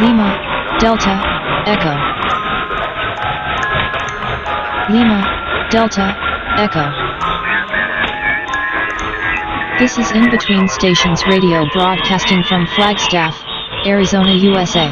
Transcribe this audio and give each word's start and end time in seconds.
Lima, 0.00 0.78
Delta, 0.80 1.20
Echo. 1.66 1.92
Lima, 4.90 5.68
Delta, 5.70 6.16
Echo. 6.56 6.88
This 9.78 9.98
is 9.98 10.10
In 10.12 10.30
Between 10.30 10.68
Stations 10.68 11.26
Radio 11.26 11.66
broadcasting 11.74 12.42
from 12.44 12.66
Flagstaff, 12.68 13.44
Arizona, 13.84 14.32
USA. 14.32 14.88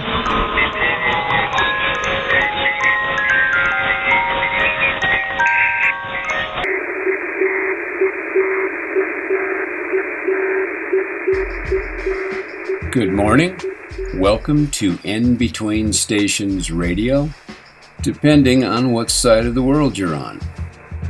Good 12.90 13.12
morning. 13.14 13.56
Welcome 14.18 14.68
to 14.72 14.98
In 15.04 15.36
Between 15.36 15.92
Stations 15.92 16.72
Radio, 16.72 17.30
depending 18.02 18.64
on 18.64 18.90
what 18.90 19.12
side 19.12 19.46
of 19.46 19.54
the 19.54 19.62
world 19.62 19.96
you're 19.96 20.16
on. 20.16 20.40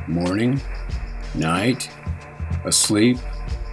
Morning, 0.06 0.60
night, 1.34 1.90
asleep, 2.66 3.16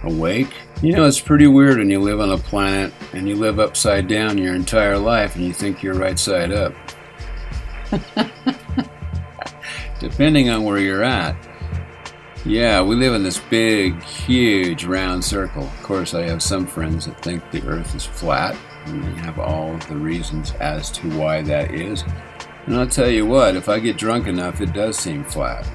awake. 0.04 0.54
You 0.80 0.94
know, 0.94 1.04
it's 1.04 1.20
pretty 1.20 1.46
weird 1.46 1.76
when 1.76 1.90
you 1.90 2.00
live 2.00 2.18
on 2.18 2.32
a 2.32 2.38
planet 2.38 2.94
and 3.12 3.28
you 3.28 3.36
live 3.36 3.60
upside 3.60 4.08
down 4.08 4.38
your 4.38 4.54
entire 4.54 4.96
life 4.96 5.36
and 5.36 5.44
you 5.44 5.52
think 5.52 5.82
you're 5.82 5.92
right 5.92 6.18
side 6.18 6.50
up. 6.50 6.72
depending 10.00 10.48
on 10.48 10.64
where 10.64 10.78
you're 10.78 11.04
at. 11.04 11.36
Yeah, 12.46 12.80
we 12.80 12.96
live 12.96 13.12
in 13.12 13.22
this 13.22 13.40
big, 13.50 14.02
huge 14.02 14.86
round 14.86 15.22
circle. 15.22 15.64
Of 15.64 15.82
course, 15.82 16.14
I 16.14 16.22
have 16.22 16.42
some 16.42 16.66
friends 16.66 17.04
that 17.04 17.20
think 17.20 17.50
the 17.50 17.62
earth 17.66 17.94
is 17.94 18.06
flat, 18.06 18.56
and 18.86 19.04
they 19.04 19.20
have 19.20 19.38
all 19.38 19.76
the 19.88 19.96
reasons 19.96 20.52
as 20.60 20.90
to 20.92 21.10
why 21.18 21.42
that 21.42 21.74
is. 21.74 22.04
And 22.66 22.76
I'll 22.76 22.86
tell 22.86 23.08
you 23.08 23.26
what, 23.26 23.56
if 23.56 23.68
I 23.68 23.78
get 23.78 23.96
drunk 23.96 24.26
enough, 24.26 24.60
it 24.60 24.72
does 24.72 24.98
seem 24.98 25.24
flat. 25.24 25.66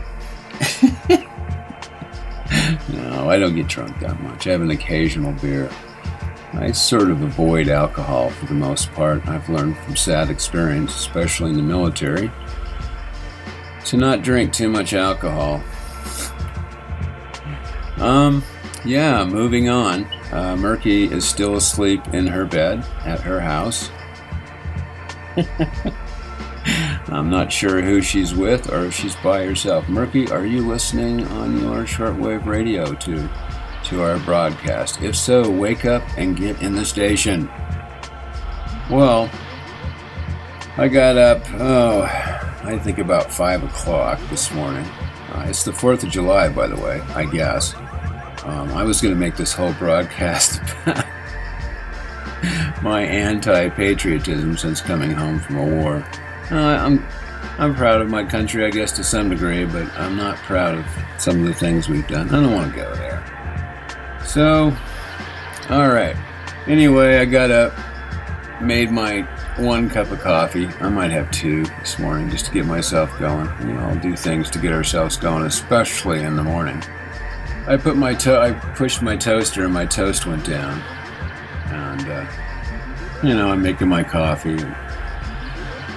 no, 2.89 3.29
I 3.29 3.39
don't 3.39 3.55
get 3.55 3.67
drunk 3.67 3.99
that 3.99 4.19
much. 4.21 4.47
I 4.47 4.51
have 4.51 4.61
an 4.61 4.71
occasional 4.71 5.31
beer. 5.33 5.69
I 6.53 6.71
sort 6.71 7.09
of 7.09 7.21
avoid 7.21 7.69
alcohol 7.69 8.29
for 8.29 8.45
the 8.45 8.53
most 8.53 8.91
part. 8.91 9.25
I've 9.27 9.47
learned 9.47 9.77
from 9.77 9.95
sad 9.95 10.29
experience, 10.29 10.93
especially 10.95 11.51
in 11.51 11.55
the 11.55 11.63
military, 11.63 12.29
to 13.85 13.97
not 13.97 14.21
drink 14.21 14.51
too 14.51 14.67
much 14.67 14.93
alcohol. 14.93 15.63
Um, 17.97 18.43
yeah, 18.83 19.23
moving 19.23 19.69
on. 19.69 20.05
Uh, 20.31 20.55
Murky 20.55 21.05
is 21.05 21.27
still 21.27 21.55
asleep 21.55 22.01
in 22.13 22.27
her 22.27 22.45
bed 22.45 22.85
at 23.05 23.19
her 23.19 23.39
house. 23.39 23.89
I'm 27.07 27.29
not 27.29 27.51
sure 27.51 27.81
who 27.81 28.01
she's 28.01 28.33
with 28.33 28.71
or 28.71 28.85
if 28.85 28.93
she's 28.93 29.15
by 29.17 29.45
herself. 29.45 29.89
Murky, 29.89 30.29
are 30.29 30.45
you 30.45 30.65
listening 30.67 31.25
on 31.27 31.59
your 31.59 31.83
shortwave 31.83 32.45
radio 32.45 32.93
to 32.93 33.29
to 33.85 34.03
our 34.03 34.19
broadcast? 34.19 35.01
If 35.01 35.15
so, 35.15 35.49
wake 35.49 35.85
up 35.85 36.03
and 36.17 36.37
get 36.37 36.61
in 36.61 36.75
the 36.75 36.85
station. 36.85 37.49
Well, 38.89 39.29
I 40.77 40.87
got 40.87 41.17
up, 41.17 41.41
oh, 41.55 42.03
I 42.63 42.77
think 42.79 42.99
about 42.99 43.31
5 43.31 43.63
o'clock 43.63 44.19
this 44.29 44.51
morning. 44.53 44.85
Uh, 45.33 45.45
it's 45.47 45.63
the 45.63 45.71
4th 45.71 46.03
of 46.03 46.09
July, 46.09 46.49
by 46.49 46.67
the 46.67 46.77
way, 46.77 47.01
I 47.15 47.25
guess. 47.25 47.73
Um, 48.43 48.71
I 48.73 48.83
was 48.83 49.01
going 49.01 49.13
to 49.13 49.19
make 49.19 49.35
this 49.35 49.53
whole 49.53 49.73
broadcast 49.73 50.59
about 50.81 51.05
my 52.83 53.03
anti-patriotism 53.03 54.57
since 54.57 54.81
coming 54.81 55.11
home 55.11 55.39
from 55.39 55.57
a 55.57 55.65
war. 55.65 56.03
Uh, 56.49 56.55
I'm 56.55 57.05
I'm 57.57 57.75
proud 57.75 58.01
of 58.01 58.09
my 58.09 58.23
country, 58.23 58.65
I 58.65 58.71
guess, 58.71 58.91
to 58.93 59.03
some 59.03 59.29
degree, 59.29 59.65
but 59.65 59.87
I'm 59.99 60.17
not 60.17 60.37
proud 60.37 60.75
of 60.75 60.85
some 61.19 61.41
of 61.41 61.45
the 61.45 61.53
things 61.53 61.87
we've 61.87 62.07
done. 62.07 62.29
I 62.29 62.41
don't 62.41 62.53
want 62.53 62.73
to 62.73 62.79
go 62.79 62.95
there. 62.95 63.23
So, 64.25 64.75
all 65.69 65.89
right. 65.89 66.15
Anyway, 66.65 67.19
I 67.19 67.25
got 67.25 67.51
up, 67.51 67.73
made 68.61 68.89
my 68.89 69.21
one 69.57 69.89
cup 69.89 70.09
of 70.09 70.19
coffee. 70.19 70.67
I 70.79 70.89
might 70.89 71.11
have 71.11 71.29
two 71.29 71.65
this 71.65 71.99
morning 71.99 72.31
just 72.31 72.47
to 72.47 72.51
get 72.51 72.65
myself 72.65 73.15
going. 73.19 73.47
You 73.61 73.73
know, 73.75 73.81
I'll 73.81 73.99
do 73.99 74.15
things 74.15 74.49
to 74.51 74.59
get 74.59 74.71
ourselves 74.71 75.17
going, 75.17 75.43
especially 75.45 76.23
in 76.23 76.35
the 76.35 76.43
morning. 76.43 76.81
I 77.67 77.77
put 77.77 77.95
my 77.95 78.13
to- 78.15 78.39
I 78.39 78.51
pushed 78.51 79.01
my 79.01 79.15
toaster 79.15 79.65
and 79.65 79.73
my 79.73 79.85
toast 79.85 80.25
went 80.25 80.45
down, 80.45 80.81
and 81.67 82.09
uh, 82.09 82.25
you 83.23 83.33
know 83.35 83.49
I'm 83.51 83.61
making 83.61 83.87
my 83.87 84.03
coffee, 84.03 84.57
and 84.57 84.75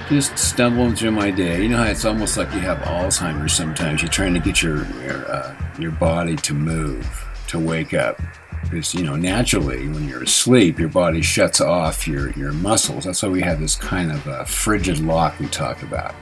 just 0.09 0.37
stumbling 0.37 0.95
through 0.95 1.11
my 1.11 1.31
day. 1.31 1.63
You 1.63 1.69
know 1.69 1.77
how 1.77 1.85
it's 1.85 2.05
almost 2.05 2.37
like 2.37 2.53
you 2.53 2.59
have 2.59 2.77
Alzheimer's. 2.79 3.53
Sometimes 3.53 4.01
you're 4.01 4.11
trying 4.11 4.35
to 4.35 4.39
get 4.39 4.61
your 4.61 4.85
your, 5.01 5.25
uh, 5.31 5.55
your 5.79 5.91
body 5.91 6.35
to 6.37 6.53
move, 6.53 7.25
to 7.47 7.57
wake 7.57 7.95
up, 7.95 8.21
because 8.63 8.93
you 8.93 9.03
know 9.03 9.15
naturally 9.15 9.87
when 9.87 10.07
you're 10.07 10.23
asleep, 10.23 10.77
your 10.77 10.89
body 10.89 11.23
shuts 11.23 11.61
off 11.61 12.07
your 12.07 12.31
your 12.33 12.51
muscles. 12.51 13.05
That's 13.05 13.23
why 13.23 13.29
we 13.29 13.41
have 13.41 13.59
this 13.59 13.75
kind 13.75 14.11
of 14.11 14.27
uh, 14.27 14.43
frigid 14.43 14.99
lock 14.99 15.39
we 15.39 15.47
talk 15.47 15.81
about. 15.81 16.13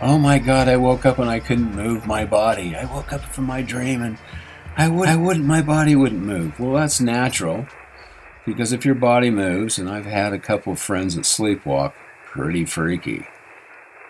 Oh 0.00 0.18
my 0.18 0.38
God! 0.38 0.68
I 0.68 0.76
woke 0.76 1.06
up 1.06 1.18
and 1.18 1.28
I 1.28 1.40
couldn't 1.40 1.74
move 1.74 2.06
my 2.06 2.24
body. 2.24 2.76
I 2.76 2.84
woke 2.84 3.12
up 3.12 3.22
from 3.22 3.46
my 3.46 3.62
dream 3.62 4.02
and 4.02 4.18
I 4.78 4.88
would 4.88 5.08
I 5.08 5.16
wouldn't 5.16 5.46
my 5.46 5.62
body 5.62 5.96
wouldn't 5.96 6.22
move. 6.22 6.60
Well, 6.60 6.74
that's 6.74 7.00
natural. 7.00 7.66
Because 8.44 8.72
if 8.72 8.84
your 8.84 8.94
body 8.94 9.30
moves, 9.30 9.78
and 9.78 9.88
I've 9.88 10.06
had 10.06 10.32
a 10.32 10.38
couple 10.38 10.72
of 10.72 10.78
friends 10.78 11.16
that 11.16 11.24
sleepwalk, 11.24 11.92
pretty 12.26 12.64
freaky. 12.64 13.26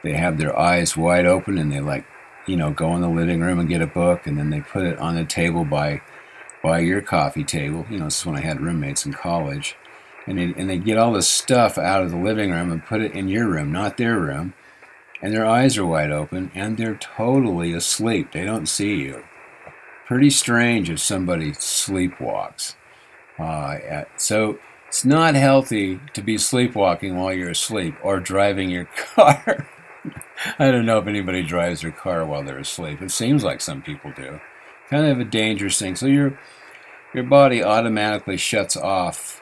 They 0.03 0.13
have 0.15 0.37
their 0.37 0.59
eyes 0.59 0.97
wide 0.97 1.25
open 1.25 1.57
and 1.57 1.73
they 1.73 1.81
like, 1.81 2.05
you 2.47 2.57
know, 2.57 2.71
go 2.71 2.95
in 2.95 3.01
the 3.01 3.09
living 3.09 3.41
room 3.41 3.61
and 3.61 3.69
get 3.69 3.81
a 3.81 3.87
book 3.87 4.27
and 4.27 4.37
then 4.37 4.51
they 4.51 4.61
put 4.61 4.85
it 4.85 4.99
on 4.99 5.15
the 5.15 5.25
table 5.25 5.65
by 5.65 6.03
by 6.63 6.81
your 6.81 7.01
coffee 7.01 7.45
table. 7.45 7.87
You 7.89 7.99
know, 7.99 8.07
this 8.07 8.21
is 8.21 8.27
when 8.27 8.37
I 8.37 8.41
had 8.41 8.61
roommates 8.61 9.07
in 9.07 9.13
college. 9.13 9.77
And 10.27 10.39
they, 10.39 10.61
and 10.61 10.69
they 10.69 10.79
get 10.79 10.99
all 10.99 11.13
this 11.13 11.29
stuff 11.29 11.79
out 11.79 12.03
of 12.03 12.11
the 12.11 12.17
living 12.17 12.51
room 12.51 12.73
and 12.73 12.85
put 12.85 13.01
it 13.01 13.13
in 13.13 13.29
your 13.29 13.49
room, 13.49 13.71
not 13.71 13.97
their 13.97 14.19
room. 14.19 14.55
And 15.23 15.33
their 15.33 15.47
eyes 15.47 15.79
are 15.79 15.87
wide 15.87 16.11
open 16.11 16.51
and 16.53 16.77
they're 16.77 16.97
totally 16.97 17.73
asleep. 17.73 18.33
They 18.33 18.45
don't 18.45 18.67
see 18.67 18.97
you 18.97 19.23
pretty 20.07 20.31
strange 20.31 20.89
if 20.89 21.01
somebody 21.01 21.53
sleepwalks. 21.53 22.75
Uh, 23.39 24.05
so 24.17 24.59
it's 24.89 25.05
not 25.05 25.35
healthy 25.35 26.01
to 26.15 26.23
be 26.23 26.39
sleepwalking 26.39 27.17
while 27.17 27.33
you're 27.33 27.51
asleep 27.51 27.95
or 28.03 28.21
driving 28.21 28.71
your 28.71 28.85
car. 29.15 29.69
I 30.59 30.71
don't 30.71 30.87
know 30.87 30.99
if 30.99 31.07
anybody 31.07 31.43
drives 31.43 31.83
their 31.83 31.91
car 31.91 32.25
while 32.25 32.43
they're 32.43 32.59
asleep. 32.59 33.03
It 33.03 33.11
seems 33.11 33.43
like 33.43 33.61
some 33.61 33.83
people 33.83 34.13
do. 34.15 34.41
Kind 34.89 35.07
of 35.07 35.19
a 35.19 35.25
dangerous 35.25 35.79
thing. 35.79 35.97
So 35.97 36.07
your 36.07 36.39
your 37.13 37.25
body 37.25 37.65
automatically 37.65 38.37
shuts 38.37 38.77
off, 38.77 39.41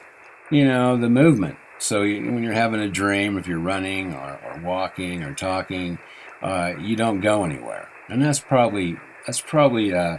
you 0.49 0.65
know, 0.65 0.97
the 0.97 1.09
movement. 1.09 1.57
So 1.77 2.03
you, 2.03 2.31
when 2.31 2.41
you're 2.41 2.53
having 2.53 2.79
a 2.79 2.89
dream, 2.89 3.37
if 3.37 3.47
you're 3.47 3.59
running 3.59 4.13
or, 4.13 4.39
or 4.43 4.61
walking 4.63 5.23
or 5.23 5.33
talking, 5.33 5.99
uh, 6.41 6.73
you 6.79 6.95
don't 6.95 7.19
go 7.19 7.43
anywhere, 7.43 7.89
and 8.09 8.21
that's 8.21 8.39
probably 8.39 8.97
that's 9.25 9.41
probably 9.41 9.93
uh, 9.93 10.17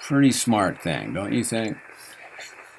pretty 0.00 0.32
smart 0.32 0.82
thing, 0.82 1.12
don't 1.12 1.32
you 1.32 1.44
think? 1.44 1.76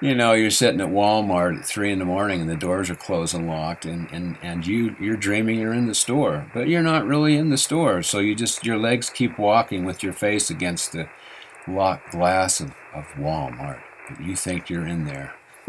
you 0.00 0.14
know, 0.14 0.32
you're 0.32 0.50
sitting 0.50 0.80
at 0.80 0.88
Walmart 0.88 1.58
at 1.58 1.66
three 1.66 1.92
in 1.92 1.98
the 1.98 2.04
morning 2.04 2.40
and 2.40 2.50
the 2.50 2.56
doors 2.56 2.90
are 2.90 2.94
closed 2.94 3.34
and 3.34 3.46
locked 3.46 3.84
and, 3.84 4.10
and, 4.12 4.36
and 4.42 4.66
you 4.66 4.96
you're 5.00 5.16
dreaming 5.16 5.60
you're 5.60 5.72
in 5.72 5.86
the 5.86 5.94
store. 5.94 6.50
But 6.52 6.68
you're 6.68 6.82
not 6.82 7.06
really 7.06 7.36
in 7.36 7.50
the 7.50 7.58
store. 7.58 8.02
So 8.02 8.18
you 8.18 8.34
just 8.34 8.66
your 8.66 8.78
legs 8.78 9.10
keep 9.10 9.38
walking 9.38 9.84
with 9.84 10.02
your 10.02 10.12
face 10.12 10.50
against 10.50 10.92
the 10.92 11.08
locked 11.68 12.10
glass 12.12 12.60
of, 12.60 12.74
of 12.94 13.04
Walmart. 13.16 13.80
But 14.08 14.20
you 14.24 14.36
think 14.36 14.68
you're 14.68 14.86
in 14.86 15.04
there. 15.04 15.34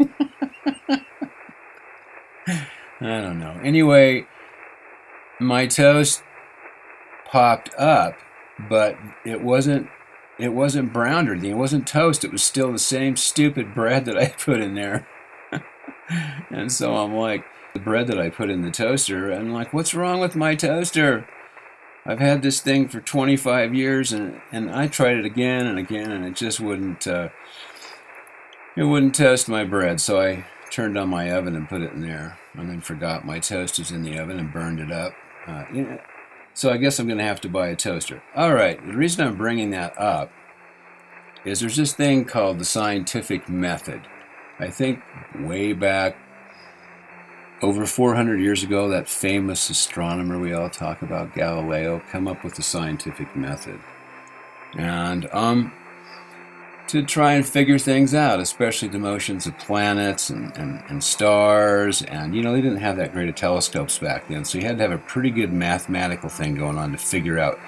I 3.00 3.20
don't 3.20 3.38
know. 3.38 3.60
Anyway, 3.62 4.26
my 5.40 5.66
toast 5.66 6.22
popped 7.26 7.74
up 7.76 8.14
but 8.58 8.96
it 9.24 9.42
wasn't 9.42 9.88
it 10.38 10.52
wasn't 10.52 10.92
browned 10.92 11.28
or 11.28 11.32
anything. 11.32 11.52
It 11.52 11.58
wasn't 11.58 11.86
toast. 11.86 12.24
It 12.24 12.32
was 12.32 12.42
still 12.42 12.72
the 12.72 12.78
same 12.78 13.16
stupid 13.16 13.74
bread 13.74 14.04
that 14.06 14.18
I 14.18 14.26
put 14.38 14.60
in 14.60 14.74
there. 14.74 15.06
and 16.50 16.72
so 16.72 16.96
I'm 16.96 17.14
like, 17.14 17.44
the 17.72 17.80
bread 17.80 18.06
that 18.08 18.18
I 18.18 18.30
put 18.30 18.50
in 18.50 18.62
the 18.62 18.70
toaster, 18.70 19.32
I'm 19.32 19.52
like, 19.52 19.72
what's 19.72 19.94
wrong 19.94 20.20
with 20.20 20.36
my 20.36 20.54
toaster? 20.54 21.26
I've 22.06 22.20
had 22.20 22.42
this 22.42 22.60
thing 22.60 22.88
for 22.88 23.00
25 23.00 23.74
years, 23.74 24.12
and 24.12 24.40
and 24.52 24.70
I 24.70 24.88
tried 24.88 25.16
it 25.16 25.24
again 25.24 25.66
and 25.66 25.78
again, 25.78 26.12
and 26.12 26.24
it 26.24 26.36
just 26.36 26.60
wouldn't 26.60 27.06
uh, 27.06 27.30
it 28.76 28.84
wouldn't 28.84 29.14
toast 29.14 29.48
my 29.48 29.64
bread. 29.64 30.00
So 30.00 30.20
I 30.20 30.44
turned 30.70 30.98
on 30.98 31.08
my 31.08 31.30
oven 31.30 31.56
and 31.56 31.68
put 31.68 31.80
it 31.80 31.92
in 31.92 32.02
there, 32.02 32.38
and 32.52 32.68
then 32.68 32.80
forgot 32.80 33.24
my 33.24 33.38
toast 33.38 33.78
was 33.78 33.90
in 33.90 34.02
the 34.02 34.18
oven 34.18 34.38
and 34.38 34.52
burned 34.52 34.80
it 34.80 34.92
up. 34.92 35.14
Uh, 35.46 35.64
you 35.72 35.82
know, 35.82 35.98
so 36.54 36.70
I 36.70 36.76
guess 36.76 36.98
I'm 36.98 37.06
going 37.06 37.18
to 37.18 37.24
have 37.24 37.40
to 37.42 37.48
buy 37.48 37.68
a 37.68 37.76
toaster. 37.76 38.22
All 38.34 38.54
right, 38.54 38.84
the 38.84 38.96
reason 38.96 39.26
I'm 39.26 39.36
bringing 39.36 39.70
that 39.70 39.98
up 39.98 40.30
is 41.44 41.60
there's 41.60 41.76
this 41.76 41.92
thing 41.92 42.24
called 42.24 42.58
the 42.58 42.64
scientific 42.64 43.48
method. 43.48 44.00
I 44.58 44.70
think 44.70 45.00
way 45.40 45.72
back 45.72 46.16
over 47.60 47.86
400 47.86 48.40
years 48.40 48.62
ago, 48.62 48.88
that 48.88 49.08
famous 49.08 49.68
astronomer 49.70 50.38
we 50.38 50.52
all 50.52 50.70
talk 50.70 51.02
about, 51.02 51.34
Galileo, 51.34 52.02
come 52.10 52.28
up 52.28 52.44
with 52.44 52.54
the 52.54 52.62
scientific 52.62 53.34
method. 53.34 53.80
And 54.76 55.28
um, 55.32 55.72
to 56.86 57.02
try 57.02 57.32
and 57.32 57.46
figure 57.46 57.78
things 57.78 58.14
out, 58.14 58.40
especially 58.40 58.88
the 58.88 58.98
motions 58.98 59.46
of 59.46 59.58
planets 59.58 60.28
and, 60.30 60.54
and, 60.56 60.82
and 60.88 61.02
stars. 61.02 62.02
And, 62.02 62.34
you 62.34 62.42
know, 62.42 62.52
they 62.52 62.60
didn't 62.60 62.78
have 62.78 62.96
that 62.98 63.12
great 63.12 63.28
of 63.28 63.34
telescopes 63.34 63.98
back 63.98 64.28
then, 64.28 64.44
so 64.44 64.58
you 64.58 64.64
had 64.64 64.76
to 64.78 64.82
have 64.82 64.92
a 64.92 64.98
pretty 64.98 65.30
good 65.30 65.52
mathematical 65.52 66.28
thing 66.28 66.54
going 66.54 66.78
on 66.78 66.92
to 66.92 66.98
figure 66.98 67.38
out 67.38 67.58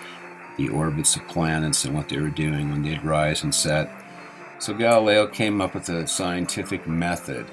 the 0.58 0.68
orbits 0.68 1.16
of 1.16 1.26
planets 1.28 1.84
and 1.84 1.94
what 1.94 2.08
they 2.08 2.18
were 2.18 2.30
doing 2.30 2.70
when 2.70 2.82
they'd 2.82 3.04
rise 3.04 3.42
and 3.42 3.54
set. 3.54 3.90
So 4.58 4.74
Galileo 4.74 5.26
came 5.26 5.60
up 5.60 5.74
with 5.74 5.88
a 5.88 6.06
scientific 6.06 6.86
method. 6.86 7.46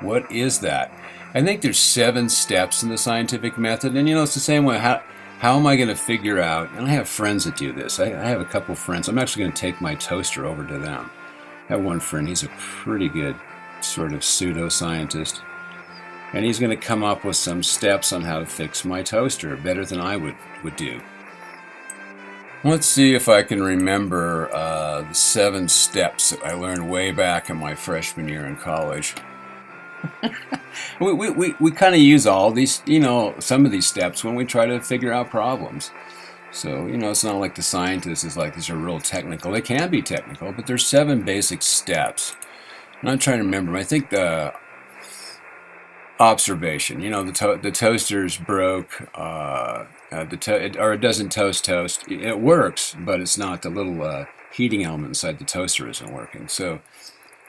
What 0.00 0.30
is 0.30 0.60
that? 0.60 0.92
I 1.32 1.42
think 1.42 1.60
there's 1.60 1.78
seven 1.78 2.28
steps 2.28 2.82
in 2.82 2.88
the 2.88 2.98
scientific 2.98 3.56
method, 3.56 3.94
and 3.94 4.08
you 4.08 4.14
know, 4.14 4.24
it's 4.24 4.34
the 4.34 4.40
same 4.40 4.64
way. 4.64 4.78
How, 4.78 5.02
how 5.40 5.56
am 5.56 5.66
I 5.66 5.76
going 5.76 5.88
to 5.88 5.96
figure 5.96 6.38
out? 6.38 6.70
And 6.72 6.86
I 6.86 6.90
have 6.90 7.08
friends 7.08 7.44
that 7.44 7.56
do 7.56 7.72
this. 7.72 7.98
I, 7.98 8.08
I 8.08 8.28
have 8.28 8.42
a 8.42 8.44
couple 8.44 8.74
friends. 8.74 9.08
I'm 9.08 9.18
actually 9.18 9.44
going 9.44 9.52
to 9.52 9.60
take 9.60 9.80
my 9.80 9.94
toaster 9.94 10.44
over 10.44 10.66
to 10.66 10.78
them. 10.78 11.10
I 11.68 11.72
have 11.72 11.82
one 11.82 11.98
friend. 11.98 12.28
He's 12.28 12.42
a 12.42 12.50
pretty 12.58 13.08
good 13.08 13.34
sort 13.80 14.12
of 14.12 14.22
pseudo-scientist, 14.22 15.40
and 16.34 16.44
he's 16.44 16.58
going 16.58 16.78
to 16.78 16.86
come 16.86 17.02
up 17.02 17.24
with 17.24 17.36
some 17.36 17.62
steps 17.62 18.12
on 18.12 18.20
how 18.20 18.40
to 18.40 18.44
fix 18.44 18.84
my 18.84 19.02
toaster 19.02 19.56
better 19.56 19.86
than 19.86 19.98
I 19.98 20.18
would 20.18 20.36
would 20.62 20.76
do. 20.76 21.00
Let's 22.62 22.86
see 22.86 23.14
if 23.14 23.26
I 23.26 23.42
can 23.42 23.62
remember 23.62 24.54
uh, 24.54 25.00
the 25.08 25.14
seven 25.14 25.68
steps 25.68 26.28
that 26.28 26.44
I 26.44 26.52
learned 26.52 26.90
way 26.90 27.12
back 27.12 27.48
in 27.48 27.56
my 27.56 27.74
freshman 27.74 28.28
year 28.28 28.44
in 28.44 28.56
college. 28.56 29.14
we 31.00 31.12
we, 31.12 31.30
we, 31.30 31.54
we 31.60 31.70
kind 31.70 31.94
of 31.94 32.00
use 32.00 32.26
all 32.26 32.50
these, 32.52 32.82
you 32.86 33.00
know, 33.00 33.34
some 33.38 33.66
of 33.66 33.72
these 33.72 33.86
steps 33.86 34.24
when 34.24 34.34
we 34.34 34.44
try 34.44 34.66
to 34.66 34.80
figure 34.80 35.12
out 35.12 35.30
problems. 35.30 35.90
So, 36.52 36.86
you 36.86 36.96
know, 36.96 37.10
it's 37.10 37.24
not 37.24 37.36
like 37.36 37.54
the 37.54 37.62
scientists 37.62 38.24
is 38.24 38.36
like 38.36 38.54
these 38.54 38.70
are 38.70 38.76
real 38.76 39.00
technical. 39.00 39.52
They 39.52 39.60
can 39.60 39.90
be 39.90 40.02
technical, 40.02 40.52
but 40.52 40.66
there's 40.66 40.86
seven 40.86 41.22
basic 41.22 41.62
steps. 41.62 42.34
And 43.00 43.10
I'm 43.10 43.18
trying 43.18 43.38
to 43.38 43.44
remember. 43.44 43.76
I 43.76 43.84
think 43.84 44.10
the 44.10 44.52
observation, 46.18 47.00
you 47.00 47.10
know, 47.10 47.22
the, 47.24 47.32
to- 47.32 47.58
the 47.62 47.70
toaster's 47.70 48.36
broke, 48.36 49.08
uh, 49.16 49.84
uh, 50.12 50.24
the 50.24 50.36
to- 50.36 50.64
it, 50.64 50.76
or 50.76 50.92
it 50.92 51.00
doesn't 51.00 51.32
toast 51.32 51.64
toast. 51.64 52.10
It 52.10 52.40
works, 52.40 52.94
but 52.98 53.20
it's 53.20 53.38
not 53.38 53.62
the 53.62 53.70
little 53.70 54.02
uh, 54.02 54.26
heating 54.52 54.84
element 54.84 55.08
inside 55.10 55.38
the 55.38 55.44
toaster 55.44 55.88
isn't 55.88 56.12
working. 56.12 56.48
So, 56.48 56.80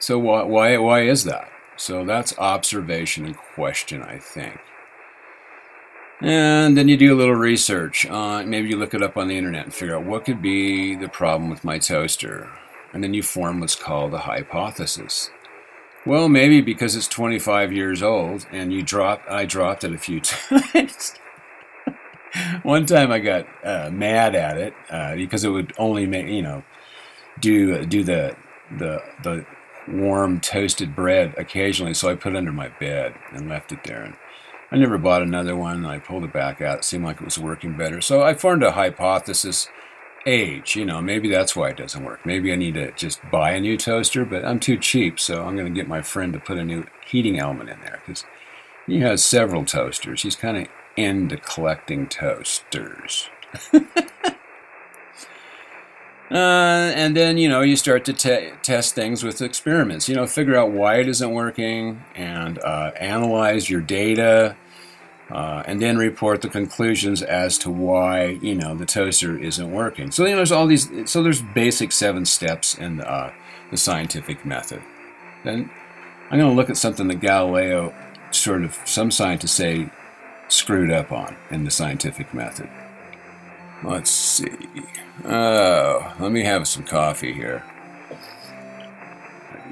so 0.00 0.18
why, 0.18 0.44
why, 0.44 0.78
why 0.78 1.02
is 1.02 1.24
that? 1.24 1.51
So 1.76 2.04
that's 2.04 2.38
observation 2.38 3.24
and 3.26 3.36
question, 3.36 4.02
I 4.02 4.18
think. 4.18 4.58
And 6.20 6.76
then 6.76 6.86
you 6.86 6.96
do 6.96 7.12
a 7.12 7.18
little 7.18 7.34
research. 7.34 8.06
Uh, 8.06 8.44
maybe 8.44 8.68
you 8.68 8.76
look 8.76 8.94
it 8.94 9.02
up 9.02 9.16
on 9.16 9.26
the 9.26 9.36
internet 9.36 9.64
and 9.64 9.74
figure 9.74 9.96
out 9.96 10.04
what 10.04 10.24
could 10.24 10.40
be 10.40 10.94
the 10.94 11.08
problem 11.08 11.50
with 11.50 11.64
my 11.64 11.78
toaster. 11.78 12.48
And 12.92 13.02
then 13.02 13.12
you 13.12 13.22
form 13.22 13.58
what's 13.58 13.74
called 13.74 14.14
a 14.14 14.18
hypothesis. 14.18 15.30
Well, 16.06 16.28
maybe 16.28 16.60
because 16.60 16.94
it's 16.94 17.08
25 17.08 17.72
years 17.72 18.02
old 18.02 18.46
and 18.52 18.72
you 18.72 18.82
drop, 18.82 19.22
I 19.28 19.46
dropped 19.46 19.82
it 19.82 19.92
a 19.92 19.98
few 19.98 20.20
times. 20.20 21.14
One 22.62 22.86
time 22.86 23.10
I 23.10 23.18
got 23.18 23.46
uh, 23.64 23.90
mad 23.92 24.34
at 24.34 24.56
it 24.56 24.74
uh, 24.90 25.16
because 25.16 25.44
it 25.44 25.50
would 25.50 25.72
only 25.76 26.06
make, 26.06 26.28
you 26.28 26.42
know, 26.42 26.62
do 27.40 27.84
do 27.84 28.04
the 28.04 28.36
the 28.78 29.02
the 29.22 29.46
warm 29.88 30.40
toasted 30.40 30.94
bread 30.94 31.34
occasionally, 31.36 31.94
so 31.94 32.08
I 32.08 32.14
put 32.14 32.34
it 32.34 32.38
under 32.38 32.52
my 32.52 32.68
bed 32.68 33.14
and 33.32 33.48
left 33.48 33.72
it 33.72 33.84
there. 33.84 34.02
And 34.02 34.14
I 34.70 34.76
never 34.76 34.98
bought 34.98 35.22
another 35.22 35.54
one. 35.54 35.84
I 35.84 35.98
pulled 35.98 36.24
it 36.24 36.32
back 36.32 36.60
out. 36.60 36.78
It 36.78 36.84
seemed 36.84 37.04
like 37.04 37.20
it 37.20 37.24
was 37.24 37.38
working 37.38 37.76
better. 37.76 38.00
So 38.00 38.22
I 38.22 38.34
formed 38.34 38.62
a 38.62 38.72
hypothesis. 38.72 39.68
Age, 40.24 40.76
you 40.76 40.84
know, 40.84 41.02
maybe 41.02 41.28
that's 41.28 41.56
why 41.56 41.70
it 41.70 41.76
doesn't 41.76 42.04
work. 42.04 42.24
Maybe 42.24 42.52
I 42.52 42.56
need 42.56 42.74
to 42.74 42.92
just 42.92 43.20
buy 43.32 43.50
a 43.50 43.60
new 43.60 43.76
toaster, 43.76 44.24
but 44.24 44.44
I'm 44.44 44.60
too 44.60 44.78
cheap, 44.78 45.18
so 45.18 45.42
I'm 45.42 45.56
going 45.56 45.66
to 45.66 45.76
get 45.76 45.88
my 45.88 46.00
friend 46.00 46.32
to 46.32 46.38
put 46.38 46.58
a 46.58 46.64
new 46.64 46.84
heating 47.04 47.40
element 47.40 47.70
in 47.70 47.80
there 47.80 48.00
because 48.06 48.24
he 48.86 49.00
has 49.00 49.24
several 49.24 49.64
toasters. 49.64 50.22
He's 50.22 50.36
kind 50.36 50.56
of 50.56 50.68
into 50.96 51.38
collecting 51.38 52.06
toasters. 52.06 53.30
Uh, 56.32 56.90
and 56.96 57.14
then 57.14 57.36
you 57.36 57.46
know 57.46 57.60
you 57.60 57.76
start 57.76 58.06
to 58.06 58.12
te- 58.14 58.52
test 58.62 58.94
things 58.94 59.22
with 59.22 59.42
experiments. 59.42 60.08
You 60.08 60.14
know, 60.14 60.26
figure 60.26 60.56
out 60.56 60.70
why 60.70 60.96
it 60.96 61.08
isn't 61.08 61.30
working, 61.30 62.02
and 62.14 62.58
uh, 62.58 62.92
analyze 62.98 63.68
your 63.68 63.82
data, 63.82 64.56
uh, 65.30 65.62
and 65.66 65.82
then 65.82 65.98
report 65.98 66.40
the 66.40 66.48
conclusions 66.48 67.22
as 67.22 67.58
to 67.58 67.70
why 67.70 68.38
you 68.40 68.54
know 68.54 68.74
the 68.74 68.86
toaster 68.86 69.38
isn't 69.38 69.70
working. 69.70 70.10
So 70.10 70.24
you 70.24 70.30
know, 70.30 70.36
there's 70.36 70.52
all 70.52 70.66
these. 70.66 70.88
So 71.10 71.22
there's 71.22 71.42
basic 71.42 71.92
seven 71.92 72.24
steps 72.24 72.78
in 72.78 73.02
uh, 73.02 73.32
the 73.70 73.76
scientific 73.76 74.46
method. 74.46 74.80
Then 75.44 75.70
I'm 76.30 76.38
going 76.38 76.50
to 76.50 76.56
look 76.56 76.70
at 76.70 76.78
something 76.78 77.08
that 77.08 77.20
Galileo, 77.20 77.92
sort 78.30 78.64
of, 78.64 78.78
some 78.86 79.10
scientists 79.10 79.52
say, 79.52 79.90
screwed 80.48 80.90
up 80.90 81.12
on 81.12 81.36
in 81.50 81.64
the 81.64 81.70
scientific 81.70 82.32
method. 82.32 82.70
Let's 83.84 84.10
see. 84.10 84.48
Oh, 85.24 86.14
let 86.20 86.30
me 86.30 86.44
have 86.44 86.68
some 86.68 86.84
coffee 86.84 87.32
here. 87.32 87.64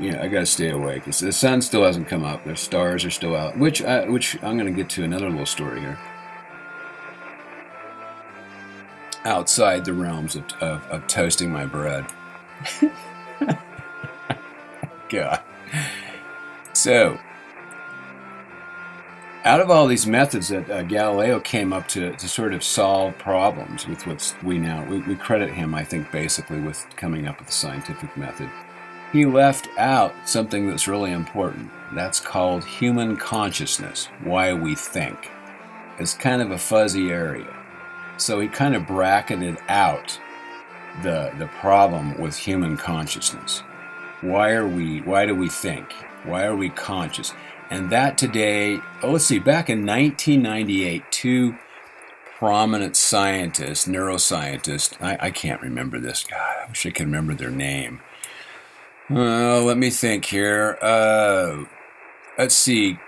Yeah, 0.00 0.22
I 0.22 0.28
gotta 0.28 0.46
stay 0.46 0.70
awake. 0.70 1.06
It's, 1.06 1.20
the 1.20 1.32
sun 1.32 1.60
still 1.62 1.84
hasn't 1.84 2.08
come 2.08 2.24
up. 2.24 2.44
The 2.44 2.56
stars 2.56 3.04
are 3.04 3.10
still 3.10 3.36
out. 3.36 3.58
Which, 3.58 3.82
I, 3.82 4.08
which 4.08 4.42
I'm 4.42 4.56
gonna 4.56 4.70
get 4.70 4.88
to 4.90 5.04
another 5.04 5.28
little 5.28 5.46
story 5.46 5.80
here. 5.80 5.98
Outside 9.24 9.84
the 9.84 9.92
realms 9.92 10.36
of, 10.36 10.44
of, 10.60 10.82
of 10.88 11.06
toasting 11.06 11.50
my 11.50 11.66
bread. 11.66 12.06
God. 15.10 15.40
So, 16.72 17.18
out 19.44 19.60
of 19.60 19.70
all 19.70 19.86
these 19.86 20.06
methods 20.06 20.48
that 20.48 20.68
uh, 20.70 20.82
Galileo 20.82 21.40
came 21.40 21.72
up 21.72 21.88
to, 21.88 22.14
to 22.14 22.28
sort 22.28 22.52
of 22.52 22.62
solve 22.62 23.16
problems 23.18 23.86
with 23.86 24.06
what 24.06 24.36
we 24.42 24.58
now, 24.58 24.84
we, 24.84 24.98
we 25.00 25.16
credit 25.16 25.50
him, 25.50 25.74
I 25.74 25.84
think, 25.84 26.10
basically 26.12 26.60
with 26.60 26.84
coming 26.96 27.26
up 27.26 27.38
with 27.38 27.48
the 27.48 27.54
scientific 27.54 28.14
method. 28.16 28.50
He 29.12 29.24
left 29.24 29.68
out 29.78 30.14
something 30.24 30.68
that's 30.68 30.86
really 30.86 31.12
important. 31.12 31.70
That's 31.94 32.20
called 32.20 32.64
human 32.64 33.16
consciousness, 33.16 34.08
why 34.22 34.52
we 34.52 34.74
think. 34.74 35.30
It's 35.98 36.14
kind 36.14 36.42
of 36.42 36.50
a 36.50 36.58
fuzzy 36.58 37.10
area. 37.10 37.52
So 38.18 38.40
he 38.40 38.48
kind 38.48 38.76
of 38.76 38.86
bracketed 38.86 39.58
out 39.68 40.20
the, 41.02 41.32
the 41.38 41.46
problem 41.60 42.20
with 42.20 42.36
human 42.36 42.76
consciousness. 42.76 43.62
Why 44.20 44.52
are 44.52 44.68
we, 44.68 45.00
why 45.00 45.24
do 45.24 45.34
we 45.34 45.48
think? 45.48 45.92
Why 46.24 46.44
are 46.44 46.54
we 46.54 46.68
conscious? 46.68 47.32
And 47.70 47.90
that 47.90 48.18
today, 48.18 48.80
oh, 49.02 49.12
let's 49.12 49.26
see, 49.26 49.38
back 49.38 49.70
in 49.70 49.86
1998, 49.86 51.04
two 51.12 51.56
prominent 52.36 52.96
scientists, 52.96 53.86
neuroscientists, 53.86 55.00
I, 55.00 55.26
I 55.26 55.30
can't 55.30 55.62
remember 55.62 56.00
this. 56.00 56.24
God, 56.24 56.56
I 56.64 56.68
wish 56.68 56.84
I 56.84 56.90
could 56.90 57.06
remember 57.06 57.34
their 57.34 57.50
name. 57.50 58.00
Uh, 59.08 59.62
let 59.62 59.78
me 59.78 59.88
think 59.90 60.24
here. 60.24 60.78
Uh, 60.82 61.64
let's 62.36 62.56
see. 62.56 62.98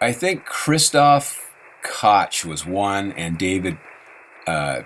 I 0.00 0.12
think 0.12 0.44
Christoph 0.44 1.52
Koch 1.82 2.44
was 2.44 2.66
one, 2.66 3.12
and 3.12 3.38
David 3.38 3.78
uh, 4.46 4.82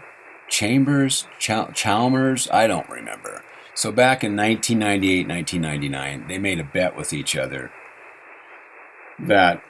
Chambers, 0.48 1.26
Ch- 1.38 1.72
Chalmers, 1.72 2.48
I 2.50 2.66
don't 2.66 2.88
remember. 2.90 3.42
So 3.74 3.90
back 3.90 4.22
in 4.22 4.36
1998, 4.36 5.28
1999, 5.28 6.28
they 6.28 6.38
made 6.38 6.60
a 6.60 6.64
bet 6.64 6.96
with 6.96 7.12
each 7.12 7.36
other 7.36 7.70
that 9.18 9.62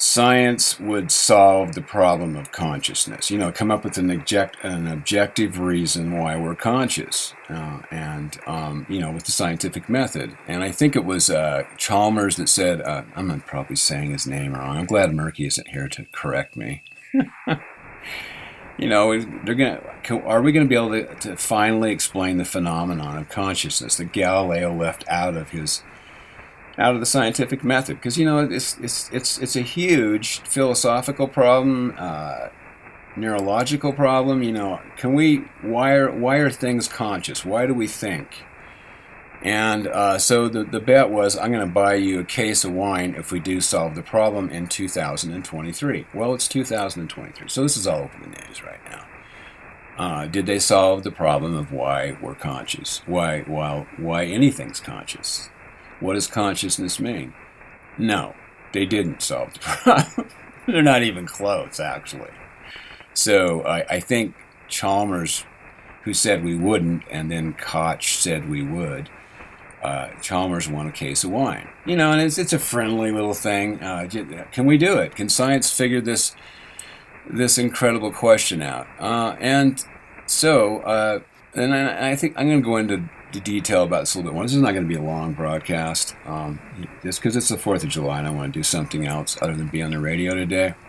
science 0.00 0.80
would 0.80 1.10
solve 1.10 1.74
the 1.74 1.82
problem 1.82 2.34
of 2.34 2.50
consciousness. 2.52 3.30
You 3.30 3.38
know, 3.38 3.52
come 3.52 3.70
up 3.70 3.84
with 3.84 3.98
an, 3.98 4.10
object, 4.10 4.56
an 4.62 4.88
objective 4.88 5.58
reason 5.58 6.18
why 6.18 6.36
we're 6.36 6.54
conscious, 6.54 7.34
uh, 7.48 7.80
and 7.90 8.38
um, 8.46 8.86
you 8.88 8.98
know, 8.98 9.12
with 9.12 9.24
the 9.24 9.32
scientific 9.32 9.88
method. 9.88 10.36
And 10.48 10.62
I 10.62 10.72
think 10.72 10.96
it 10.96 11.04
was 11.04 11.28
uh, 11.30 11.64
Chalmers 11.76 12.36
that 12.36 12.48
said, 12.48 12.80
uh, 12.80 13.02
"I'm 13.14 13.40
probably 13.42 13.76
saying 13.76 14.10
his 14.10 14.26
name 14.26 14.54
wrong. 14.54 14.78
I'm 14.78 14.86
glad 14.86 15.14
Murky 15.14 15.46
isn't 15.46 15.68
here 15.68 15.88
to 15.88 16.06
correct 16.12 16.56
me." 16.56 16.82
you 18.78 18.88
know, 18.88 19.18
they're 19.44 19.54
gonna. 19.54 19.82
Are 20.24 20.40
we 20.42 20.52
going 20.52 20.66
to 20.66 20.68
be 20.68 20.76
able 20.76 20.90
to, 20.90 21.14
to 21.28 21.36
finally 21.36 21.92
explain 21.92 22.38
the 22.38 22.44
phenomenon 22.44 23.18
of 23.18 23.28
consciousness 23.28 23.96
that 23.96 24.12
Galileo 24.12 24.74
left 24.74 25.04
out 25.08 25.36
of 25.36 25.50
his 25.50 25.82
out 26.80 26.94
of 26.94 27.00
the 27.00 27.06
scientific 27.06 27.62
method 27.62 27.96
because 27.96 28.16
you 28.16 28.24
know 28.24 28.38
it's 28.38 28.78
it's 28.78 29.10
it's 29.12 29.38
it's 29.38 29.54
a 29.54 29.60
huge 29.60 30.40
philosophical 30.40 31.28
problem, 31.28 31.94
uh, 31.98 32.48
neurological 33.16 33.92
problem. 33.92 34.42
You 34.42 34.52
know, 34.52 34.80
can 34.96 35.12
we 35.12 35.44
why 35.62 35.92
are 35.92 36.10
why 36.10 36.36
are 36.36 36.50
things 36.50 36.88
conscious? 36.88 37.44
Why 37.44 37.66
do 37.66 37.74
we 37.74 37.86
think? 37.86 38.44
And 39.42 39.86
uh, 39.86 40.18
so 40.18 40.48
the, 40.48 40.64
the 40.64 40.80
bet 40.80 41.08
was 41.08 41.36
I'm 41.36 41.50
going 41.50 41.66
to 41.66 41.72
buy 41.72 41.94
you 41.94 42.20
a 42.20 42.24
case 42.24 42.62
of 42.64 42.72
wine 42.72 43.14
if 43.16 43.32
we 43.32 43.40
do 43.40 43.60
solve 43.60 43.94
the 43.94 44.02
problem 44.02 44.50
in 44.50 44.66
2023. 44.66 46.06
Well, 46.12 46.34
it's 46.34 46.46
2023, 46.46 47.48
so 47.48 47.62
this 47.62 47.76
is 47.78 47.86
all 47.86 48.00
over 48.00 48.18
the 48.20 48.28
news 48.28 48.62
right 48.62 48.80
now. 48.90 49.06
Uh, 49.96 50.26
did 50.26 50.44
they 50.44 50.58
solve 50.58 51.04
the 51.04 51.10
problem 51.10 51.54
of 51.54 51.72
why 51.72 52.18
we're 52.20 52.34
conscious? 52.34 53.00
Why, 53.06 53.40
why, 53.42 53.86
why 53.96 54.24
anything's 54.26 54.80
conscious? 54.80 55.48
What 56.00 56.14
does 56.14 56.26
consciousness 56.26 56.98
mean? 56.98 57.34
No, 57.98 58.34
they 58.72 58.86
didn't 58.86 59.22
solve 59.22 59.54
the 59.54 59.58
problem. 59.60 60.28
They're 60.66 60.82
not 60.82 61.02
even 61.02 61.26
close, 61.26 61.80
actually. 61.80 62.30
So 63.14 63.62
I, 63.62 63.96
I 63.96 64.00
think 64.00 64.34
Chalmers, 64.68 65.44
who 66.04 66.14
said 66.14 66.44
we 66.44 66.56
wouldn't, 66.56 67.02
and 67.10 67.30
then 67.30 67.54
Koch 67.54 68.02
said 68.02 68.48
we 68.48 68.62
would, 68.62 69.10
uh, 69.82 70.08
Chalmers 70.20 70.68
won 70.68 70.86
a 70.86 70.92
case 70.92 71.24
of 71.24 71.30
wine. 71.30 71.68
You 71.86 71.96
know, 71.96 72.12
and 72.12 72.20
it's 72.20 72.38
it's 72.38 72.52
a 72.52 72.58
friendly 72.58 73.10
little 73.10 73.34
thing. 73.34 73.82
Uh, 73.82 74.08
can 74.52 74.66
we 74.66 74.76
do 74.76 74.98
it? 74.98 75.14
Can 75.16 75.28
science 75.28 75.70
figure 75.70 76.00
this 76.00 76.34
this 77.28 77.58
incredible 77.58 78.12
question 78.12 78.62
out? 78.62 78.86
Uh, 78.98 79.36
and 79.40 79.82
so, 80.26 80.80
uh, 80.80 81.20
and 81.54 81.74
I, 81.74 82.10
I, 82.10 82.16
think 82.16 82.34
I'm 82.36 82.48
going 82.48 82.62
to 82.62 82.64
go 82.64 82.76
into 82.76 83.10
the 83.32 83.40
detail 83.40 83.84
about 83.84 84.00
this 84.00 84.14
a 84.14 84.18
little 84.18 84.32
bit 84.32 84.34
more. 84.34 84.44
This 84.44 84.54
is 84.54 84.62
not 84.62 84.72
going 84.72 84.84
to 84.84 84.88
be 84.88 84.96
a 84.96 85.02
long 85.02 85.32
broadcast, 85.32 86.14
um, 86.26 86.60
just 87.02 87.20
because 87.20 87.36
it's 87.36 87.48
the 87.48 87.58
Fourth 87.58 87.84
of 87.84 87.90
July 87.90 88.18
and 88.18 88.26
I 88.26 88.30
want 88.30 88.52
to 88.52 88.58
do 88.58 88.62
something 88.62 89.06
else 89.06 89.36
other 89.40 89.54
than 89.54 89.68
be 89.68 89.82
on 89.82 89.90
the 89.90 89.98
radio 90.00 90.34
today. 90.34 90.74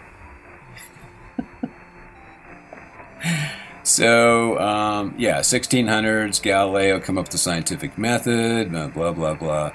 So, 3.84 4.60
um, 4.60 5.16
yeah, 5.18 5.40
1600s, 5.40 6.42
Galileo 6.42 7.00
come 7.00 7.18
up 7.18 7.26
with 7.26 7.32
the 7.32 7.40
scientific 7.40 7.98
method, 7.98 8.72
blah, 8.72 8.88
blah, 8.88 9.12
blah. 9.12 9.34
blah. 9.34 9.72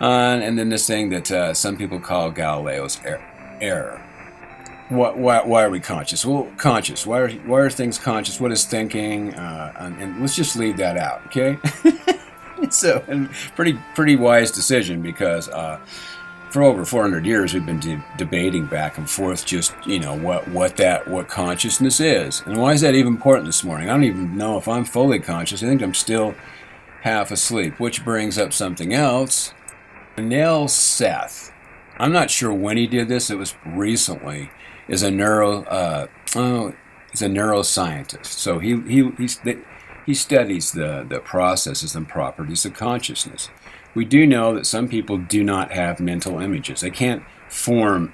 Uh, 0.00 0.38
and 0.40 0.58
then 0.58 0.68
this 0.68 0.86
thing 0.86 1.10
that 1.10 1.30
uh, 1.30 1.52
some 1.52 1.76
people 1.76 1.98
call 1.98 2.30
Galileo's 2.30 3.00
er- 3.04 3.20
error. 3.60 4.05
What, 4.88 5.18
why, 5.18 5.42
why 5.44 5.64
are 5.64 5.70
we 5.70 5.80
conscious? 5.80 6.24
Well, 6.24 6.48
conscious. 6.56 7.06
Why 7.06 7.20
are, 7.20 7.30
why 7.30 7.60
are 7.60 7.70
things 7.70 7.98
conscious? 7.98 8.40
What 8.40 8.52
is 8.52 8.64
thinking? 8.64 9.34
Uh, 9.34 9.72
and, 9.80 10.00
and, 10.00 10.20
let's 10.20 10.36
just 10.36 10.56
leave 10.56 10.76
that 10.76 10.96
out, 10.96 11.26
okay? 11.26 11.58
so, 12.70 13.02
and 13.08 13.28
pretty 13.56 13.78
pretty 13.96 14.14
wise 14.14 14.52
decision 14.52 15.02
because 15.02 15.48
uh, 15.48 15.80
for 16.50 16.62
over 16.62 16.84
400 16.84 17.26
years 17.26 17.52
we've 17.52 17.66
been 17.66 17.80
de- 17.80 18.02
debating 18.16 18.66
back 18.66 18.98
and 18.98 19.10
forth 19.10 19.44
just 19.44 19.74
you 19.84 19.98
know 19.98 20.16
what 20.16 20.48
what 20.48 20.76
that 20.76 21.06
what 21.06 21.28
consciousness 21.28 22.00
is 22.00 22.42
and 22.46 22.56
why 22.56 22.72
is 22.72 22.80
that 22.80 22.94
even 22.94 23.12
important 23.12 23.46
this 23.46 23.62
morning 23.64 23.90
i 23.90 23.92
don't 23.92 24.04
even 24.04 24.36
know 24.38 24.56
if 24.56 24.68
i'm 24.68 24.84
fully 24.84 25.18
conscious 25.18 25.62
i 25.62 25.66
think 25.66 25.82
i'm 25.82 25.92
still 25.92 26.34
half 27.02 27.30
asleep 27.30 27.78
which 27.78 28.04
brings 28.04 28.38
up 28.38 28.52
something 28.52 28.94
else 28.94 29.52
Anil 30.16 30.70
Seth 30.70 31.52
i'm 31.98 32.12
not 32.12 32.30
sure 32.30 32.54
when 32.54 32.76
he 32.76 32.86
did 32.86 33.08
this 33.08 33.28
it 33.28 33.36
was 33.36 33.54
recently 33.66 34.48
is 34.88 35.02
a 35.02 35.10
neuro 35.10 35.62
uh, 35.64 36.06
oh 36.34 36.74
he's 37.10 37.22
a 37.22 37.28
neuroscientist 37.28 38.26
so 38.26 38.58
he 38.58 38.80
he 38.82 39.10
he, 39.18 39.28
he 40.06 40.14
studies 40.14 40.72
the 40.72 41.06
the 41.08 41.20
processes 41.20 41.94
and 41.94 42.08
properties 42.08 42.64
of 42.64 42.74
consciousness 42.74 43.48
we 43.96 44.04
do 44.04 44.26
know 44.26 44.54
that 44.54 44.66
some 44.66 44.88
people 44.88 45.16
do 45.16 45.42
not 45.42 45.72
have 45.72 46.00
mental 46.00 46.38
images. 46.38 46.82
They 46.82 46.90
can't 46.90 47.22
form 47.48 48.12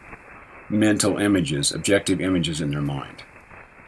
mental 0.70 1.18
images, 1.18 1.72
objective 1.72 2.20
images 2.20 2.60
in 2.60 2.70
their 2.70 2.80
mind. 2.80 3.24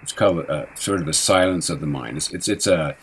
It's 0.03 0.13
called 0.13 0.41
a, 0.41 0.69
sort 0.75 1.01
of 1.01 1.07
a 1.07 1.13
silence 1.13 1.71
of 1.71 1.81
the 1.81 1.87
mind. 1.87 2.17
It's, 2.17 2.35
it's, 2.35 2.49
it's 2.49 2.67
a 2.67 2.97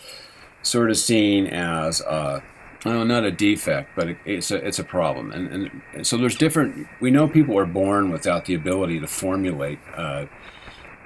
sort 0.62 0.90
of 0.90 0.98
seen 0.98 1.48
as 1.48 2.02
a, 2.02 2.44
well, 2.86 3.06
not 3.06 3.24
a 3.24 3.32
defect, 3.32 3.92
but 3.96 4.16
it's 4.26 4.52
a, 4.52 4.56
it's 4.66 4.80
a 4.80 4.84
problem. 4.84 5.32
And, 5.32 5.72
and 5.94 6.08
so 6.08 6.18
there's 6.18 6.36
different, 6.36 6.88
we 7.00 7.12
know 7.12 7.28
people 7.28 7.58
are 7.58 7.66
born 7.66 8.12
without 8.12 8.46
the 8.46 8.54
ability 8.54 9.00
to 9.00 9.08
formulate 9.08 9.80
uh, 9.96 10.26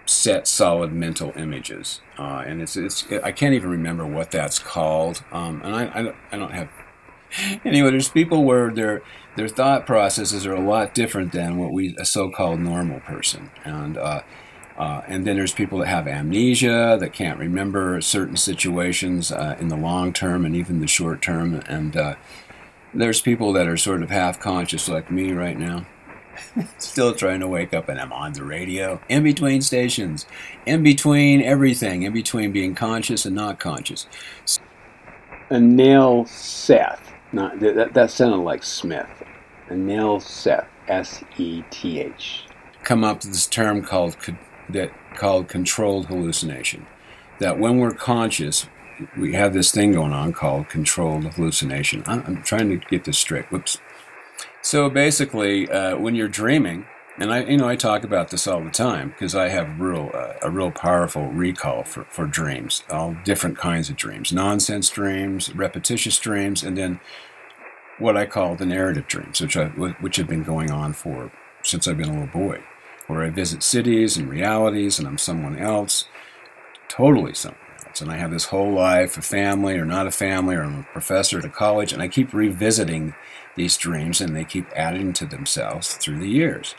set 0.06 0.48
solid 0.48 0.94
mental 0.94 1.34
images. 1.36 2.02
Uh, 2.18 2.44
and 2.46 2.62
it's, 2.62 2.78
it's, 2.78 3.06
I 3.24 3.32
can't 3.32 3.54
even 3.54 3.70
remember 3.70 4.06
what 4.06 4.32
that's 4.32 4.60
called. 4.60 5.24
Um, 5.32 5.62
and 5.64 5.76
I, 5.76 5.84
I, 5.86 6.14
I 6.32 6.38
don't 6.38 6.52
have 6.52 6.70
anyway, 7.66 7.92
there's 7.92 8.10
people 8.10 8.44
where 8.44 8.72
their 8.72 9.02
their 9.36 9.48
thought 9.48 9.86
processes 9.86 10.46
are 10.46 10.54
a 10.54 10.62
lot 10.62 10.94
different 10.94 11.32
than 11.32 11.58
what 11.58 11.72
we 11.72 11.96
a 11.98 12.06
so-called 12.06 12.60
normal 12.60 13.00
person, 13.02 13.52
and 13.64 13.98
uh, 13.98 14.22
uh, 14.78 15.02
and 15.08 15.26
then 15.26 15.36
there's 15.38 15.54
people 15.54 15.80
that 15.80 15.88
have 15.88 16.08
amnesia 16.08 16.98
that 17.00 17.14
can't 17.14 17.40
remember 17.40 18.02
certain 18.02 18.38
situations 18.38 19.32
uh, 19.32 19.56
in 19.60 19.70
the 19.70 19.76
long 19.76 20.14
term 20.14 20.46
and 20.46 20.56
even 20.56 20.80
the 20.80 20.88
short 20.88 21.22
term, 21.22 21.62
and 21.68 21.96
uh, 21.96 22.16
there's 22.94 23.22
people 23.22 23.54
that 23.54 23.68
are 23.68 23.78
sort 23.78 24.04
of 24.04 24.10
half 24.10 24.40
conscious 24.40 24.88
like 24.88 25.12
me 25.12 25.32
right 25.32 25.58
now. 25.58 25.86
Still 26.78 27.14
trying 27.14 27.40
to 27.40 27.48
wake 27.48 27.74
up, 27.74 27.88
and 27.88 28.00
I'm 28.00 28.12
on 28.12 28.34
the 28.34 28.44
radio. 28.44 29.00
In 29.08 29.24
between 29.24 29.62
stations, 29.62 30.26
in 30.66 30.84
between 30.84 31.42
everything, 31.42 32.04
in 32.04 32.12
between 32.12 32.52
being 32.52 32.76
conscious 32.76 33.26
and 33.26 33.36
not 33.36 33.60
conscious. 33.60 34.08
Anil 35.50 36.28
Seth 36.28 37.06
not 37.36 37.60
that, 37.60 37.94
that 37.94 38.12
sounded 38.12 38.38
like 38.38 38.64
Smith. 38.64 39.10
Anil 39.70 40.22
Seth, 40.22 40.68
S 40.88 41.24
E 41.38 41.64
T 41.70 42.00
H. 42.00 42.46
Come 42.84 43.04
up 43.04 43.18
with 43.18 43.34
this 43.34 43.46
term 43.46 43.82
called 43.82 44.16
that 44.70 44.92
called 45.16 45.48
controlled 45.48 46.08
hallucination. 46.08 46.86
That 47.40 47.60
when 47.60 47.78
we're 47.78 47.94
conscious, 47.94 48.68
we 49.18 49.34
have 49.34 49.54
this 49.54 49.72
thing 49.72 49.92
going 49.92 50.14
on 50.14 50.34
called 50.34 50.70
controlled 50.70 51.26
hallucination. 51.26 52.04
I'm, 52.06 52.42
trying 52.44 52.70
to 52.70 52.78
get 52.78 53.04
this 53.04 53.18
straight. 53.18 53.46
Whoops. 53.52 53.80
So 54.62 54.90
basically, 54.90 55.70
uh, 55.70 55.98
when 55.98 56.16
you're 56.16 56.28
dreaming, 56.28 56.88
and 57.18 57.32
I, 57.32 57.44
you 57.44 57.58
know, 57.58 57.68
I 57.68 57.76
talk 57.76 58.04
about 58.04 58.30
this 58.30 58.48
all 58.48 58.64
the 58.64 58.70
time 58.70 59.10
because 59.10 59.36
I 59.36 59.50
have 59.50 59.80
real, 59.80 60.12
uh, 60.14 60.34
a 60.42 60.50
real 60.50 60.72
powerful 60.72 61.28
recall 61.28 61.84
for, 61.84 62.06
for 62.06 62.26
dreams, 62.26 62.84
all 62.90 63.16
different 63.24 63.58
kinds 63.58 63.90
of 63.90 63.96
dreams, 63.96 64.34
nonsense 64.34 64.90
dreams, 64.90 65.54
repetitious 65.56 66.20
dreams, 66.20 66.64
and 66.64 66.78
then 66.78 67.00
what 68.00 68.18
I 68.18 68.26
call 68.26 68.56
the 68.56 68.66
narrative 68.66 69.08
dreams, 69.08 69.40
which 69.40 69.56
I, 69.56 69.68
which 69.68 70.18
have 70.18 70.28
been 70.28 70.44
going 70.44 70.72
on 70.72 70.94
for 70.94 71.32
since 71.64 71.88
I've 71.88 71.98
been 71.98 72.10
a 72.10 72.12
little 72.12 72.28
boy, 72.28 72.62
where 73.08 73.24
I 73.24 73.30
visit 73.30 73.64
cities 73.64 74.18
and 74.18 74.30
realities, 74.30 75.00
and 75.00 75.08
I'm 75.08 75.18
someone 75.18 75.58
else, 75.58 76.06
totally 76.88 77.34
someone 77.34 77.60
else, 77.86 78.02
and 78.02 78.12
I 78.12 78.18
have 78.18 78.32
this 78.32 78.46
whole 78.46 78.74
life, 78.74 79.18
a 79.18 79.22
family 79.22 79.78
or 79.78 79.86
not 79.86 80.08
a 80.08 80.12
family, 80.12 80.56
or 80.56 80.64
I'm 80.64 80.80
a 80.82 80.84
professor 80.92 81.40
at 81.40 81.46
a 81.46 81.50
college, 81.50 81.94
and 81.94 82.02
I 82.02 82.08
keep 82.08 82.34
revisiting 82.34 83.14
these 83.56 83.78
dreams, 83.78 84.22
and 84.22 84.36
they 84.36 84.44
keep 84.44 84.68
adding 84.76 85.14
to 85.14 85.26
themselves 85.26 85.94
through 85.96 86.20
the 86.20 86.30
years 86.30 86.76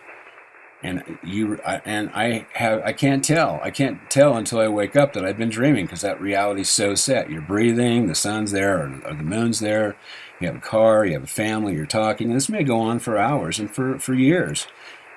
and 0.82 1.18
you 1.24 1.58
I, 1.66 1.80
and 1.84 2.10
I 2.14 2.46
have 2.54 2.82
I 2.84 2.92
can't 2.92 3.24
tell 3.24 3.60
I 3.62 3.70
can't 3.70 3.98
tell 4.10 4.36
until 4.36 4.60
I 4.60 4.68
wake 4.68 4.94
up 4.94 5.12
that 5.14 5.24
I've 5.24 5.38
been 5.38 5.50
dreaming 5.50 5.86
because 5.86 6.02
that 6.02 6.20
reality's 6.20 6.70
so 6.70 6.94
set. 6.94 7.30
You're 7.30 7.42
breathing, 7.42 8.06
the 8.06 8.14
sun's 8.14 8.52
there, 8.52 8.78
or, 8.78 9.00
or, 9.04 9.14
the 9.14 9.22
moon's 9.22 9.60
there. 9.60 9.96
You 10.40 10.48
have 10.48 10.56
a 10.56 10.60
car, 10.60 11.04
you 11.06 11.14
have 11.14 11.24
a 11.24 11.28
family, 11.28 11.74
you're 11.74 11.86
talking. 11.86 12.32
This 12.32 12.48
may 12.48 12.62
go 12.62 12.78
on 12.78 12.98
for 12.98 13.18
hours 13.18 13.58
and 13.58 13.70
for 13.70 13.98
for 13.98 14.14
years, 14.14 14.66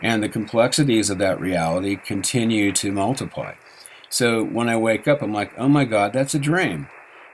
and 0.01 0.23
the 0.23 0.29
complexities 0.29 1.09
of 1.09 1.17
that 1.17 1.39
reality 1.39 1.95
continue 1.95 2.71
to 2.73 2.91
multiply. 2.91 3.53
So 4.09 4.43
when 4.43 4.69
I 4.69 4.77
wake 4.77 5.07
up, 5.07 5.21
I'm 5.21 5.33
like, 5.33 5.51
oh 5.57 5.69
my 5.69 5.85
God, 5.85 6.13
that's 6.13 6.33
a 6.33 6.39
dream. 6.39 6.87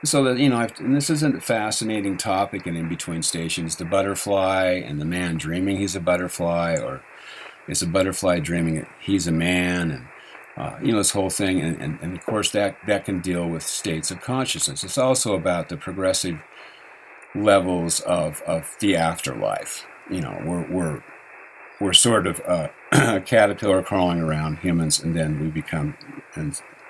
So 0.04 0.22
that 0.24 0.38
you 0.38 0.50
know, 0.50 0.58
I've, 0.58 0.78
and 0.78 0.94
this 0.94 1.08
isn't 1.08 1.36
a 1.36 1.40
fascinating 1.40 2.16
topic. 2.18 2.66
And 2.66 2.76
in 2.76 2.88
between 2.88 3.22
stations, 3.22 3.76
the 3.76 3.84
butterfly 3.84 4.82
and 4.84 5.00
the 5.00 5.06
man 5.06 5.36
dreaming 5.36 5.78
he's 5.78 5.96
a 5.96 6.00
butterfly, 6.00 6.76
or 6.76 7.02
it's 7.68 7.82
a 7.82 7.86
butterfly 7.86 8.40
dreaming 8.40 8.86
he's 9.00 9.26
a 9.26 9.32
man 9.32 9.90
and 9.90 10.06
uh, 10.56 10.78
you 10.82 10.90
know 10.90 10.98
this 10.98 11.10
whole 11.10 11.28
thing 11.28 11.60
and, 11.60 11.80
and, 11.82 11.98
and, 12.00 12.16
of 12.16 12.24
course 12.24 12.50
that 12.50 12.76
that 12.86 13.04
can 13.04 13.20
deal 13.20 13.46
with 13.46 13.62
states 13.62 14.10
of 14.10 14.20
consciousness 14.20 14.84
it's 14.84 14.96
also 14.96 15.34
about 15.34 15.68
the 15.68 15.76
progressive 15.76 16.38
levels 17.34 18.00
of, 18.00 18.40
of 18.46 18.74
the 18.80 18.96
afterlife 18.96 19.84
you 20.10 20.20
know 20.20 20.40
we're 20.46 20.66
we're 20.70 21.02
we're 21.80 21.92
sort 21.92 22.26
of 22.26 22.40
a 22.40 22.70
caterpillar 23.26 23.82
crawling 23.82 24.20
around 24.20 24.58
humans 24.58 25.00
and 25.00 25.14
then 25.14 25.40
we 25.40 25.48
become 25.48 25.96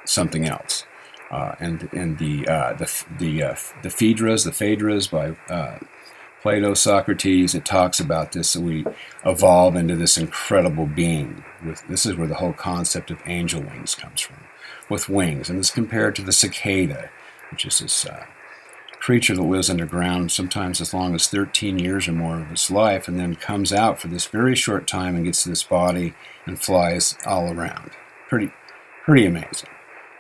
something 0.05 0.47
else 0.47 0.85
uh, 1.31 1.55
and 1.59 1.89
and 1.93 2.19
the 2.19 2.47
uh, 2.49 2.73
the 2.75 3.05
the 3.19 3.43
uh, 3.43 3.57
the 3.83 3.91
Phaedrus 3.91 4.45
the 4.45 4.53
Phaedrus 4.53 5.09
by 5.09 5.37
uh, 5.51 5.79
Plato, 6.47 6.75
Socrates, 6.75 7.57
it 7.57 7.65
talks 7.65 7.99
about 7.99 8.31
this. 8.31 8.51
So 8.51 8.61
we 8.61 8.87
evolve 9.25 9.75
into 9.75 9.97
this 9.97 10.17
incredible 10.17 10.87
being. 10.87 11.45
With 11.65 11.85
this 11.89 12.07
is 12.07 12.15
where 12.15 12.29
the 12.29 12.37
whole 12.37 12.53
concept 12.53 13.11
of 13.11 13.19
angel 13.27 13.63
wings 13.63 13.97
comes 13.97 14.21
from, 14.21 14.37
with 14.89 15.09
wings, 15.09 15.51
and 15.51 15.59
it's 15.59 15.73
compared 15.73 16.15
to 16.15 16.23
the 16.23 16.31
cicada, 16.31 17.11
which 17.51 17.67
is 17.67 17.81
this 17.81 18.07
uh, 18.07 18.27
creature 19.07 19.37
that 19.37 19.43
lives 19.43 19.71
underground, 19.71 20.33
sometimes 20.33 20.81
as 20.81 20.93
long 20.93 21.15
as 21.15 21.29
13 21.29 21.79
years 21.79 22.09
or 22.09 22.13
more 22.13 22.41
of 22.41 22.51
its 22.51 22.73
life, 22.73 23.07
and 23.07 23.21
then 23.21 23.37
comes 23.37 23.73
out 23.73 24.01
for 24.01 24.09
this 24.09 24.27
very 24.27 24.57
short 24.57 24.85
time 24.85 25.15
and 25.15 25.25
gets 25.25 25.45
this 25.45 25.63
body 25.63 26.13
and 26.45 26.61
flies 26.61 27.17
all 27.25 27.53
around. 27.53 27.93
Pretty, 28.29 28.51
pretty 29.05 29.25
amazing. 29.25 29.69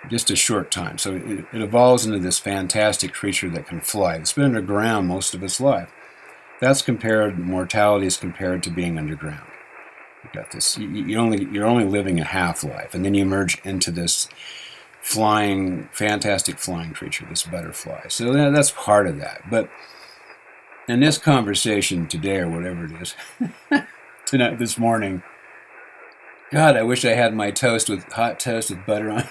just 0.09 0.31
a 0.31 0.37
short 0.37 0.71
time. 0.71 0.99
So 0.99 1.17
it, 1.17 1.47
it 1.53 1.63
evolves 1.63 2.07
into 2.07 2.21
this 2.21 2.39
fantastic 2.39 3.13
creature 3.13 3.51
that 3.51 3.67
can 3.67 3.81
fly. 3.81 4.15
It's 4.15 4.33
been 4.33 4.45
underground 4.45 5.09
most 5.09 5.35
of 5.35 5.43
its 5.43 5.61
life. 5.61 5.93
That's 6.61 6.81
compared, 6.81 7.41
mortality 7.41 8.07
is 8.07 8.17
compared 8.17 8.63
to 8.63 8.71
being 8.71 8.99
underground. 8.99 9.51
You 10.23 10.31
got 10.33 10.53
this. 10.53 10.79
You, 10.79 10.87
you 10.89 11.19
only 11.19 11.49
you're 11.51 11.67
only 11.67 11.85
living 11.85 12.21
a 12.21 12.25
half 12.25 12.63
life, 12.63 12.95
and 12.95 13.05
then 13.05 13.15
you 13.15 13.23
emerge 13.23 13.61
into 13.65 13.91
this 13.91 14.29
flying, 15.07 15.89
fantastic 15.93 16.59
flying 16.59 16.93
creature, 16.93 17.25
this 17.31 17.45
butterfly. 17.45 18.09
So 18.09 18.33
that, 18.33 18.53
that's 18.53 18.73
part 18.73 19.07
of 19.07 19.19
that. 19.19 19.49
But 19.49 19.71
in 20.89 20.99
this 20.99 21.17
conversation 21.17 22.09
today, 22.09 22.39
or 22.39 22.49
whatever 22.51 22.87
it 22.87 23.01
is, 23.01 23.15
tonight, 24.27 24.59
this 24.59 24.77
morning, 24.77 25.23
God, 26.51 26.77
I 26.77 26.83
wish 26.83 27.05
I 27.05 27.13
had 27.13 27.37
my 27.37 27.53
toast 27.53 27.89
with 27.89 28.03
hot 28.15 28.41
toast 28.41 28.71
with 28.71 28.85
butter 28.85 29.13
on. 29.13 29.29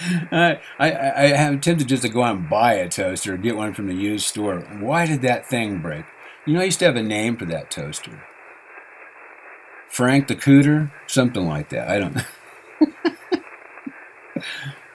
I, 0.30 0.60
I, 0.78 0.90
I 0.90 1.24
am 1.28 1.58
tempted 1.58 1.88
just 1.88 2.02
to 2.02 2.10
go 2.10 2.22
out 2.22 2.36
and 2.36 2.50
buy 2.50 2.74
a 2.74 2.88
toaster 2.88 3.34
get 3.38 3.56
one 3.56 3.72
from 3.72 3.86
the 3.86 3.94
used 3.94 4.26
store. 4.26 4.60
Why 4.78 5.06
did 5.06 5.22
that 5.22 5.48
thing 5.48 5.78
break? 5.78 6.04
You 6.46 6.52
know, 6.52 6.60
I 6.60 6.64
used 6.64 6.80
to 6.80 6.84
have 6.84 6.96
a 6.96 7.02
name 7.02 7.38
for 7.38 7.46
that 7.46 7.70
toaster. 7.70 8.22
Frank 9.88 10.28
the 10.28 10.36
Cooter? 10.36 10.92
Something 11.06 11.48
like 11.48 11.70
that. 11.70 11.88
I 11.88 11.98
don't 11.98 12.14
know. 12.14 12.22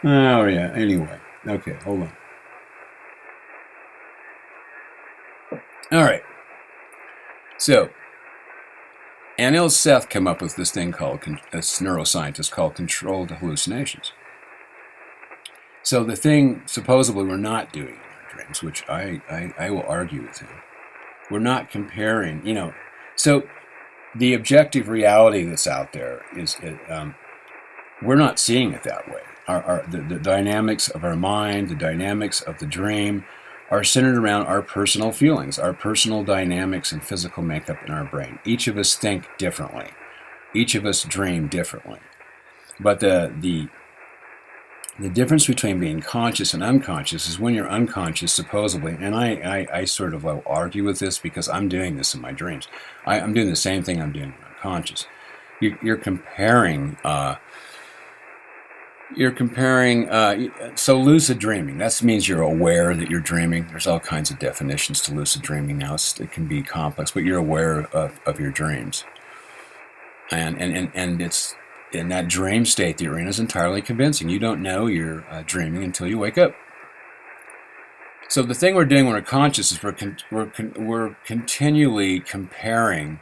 oh, 0.03 0.45
yeah. 0.45 0.71
Anyway. 0.75 1.19
Okay, 1.47 1.73
hold 1.83 2.01
on. 2.01 2.13
All 5.91 6.03
right. 6.03 6.23
So, 7.57 7.89
Anil 9.39 9.71
Seth 9.71 10.09
came 10.09 10.27
up 10.27 10.41
with 10.41 10.55
this 10.55 10.71
thing 10.71 10.91
called, 10.91 11.19
a 11.23 11.57
neuroscientist 11.57 12.51
called 12.51 12.75
controlled 12.75 13.31
hallucinations. 13.31 14.13
So 15.81 16.03
the 16.03 16.15
thing 16.15 16.61
supposedly 16.65 17.25
we're 17.25 17.37
not 17.37 17.73
doing 17.73 17.95
in 17.95 17.95
our 17.95 18.31
dreams, 18.33 18.63
which 18.63 18.87
I, 18.87 19.21
I, 19.29 19.65
I 19.65 19.69
will 19.69 19.83
argue 19.83 20.21
with 20.21 20.39
him, 20.39 20.49
we're 21.29 21.39
not 21.39 21.69
comparing, 21.69 22.45
you 22.45 22.53
know. 22.53 22.73
So 23.15 23.43
the 24.15 24.33
objective 24.33 24.87
reality 24.87 25.43
that's 25.43 25.67
out 25.67 25.93
there 25.93 26.21
is 26.37 26.55
um, 26.89 27.15
we're 28.01 28.15
not 28.15 28.39
seeing 28.39 28.71
it 28.73 28.83
that 28.83 29.07
way. 29.09 29.21
Our, 29.47 29.63
our 29.63 29.87
the, 29.87 30.01
the 30.01 30.19
dynamics 30.19 30.89
of 30.89 31.03
our 31.03 31.15
mind, 31.15 31.69
the 31.69 31.75
dynamics 31.75 32.41
of 32.41 32.59
the 32.59 32.65
dream, 32.65 33.25
are 33.69 33.83
centered 33.83 34.17
around 34.17 34.45
our 34.45 34.61
personal 34.61 35.11
feelings, 35.11 35.57
our 35.57 35.73
personal 35.73 36.23
dynamics 36.23 36.91
and 36.91 37.03
physical 37.03 37.43
makeup 37.43 37.77
in 37.85 37.91
our 37.91 38.03
brain. 38.03 38.39
Each 38.45 38.67
of 38.67 38.77
us 38.77 38.95
think 38.95 39.27
differently. 39.37 39.89
Each 40.53 40.75
of 40.75 40.85
us 40.85 41.03
dream 41.03 41.47
differently. 41.47 41.99
But 42.79 42.99
the 42.99 43.33
the 43.39 43.67
the 44.99 45.09
difference 45.09 45.47
between 45.47 45.79
being 45.79 46.01
conscious 46.01 46.53
and 46.53 46.61
unconscious 46.61 47.27
is 47.27 47.39
when 47.39 47.55
you're 47.55 47.69
unconscious, 47.69 48.31
supposedly, 48.31 48.95
and 48.99 49.15
I, 49.15 49.33
I, 49.71 49.79
I 49.79 49.85
sort 49.85 50.13
of 50.13 50.25
argue 50.45 50.83
with 50.83 50.99
this 50.99 51.17
because 51.17 51.49
I'm 51.49 51.67
doing 51.67 51.97
this 51.97 52.13
in 52.13 52.21
my 52.21 52.31
dreams. 52.31 52.67
I, 53.05 53.17
am 53.17 53.33
doing 53.33 53.49
the 53.49 53.55
same 53.55 53.81
thing 53.81 53.99
I'm 53.99 54.11
doing 54.11 54.33
when 54.33 54.47
I'm 54.47 54.61
conscious. 54.61 55.07
You, 55.59 55.77
you're 55.81 55.97
comparing, 55.97 56.97
uh, 57.03 57.35
you're 59.15 59.31
comparing, 59.31 60.09
uh, 60.09 60.47
so 60.75 60.99
lucid 60.99 61.39
dreaming, 61.39 61.77
that 61.77 62.01
means 62.03 62.27
you're 62.27 62.41
aware 62.41 62.95
that 62.95 63.09
you're 63.09 63.19
dreaming. 63.19 63.67
There's 63.69 63.87
all 63.87 63.99
kinds 63.99 64.31
of 64.31 64.39
definitions 64.39 65.01
to 65.01 65.13
lucid 65.13 65.41
dreaming 65.41 65.77
now. 65.77 65.95
It's, 65.95 66.19
it 66.19 66.31
can 66.31 66.47
be 66.47 66.61
complex, 66.61 67.11
but 67.11 67.23
you're 67.23 67.37
aware 67.37 67.81
of, 67.95 68.19
of 68.25 68.39
your 68.39 68.51
dreams. 68.51 69.05
And, 70.31 70.59
and, 70.61 70.75
and, 70.75 70.91
and 70.93 71.21
it's 71.21 71.55
in 71.91 72.09
that 72.09 72.27
dream 72.27 72.65
state 72.65 72.99
you're 73.01 73.19
in 73.19 73.27
is 73.27 73.39
entirely 73.39 73.81
convincing. 73.81 74.29
You 74.29 74.39
don't 74.39 74.61
know 74.61 74.87
you're 74.87 75.25
uh, 75.29 75.43
dreaming 75.45 75.83
until 75.83 76.07
you 76.07 76.17
wake 76.17 76.37
up. 76.37 76.55
So 78.29 78.41
the 78.41 78.55
thing 78.55 78.73
we're 78.73 78.85
doing 78.85 79.05
when 79.05 79.13
we're 79.13 79.21
conscious 79.21 79.71
is 79.71 79.83
we're 79.83 79.91
con- 79.91 80.17
we're 80.31 80.47
con- 80.47 80.73
we're 80.79 81.15
continually 81.23 82.19
comparing 82.19 83.19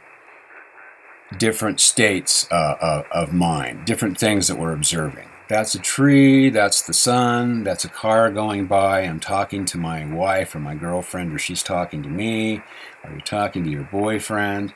different 1.36 1.80
states 1.80 2.46
uh, 2.50 2.76
of, 2.80 3.04
of 3.12 3.32
mind, 3.32 3.84
different 3.84 4.18
things 4.18 4.48
that 4.48 4.58
we're 4.58 4.72
observing. 4.72 5.28
That's 5.52 5.74
a 5.74 5.80
tree. 5.80 6.48
That's 6.48 6.80
the 6.80 6.94
sun. 6.94 7.62
That's 7.62 7.84
a 7.84 7.88
car 7.90 8.30
going 8.30 8.68
by. 8.68 9.00
I'm 9.00 9.20
talking 9.20 9.66
to 9.66 9.76
my 9.76 10.06
wife 10.06 10.54
or 10.54 10.60
my 10.60 10.74
girlfriend, 10.74 11.30
or 11.30 11.38
she's 11.38 11.62
talking 11.62 12.02
to 12.04 12.08
me. 12.08 12.62
Or 13.04 13.10
you're 13.10 13.20
talking 13.20 13.62
to 13.64 13.70
your 13.70 13.86
boyfriend. 13.92 14.72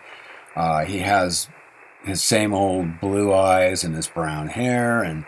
Uh, 0.55 0.85
he 0.85 0.99
has 0.99 1.49
his 2.05 2.23
same 2.23 2.53
old 2.53 3.01
blue 3.01 3.33
eyes 3.33 3.85
and 3.85 3.97
his 3.97 4.07
brown 4.07 4.49
hair, 4.49 5.03
and 5.03 5.25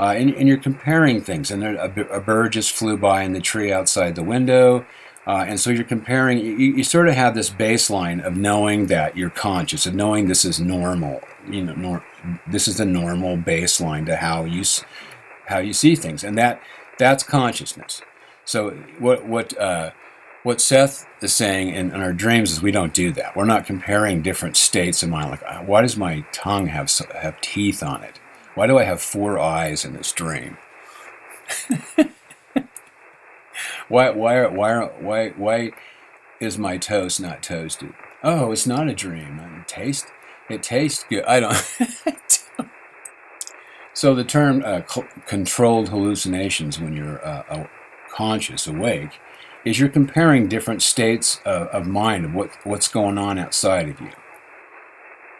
uh, 0.00 0.14
and, 0.16 0.34
and, 0.34 0.48
you're 0.48 0.58
comparing 0.58 1.22
things. 1.22 1.52
And 1.52 1.62
a, 1.62 2.12
a, 2.12 2.20
bird 2.20 2.54
just 2.54 2.72
flew 2.72 2.96
by 2.96 3.22
in 3.22 3.34
the 3.34 3.40
tree 3.40 3.72
outside 3.72 4.16
the 4.16 4.24
window, 4.24 4.84
uh, 5.28 5.44
and 5.46 5.60
so 5.60 5.68
you're 5.68 5.84
comparing. 5.84 6.38
You, 6.38 6.56
you, 6.56 6.82
sort 6.82 7.06
of 7.06 7.14
have 7.14 7.34
this 7.34 7.50
baseline 7.50 8.24
of 8.24 8.34
knowing 8.34 8.86
that 8.86 9.14
you're 9.14 9.28
conscious, 9.28 9.84
of 9.84 9.94
knowing 9.94 10.26
this 10.26 10.42
is 10.42 10.58
normal. 10.58 11.20
You 11.46 11.64
know, 11.64 11.74
nor, 11.74 12.04
this 12.50 12.66
is 12.66 12.78
the 12.78 12.86
normal 12.86 13.36
baseline 13.36 14.06
to 14.06 14.16
how 14.16 14.44
you 14.46 14.64
how 15.46 15.58
you 15.58 15.74
see 15.74 15.96
things, 15.96 16.24
and 16.24 16.38
that 16.38 16.62
that's 16.98 17.22
consciousness. 17.22 18.00
So 18.46 18.70
what 18.98 19.26
what 19.26 19.56
uh, 19.58 19.90
what 20.44 20.62
Seth 20.62 21.06
is 21.20 21.34
saying 21.34 21.74
in, 21.74 21.92
in, 21.92 22.00
our 22.00 22.14
dreams 22.14 22.50
is 22.50 22.62
we 22.62 22.70
don't 22.70 22.94
do 22.94 23.12
that. 23.12 23.36
We're 23.36 23.44
not 23.44 23.66
comparing 23.66 24.22
different 24.22 24.56
states 24.56 25.02
of 25.02 25.10
mind. 25.10 25.30
Like, 25.30 25.42
uh, 25.42 25.58
why 25.58 25.82
does 25.82 25.98
my 25.98 26.24
tongue 26.32 26.68
have 26.68 26.90
have 27.14 27.38
teeth 27.42 27.82
on 27.82 28.02
it? 28.02 28.18
Why 28.54 28.66
do 28.66 28.78
I 28.78 28.84
have 28.84 29.02
four 29.02 29.38
eyes 29.38 29.84
in 29.84 29.92
this 29.92 30.10
dream? 30.10 30.56
why 33.88 34.10
why 34.10 34.46
why 34.46 34.84
why 35.00 35.28
why 35.30 35.72
is 36.40 36.58
my 36.58 36.76
toast 36.76 37.20
not 37.20 37.42
toasted? 37.42 37.92
Oh, 38.22 38.52
it's 38.52 38.66
not 38.66 38.88
a 38.88 38.94
dream. 38.94 39.40
I 39.40 39.64
taste 39.66 40.06
it 40.48 40.62
tastes 40.62 41.04
good. 41.08 41.24
I 41.24 41.40
don't. 41.40 41.54
so 43.94 44.14
the 44.14 44.24
term 44.24 44.62
uh, 44.64 44.80
controlled 45.26 45.90
hallucinations 45.90 46.80
when 46.80 46.96
you're 46.96 47.24
uh, 47.26 47.66
conscious, 48.18 48.66
awake 48.66 49.20
is 49.64 49.78
you're 49.78 49.88
comparing 49.88 50.48
different 50.48 50.82
states 50.82 51.40
of, 51.44 51.68
of 51.68 51.86
mind 51.86 52.24
of 52.24 52.34
what, 52.34 52.50
what's 52.64 52.88
going 52.88 53.18
on 53.18 53.38
outside 53.38 53.88
of 53.88 54.00
you. 54.00 54.10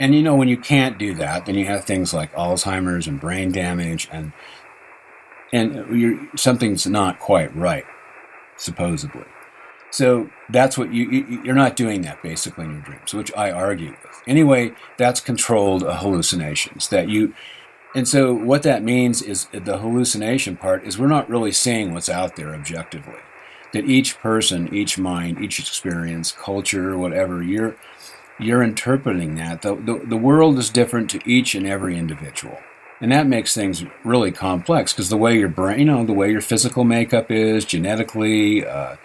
And 0.00 0.14
you 0.14 0.22
know, 0.22 0.36
when 0.36 0.48
you 0.48 0.56
can't 0.56 0.98
do 0.98 1.14
that, 1.14 1.46
then 1.46 1.56
you 1.56 1.64
have 1.66 1.84
things 1.84 2.14
like 2.14 2.32
Alzheimer's 2.34 3.08
and 3.08 3.20
brain 3.20 3.50
damage, 3.50 4.08
and 4.12 4.32
and 5.52 6.28
something's 6.36 6.86
not 6.86 7.18
quite 7.18 7.54
right, 7.56 7.84
supposedly. 8.58 9.24
So 9.90 10.28
that's 10.50 10.76
what 10.76 10.92
you, 10.92 11.10
you 11.10 11.50
are 11.50 11.54
not 11.54 11.74
doing 11.74 12.02
that 12.02 12.22
basically 12.22 12.66
in 12.66 12.72
your 12.72 12.82
dreams, 12.82 13.14
which 13.14 13.32
I 13.34 13.50
argue 13.50 13.90
with. 13.90 14.22
Anyway, 14.26 14.72
that's 14.98 15.20
controlled 15.20 15.82
hallucinations 15.82 16.88
that 16.88 17.08
you. 17.08 17.34
And 17.94 18.06
so 18.06 18.34
what 18.34 18.64
that 18.64 18.82
means 18.82 19.22
is 19.22 19.46
the 19.46 19.78
hallucination 19.78 20.58
part 20.58 20.84
is 20.84 20.98
we're 20.98 21.06
not 21.06 21.30
really 21.30 21.52
seeing 21.52 21.94
what's 21.94 22.10
out 22.10 22.36
there 22.36 22.54
objectively 22.54 23.16
that 23.72 23.84
each 23.84 24.18
person, 24.18 24.74
each 24.74 24.98
mind, 24.98 25.40
each 25.40 25.58
experience, 25.58 26.32
culture, 26.32 26.96
whatever, 26.96 27.42
you're 27.42 27.76
you're 28.40 28.62
interpreting 28.62 29.34
that. 29.34 29.62
The, 29.62 29.74
the, 29.74 30.00
the 30.06 30.16
world 30.16 30.58
is 30.58 30.70
different 30.70 31.10
to 31.10 31.20
each 31.28 31.56
and 31.56 31.66
every 31.66 31.98
individual. 31.98 32.58
And 33.00 33.12
that 33.12 33.26
makes 33.26 33.54
things 33.54 33.84
really 34.04 34.32
complex 34.32 34.92
because 34.92 35.08
the 35.08 35.16
way 35.16 35.38
your 35.38 35.48
brain, 35.48 35.78
you 35.78 35.84
know, 35.84 36.04
the 36.04 36.12
way 36.12 36.30
your 36.30 36.40
physical 36.40 36.82
makeup 36.84 37.30
is, 37.30 37.64
genetically, 37.64 38.66
uh, 38.66 38.96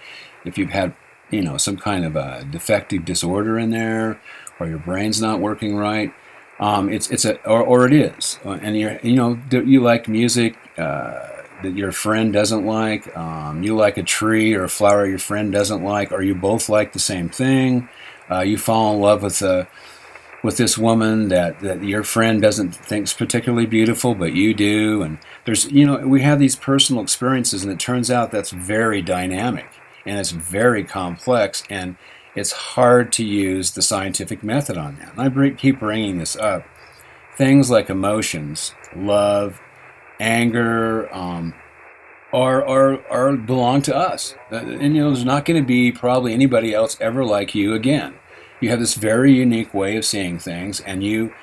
if 0.46 0.58
you've 0.58 0.72
had, 0.72 0.96
you 1.30 1.42
know, 1.42 1.58
some 1.58 1.78
kind 1.78 2.04
of 2.04 2.16
a 2.16 2.46
defective 2.50 3.06
disorder 3.06 3.60
in 3.60 3.70
there, 3.70 4.20
or 4.60 4.68
your 4.68 4.80
brain's 4.80 5.22
not 5.22 5.40
working 5.40 5.76
right, 5.76 6.14
um, 6.60 6.90
it's 6.90 7.10
it's 7.12 7.26
a 7.26 7.40
or, 7.48 7.62
or 7.62 7.86
it 7.86 7.94
is, 7.94 8.40
and 8.44 8.78
you're 8.78 9.00
you 9.04 9.16
know 9.16 9.40
you 9.52 9.82
like 9.82 10.08
music. 10.08 10.58
Uh, 10.78 11.30
that 11.64 11.78
your 11.78 11.94
friend 11.94 12.34
doesn't 12.34 12.66
like, 12.66 13.16
um, 13.16 13.64
you 13.64 13.74
like 13.74 13.98
a 13.98 14.04
tree 14.04 14.54
or 14.54 14.66
a 14.66 14.70
flower 14.70 15.08
your 15.08 15.18
friend 15.18 15.52
doesn't 15.52 15.82
like, 15.82 16.12
or 16.12 16.22
you 16.22 16.36
both 16.36 16.68
like 16.68 16.92
the 16.92 17.00
same 17.00 17.30
thing. 17.30 17.88
Uh, 18.30 18.42
you 18.42 18.58
fall 18.58 18.94
in 18.94 19.00
love 19.00 19.24
with 19.24 19.42
a 19.42 19.68
with 20.44 20.58
this 20.58 20.78
woman 20.78 21.30
that, 21.30 21.60
that 21.62 21.84
your 21.84 22.04
friend 22.04 22.42
doesn't 22.42 22.76
think's 22.76 23.14
particularly 23.14 23.66
beautiful, 23.66 24.14
but 24.14 24.34
you 24.34 24.54
do. 24.54 25.02
And 25.02 25.18
there's 25.46 25.72
you 25.72 25.86
know 25.86 25.98
we 26.08 26.22
have 26.22 26.40
these 26.40 26.56
personal 26.56 27.02
experiences, 27.02 27.64
and 27.64 27.72
it 27.72 27.80
turns 27.80 28.12
out 28.12 28.32
that's 28.32 28.52
very 28.52 29.02
dynamic 29.02 29.68
and 30.06 30.20
it's 30.20 30.32
very 30.32 30.84
complex, 30.84 31.64
and 31.70 31.96
it's 32.36 32.52
hard 32.52 33.12
to 33.14 33.24
use 33.24 33.72
the 33.72 33.82
scientific 33.82 34.44
method 34.44 34.78
on 34.78 34.98
that. 34.98 35.14
And 35.14 35.22
I 35.22 35.30
bring, 35.30 35.56
keep 35.56 35.80
bringing 35.80 36.18
this 36.18 36.36
up. 36.36 36.66
Things 37.38 37.70
like 37.70 37.90
emotions, 37.90 38.74
love, 38.96 39.62
anger, 40.20 41.14
um, 41.14 41.54
are, 42.32 42.66
are, 42.68 43.08
are 43.12 43.38
belong 43.38 43.82
to 43.84 43.96
us. 43.96 44.36
And 44.50 44.82
you 44.96 45.04
know, 45.04 45.12
there's 45.12 45.26
not 45.26 45.46
going 45.46 45.62
to 45.62 45.66
be 45.66 45.92
probably 45.92 46.34
anybody 46.34 46.74
else 46.74 46.98
ever 47.00 47.24
like 47.24 47.56
you 47.56 47.74
again. 47.74 48.16
You 48.64 48.70
have 48.70 48.80
this 48.80 48.96
very 48.96 49.34
unique 49.34 49.74
way 49.74 49.98
of 49.98 50.06
seeing 50.06 50.40
things, 50.40 50.80
and 50.80 51.04
you 51.04 51.34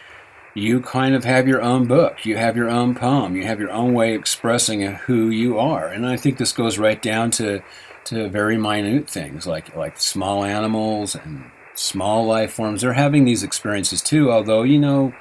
you 0.54 0.80
kind 0.80 1.14
of 1.14 1.22
have 1.24 1.46
your 1.46 1.61
own 1.61 1.87
book, 1.87 2.24
you 2.24 2.38
have 2.38 2.56
your 2.56 2.70
own 2.70 2.94
poem, 2.94 3.37
you 3.37 3.44
have 3.46 3.61
your 3.61 3.70
own 3.70 3.92
way 3.92 4.14
of 4.14 4.20
expressing 4.20 4.80
who 4.80 5.28
you 5.28 5.59
are. 5.59 5.87
And 5.87 6.06
I 6.06 6.16
think 6.16 6.38
this 6.38 6.52
goes 6.52 6.78
right 6.78 7.00
down 7.00 7.30
to 7.33 7.61
to 8.04 8.30
very 8.30 8.56
minute 8.56 9.11
things 9.11 9.46
like 9.46 9.76
like 9.76 10.00
small 10.00 10.44
animals 10.44 11.14
and 11.14 11.44
small 11.74 12.24
life 12.24 12.54
forms. 12.54 12.80
They're 12.80 12.94
having 12.94 13.26
these 13.26 13.42
experiences 13.42 14.00
too, 14.00 14.33
although 14.33 14.62
you 14.62 14.78
know 14.78 15.12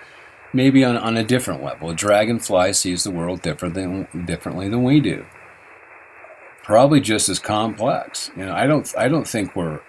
maybe 0.54 0.86
on, 0.86 0.96
on 0.96 1.18
a 1.18 1.24
different 1.26 1.62
level. 1.62 1.90
A 1.90 1.94
dragonfly 1.94 2.72
sees 2.72 3.04
the 3.04 3.12
world 3.12 3.42
different 3.42 3.76
than, 3.76 4.08
differently 4.26 4.70
than 4.70 4.84
we 4.84 5.02
do. 5.02 5.26
Probably 6.64 7.02
just 7.02 7.28
as 7.28 7.40
complex. 7.40 8.32
You 8.38 8.46
know, 8.46 8.54
I 8.54 8.68
don't 8.68 8.90
I 8.98 9.10
don't 9.10 9.28
think 9.28 9.54
we're 9.54 9.82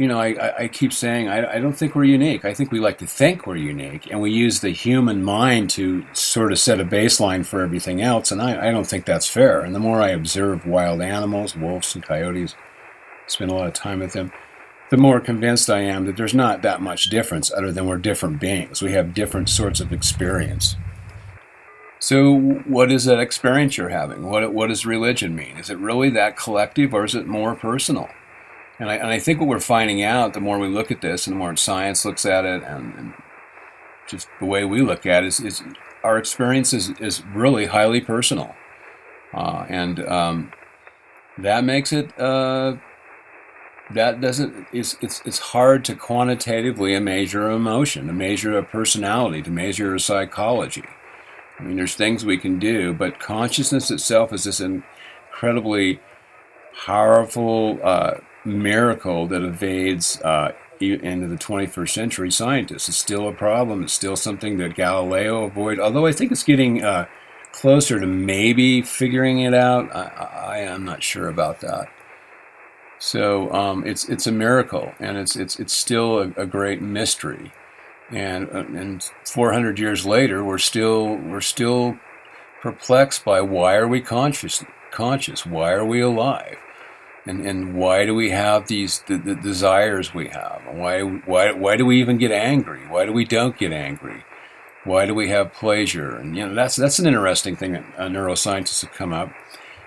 you 0.00 0.08
know, 0.08 0.18
I, 0.18 0.62
I 0.62 0.68
keep 0.68 0.94
saying 0.94 1.28
I, 1.28 1.56
I 1.56 1.58
don't 1.58 1.74
think 1.74 1.94
we're 1.94 2.04
unique. 2.04 2.46
I 2.46 2.54
think 2.54 2.72
we 2.72 2.80
like 2.80 2.96
to 2.98 3.06
think 3.06 3.46
we're 3.46 3.56
unique, 3.56 4.10
and 4.10 4.18
we 4.18 4.30
use 4.30 4.60
the 4.60 4.70
human 4.70 5.22
mind 5.22 5.68
to 5.70 6.06
sort 6.14 6.52
of 6.52 6.58
set 6.58 6.80
a 6.80 6.86
baseline 6.86 7.44
for 7.44 7.60
everything 7.60 8.00
else, 8.00 8.32
and 8.32 8.40
I, 8.40 8.68
I 8.68 8.70
don't 8.70 8.86
think 8.86 9.04
that's 9.04 9.28
fair. 9.28 9.60
And 9.60 9.74
the 9.74 9.78
more 9.78 10.00
I 10.00 10.08
observe 10.08 10.66
wild 10.66 11.02
animals, 11.02 11.54
wolves 11.54 11.94
and 11.94 12.02
coyotes, 12.02 12.54
spend 13.26 13.50
a 13.50 13.54
lot 13.54 13.66
of 13.66 13.74
time 13.74 14.00
with 14.00 14.14
them, 14.14 14.32
the 14.88 14.96
more 14.96 15.20
convinced 15.20 15.68
I 15.68 15.82
am 15.82 16.06
that 16.06 16.16
there's 16.16 16.34
not 16.34 16.62
that 16.62 16.80
much 16.80 17.10
difference 17.10 17.52
other 17.52 17.70
than 17.70 17.86
we're 17.86 17.98
different 17.98 18.40
beings. 18.40 18.80
We 18.80 18.92
have 18.92 19.12
different 19.12 19.50
sorts 19.50 19.80
of 19.80 19.92
experience. 19.92 20.76
So, 21.98 22.38
what 22.38 22.90
is 22.90 23.04
that 23.04 23.20
experience 23.20 23.76
you're 23.76 23.90
having? 23.90 24.22
What, 24.22 24.54
what 24.54 24.68
does 24.68 24.86
religion 24.86 25.36
mean? 25.36 25.58
Is 25.58 25.68
it 25.68 25.76
really 25.76 26.08
that 26.08 26.38
collective 26.38 26.94
or 26.94 27.04
is 27.04 27.14
it 27.14 27.26
more 27.26 27.54
personal? 27.54 28.08
And 28.80 28.88
I, 28.88 28.94
and 28.94 29.08
I 29.08 29.18
think 29.18 29.38
what 29.38 29.48
we're 29.48 29.60
finding 29.60 30.02
out, 30.02 30.32
the 30.32 30.40
more 30.40 30.58
we 30.58 30.66
look 30.66 30.90
at 30.90 31.02
this 31.02 31.26
and 31.26 31.36
the 31.36 31.38
more 31.38 31.54
science 31.54 32.06
looks 32.06 32.24
at 32.24 32.46
it 32.46 32.62
and, 32.64 32.94
and 32.94 33.14
just 34.08 34.26
the 34.40 34.46
way 34.46 34.64
we 34.64 34.80
look 34.80 35.04
at 35.04 35.22
it, 35.22 35.26
is, 35.26 35.40
is 35.40 35.62
our 36.02 36.16
experience 36.16 36.72
is, 36.72 36.88
is 36.98 37.22
really 37.26 37.66
highly 37.66 38.00
personal. 38.00 38.54
Uh, 39.34 39.66
and 39.68 40.00
um, 40.08 40.50
that 41.36 41.62
makes 41.62 41.92
it, 41.92 42.18
uh, 42.18 42.74
that 43.92 44.22
doesn't, 44.22 44.66
it's, 44.72 44.96
it's, 45.02 45.20
it's 45.26 45.38
hard 45.38 45.84
to 45.84 45.94
quantitatively 45.94 46.98
measure 46.98 47.50
emotion, 47.50 48.06
to 48.06 48.14
measure 48.14 48.56
a 48.56 48.62
personality, 48.62 49.42
to 49.42 49.50
measure 49.50 49.94
a 49.94 50.00
psychology. 50.00 50.84
I 51.58 51.64
mean, 51.64 51.76
there's 51.76 51.96
things 51.96 52.24
we 52.24 52.38
can 52.38 52.58
do, 52.58 52.94
but 52.94 53.20
consciousness 53.20 53.90
itself 53.90 54.32
is 54.32 54.44
this 54.44 54.60
incredibly 54.60 56.00
powerful 56.86 57.78
uh, 57.82 58.14
miracle 58.44 59.26
that 59.28 59.42
evades 59.42 60.20
uh, 60.22 60.52
into 60.80 61.28
the 61.28 61.36
21st 61.36 61.90
century 61.90 62.30
scientists. 62.30 62.88
It's 62.88 62.96
still 62.96 63.28
a 63.28 63.32
problem. 63.32 63.82
It's 63.82 63.92
still 63.92 64.16
something 64.16 64.58
that 64.58 64.74
Galileo 64.74 65.44
avoided, 65.44 65.80
although 65.80 66.06
I 66.06 66.12
think 66.12 66.32
it's 66.32 66.42
getting 66.42 66.82
uh, 66.82 67.06
closer 67.52 68.00
to 68.00 68.06
maybe 68.06 68.82
figuring 68.82 69.40
it 69.40 69.54
out. 69.54 69.94
I, 69.94 70.60
am 70.60 70.84
not 70.84 71.02
sure 71.02 71.28
about 71.28 71.60
that. 71.60 71.88
So 72.98 73.52
um, 73.52 73.86
it's 73.86 74.08
it's 74.08 74.26
a 74.26 74.32
miracle, 74.32 74.92
and 75.00 75.16
it's 75.16 75.36
it's 75.36 75.58
it's 75.58 75.72
still 75.72 76.18
a, 76.18 76.42
a 76.42 76.46
great 76.46 76.82
mystery. 76.82 77.52
And 78.10 78.48
uh, 78.50 78.64
and 78.76 79.02
400 79.24 79.78
years 79.78 80.04
later, 80.04 80.44
we're 80.44 80.58
still 80.58 81.16
we're 81.16 81.40
still 81.40 81.98
perplexed 82.60 83.24
by 83.24 83.40
why 83.40 83.76
are 83.76 83.88
we 83.88 84.00
conscious 84.00 84.64
conscious? 84.90 85.46
Why 85.46 85.72
are 85.72 85.84
we 85.84 86.00
alive? 86.00 86.58
And 87.26 87.46
and 87.46 87.74
why 87.74 88.06
do 88.06 88.14
we 88.14 88.30
have 88.30 88.68
these 88.68 89.02
the, 89.06 89.18
the 89.18 89.34
desires 89.34 90.14
we 90.14 90.28
have? 90.28 90.62
And 90.68 90.80
why 90.80 91.00
why 91.02 91.52
why 91.52 91.76
do 91.76 91.86
we 91.86 92.00
even 92.00 92.18
get 92.18 92.32
angry? 92.32 92.80
Why 92.88 93.04
do 93.04 93.12
we 93.12 93.24
don't 93.24 93.56
get 93.56 93.72
angry? 93.72 94.24
Why 94.84 95.04
do 95.06 95.14
we 95.14 95.28
have 95.28 95.52
pleasure? 95.52 96.16
And 96.16 96.36
you 96.36 96.46
know 96.46 96.54
that's 96.54 96.76
that's 96.76 96.98
an 96.98 97.06
interesting 97.06 97.56
thing 97.56 97.72
that 97.72 97.84
uh, 97.98 98.08
neuroscientists 98.08 98.80
have 98.82 98.92
come 98.92 99.12
up 99.12 99.30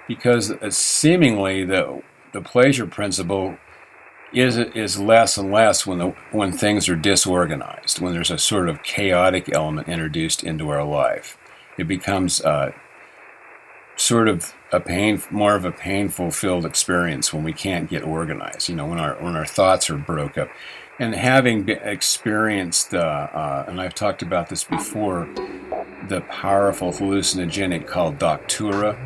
because 0.08 0.52
uh, 0.52 0.70
seemingly 0.70 1.66
the 1.66 2.02
the 2.34 2.42
pleasure 2.42 2.86
principle 2.86 3.58
is 4.34 4.58
is 4.58 5.00
less 5.00 5.38
and 5.38 5.52
less 5.52 5.86
when 5.86 6.00
the 6.00 6.10
when 6.32 6.52
things 6.52 6.90
are 6.90 6.96
disorganized 6.96 8.00
when 8.00 8.14
there's 8.14 8.32
a 8.32 8.38
sort 8.38 8.68
of 8.70 8.84
chaotic 8.84 9.54
element 9.54 9.88
introduced 9.88 10.44
into 10.44 10.70
our 10.70 10.84
life. 10.84 11.38
It 11.78 11.88
becomes 11.88 12.42
uh, 12.42 12.72
sort 13.96 14.28
of 14.28 14.54
a 14.74 14.80
pain, 14.80 15.22
more 15.30 15.56
of 15.56 15.66
a 15.66 15.72
painful 15.72 16.32
filled 16.32 16.66
experience 16.66 17.32
when 17.32 17.44
we 17.44 17.54
can't 17.54 17.90
get 17.90 18.04
organized. 18.04 18.68
You 18.68 18.76
know, 18.76 18.88
when 18.88 19.00
our 19.00 19.16
when 19.24 19.36
our 19.36 19.46
thoughts 19.46 19.90
are 19.90 19.98
broke 19.98 20.38
up, 20.38 20.50
and 21.00 21.14
having 21.14 21.70
experienced, 21.70 22.94
uh, 22.94 22.98
uh, 22.98 23.66
and 23.68 23.80
I've 23.80 23.94
talked 23.94 24.24
about 24.24 24.50
this 24.50 24.64
before, 24.64 25.30
the 26.10 26.22
powerful 26.30 26.92
hallucinogenic 26.92 27.88
called 27.88 28.18
Datura. 28.18 28.98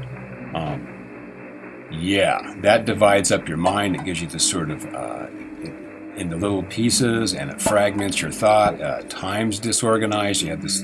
Um, 0.56 1.90
yeah, 1.92 2.56
that 2.62 2.86
divides 2.86 3.32
up 3.32 3.48
your 3.48 3.58
mind. 3.58 3.96
It 3.96 4.06
gives 4.06 4.22
you 4.22 4.28
this 4.28 4.50
sort 4.50 4.72
of 4.72 4.86
uh, 4.96 5.28
into 6.16 6.38
little 6.38 6.64
pieces, 6.64 7.34
and 7.34 7.52
it 7.52 7.62
fragments 7.62 8.22
your 8.22 8.32
thought. 8.32 8.82
Uh, 8.82 9.02
time's 9.04 9.60
disorganized. 9.60 10.42
You 10.42 10.50
have 10.52 10.62
this 10.62 10.84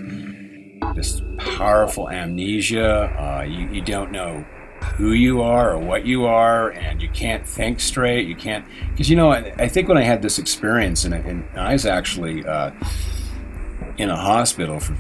this 0.96 1.22
powerful 1.38 2.10
amnesia. 2.10 3.06
Uh, 3.18 3.44
you, 3.44 3.68
you 3.70 3.82
don't 3.82 4.12
know 4.12 4.46
who 4.98 5.14
you 5.14 5.42
are 5.42 5.74
or 5.74 5.80
what 5.80 6.06
you 6.06 6.26
are, 6.26 6.72
and 6.72 7.02
you 7.02 7.10
can't 7.10 7.48
think 7.48 7.80
straight. 7.80 8.28
You 8.28 8.36
can't, 8.36 8.66
because 8.92 9.10
you 9.10 9.16
know, 9.16 9.32
I, 9.32 9.54
I, 9.58 9.68
think 9.68 9.88
when 9.88 9.98
I 9.98 10.04
had 10.04 10.22
this 10.22 10.40
experience, 10.40 11.04
and, 11.06 11.14
and 11.14 11.46
I 11.56 11.74
was 11.74 11.86
actually 11.86 12.46
uh, 12.46 12.72
in 13.98 14.10
a 14.10 14.16
hospital 14.16 14.80
for 14.80 14.96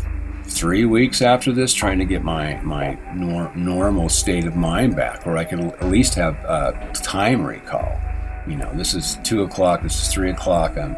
three 0.45 0.85
weeks 0.85 1.21
after 1.21 1.51
this, 1.51 1.73
trying 1.73 1.99
to 1.99 2.05
get 2.05 2.23
my 2.23 2.59
my 2.61 2.97
nor- 3.13 3.51
normal 3.55 4.09
state 4.09 4.45
of 4.45 4.55
mind 4.55 4.95
back, 4.95 5.25
where 5.25 5.37
I 5.37 5.43
could 5.45 5.59
at 5.59 5.85
least 5.85 6.15
have 6.15 6.37
uh, 6.45 6.71
time 6.93 7.45
recall. 7.45 7.99
You 8.47 8.57
know, 8.57 8.71
this 8.73 8.93
is 8.93 9.17
two 9.23 9.43
o'clock. 9.43 9.83
This 9.83 10.01
is 10.01 10.13
three 10.13 10.31
o'clock. 10.31 10.77
I'm 10.77 10.95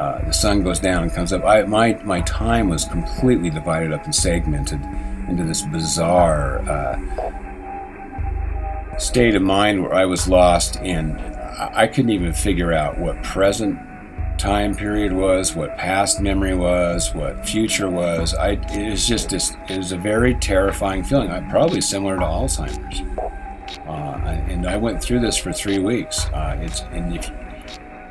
uh, 0.00 0.24
the 0.24 0.32
sun 0.32 0.62
goes 0.62 0.80
down 0.80 1.02
and 1.02 1.12
comes 1.12 1.30
up. 1.30 1.44
I, 1.44 1.62
my 1.62 1.92
my 2.04 2.22
time 2.22 2.70
was 2.70 2.86
completely 2.86 3.50
divided 3.50 3.92
up 3.92 4.04
and 4.04 4.14
segmented 4.14 4.80
into 5.28 5.44
this 5.44 5.62
bizarre 5.62 6.60
uh, 6.68 7.49
state 9.00 9.34
of 9.34 9.42
mind 9.42 9.82
where 9.82 9.94
I 9.94 10.04
was 10.04 10.28
lost 10.28 10.76
and 10.78 11.18
I 11.58 11.86
couldn't 11.86 12.10
even 12.10 12.32
figure 12.32 12.72
out 12.72 12.98
what 12.98 13.22
present 13.22 13.78
time 14.38 14.74
period 14.74 15.12
was, 15.12 15.54
what 15.54 15.76
past 15.76 16.20
memory 16.20 16.54
was, 16.54 17.14
what 17.14 17.46
future 17.46 17.90
was. 17.90 18.34
I 18.34 18.52
it 18.52 18.90
was 18.90 19.06
just 19.06 19.28
this, 19.28 19.54
it 19.68 19.76
was 19.76 19.92
a 19.92 19.98
very 19.98 20.34
terrifying 20.34 21.04
feeling. 21.04 21.30
I 21.30 21.40
probably 21.50 21.80
similar 21.80 22.16
to 22.16 22.22
Alzheimer's. 22.22 23.02
Uh, 23.86 24.20
and 24.48 24.66
I 24.66 24.76
went 24.76 25.02
through 25.02 25.20
this 25.20 25.36
for 25.36 25.52
three 25.52 25.78
weeks. 25.78 26.26
Uh, 26.26 26.58
it's 26.60 26.80
and 26.92 27.14
if 27.14 27.30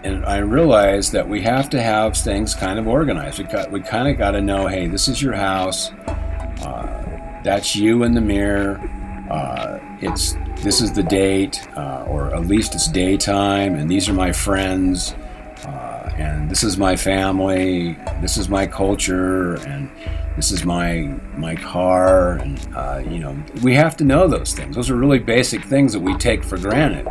and 0.04 0.25
I 0.25 0.38
realized 0.38 1.12
that 1.13 1.28
we 1.28 1.41
have 1.41 1.69
to 1.71 1.82
have 1.82 2.15
things 2.15 2.54
kind 2.54 2.80
of 2.80 2.88
organized. 2.88 3.39
We 3.39 3.45
got 3.45 3.71
we 3.71 3.82
kind 3.82 4.08
of 4.08 4.17
got 4.17 4.32
to 4.32 4.41
know, 4.41 4.67
hey, 4.67 4.88
this 4.88 5.08
is 5.08 5.21
your 5.21 5.34
house. 5.34 5.91
Uh, 6.62 7.41
that's 7.43 7.75
you 7.75 8.04
in 8.04 8.13
the 8.13 8.21
mirror. 8.21 8.80
Uh, 9.30 9.80
it's 10.02 10.36
this 10.62 10.82
is 10.82 10.91
the 10.91 11.04
date, 11.04 11.67
uh, 11.78 12.06
or 12.08 12.34
at 12.36 12.48
least 12.48 12.76
it's 12.76 12.88
daytime, 12.88 13.76
and 13.76 13.89
these 13.89 14.10
are 14.10 14.13
my 14.13 14.32
friends, 14.32 15.13
uh, 15.65 16.12
and 16.17 16.50
this 16.50 16.63
is 16.63 16.78
my 16.78 16.95
family. 16.95 17.98
This 18.22 18.38
is 18.38 18.50
my 18.50 18.67
culture, 18.67 19.56
and 19.67 19.89
this 20.36 20.52
is 20.52 20.65
my 20.65 21.15
my 21.38 21.56
car, 21.56 22.34
and 22.34 22.60
uh, 22.76 23.02
you 23.10 23.19
know 23.19 23.41
we 23.63 23.74
have 23.76 23.95
to 23.98 24.04
know 24.04 24.28
those 24.28 24.54
things. 24.54 24.76
Those 24.76 24.89
are 24.89 24.95
really 24.95 25.19
basic 25.19 25.63
things 25.63 25.93
that 25.93 26.02
we 26.02 26.15
take 26.17 26.43
for 26.43 26.58
granted 26.58 27.08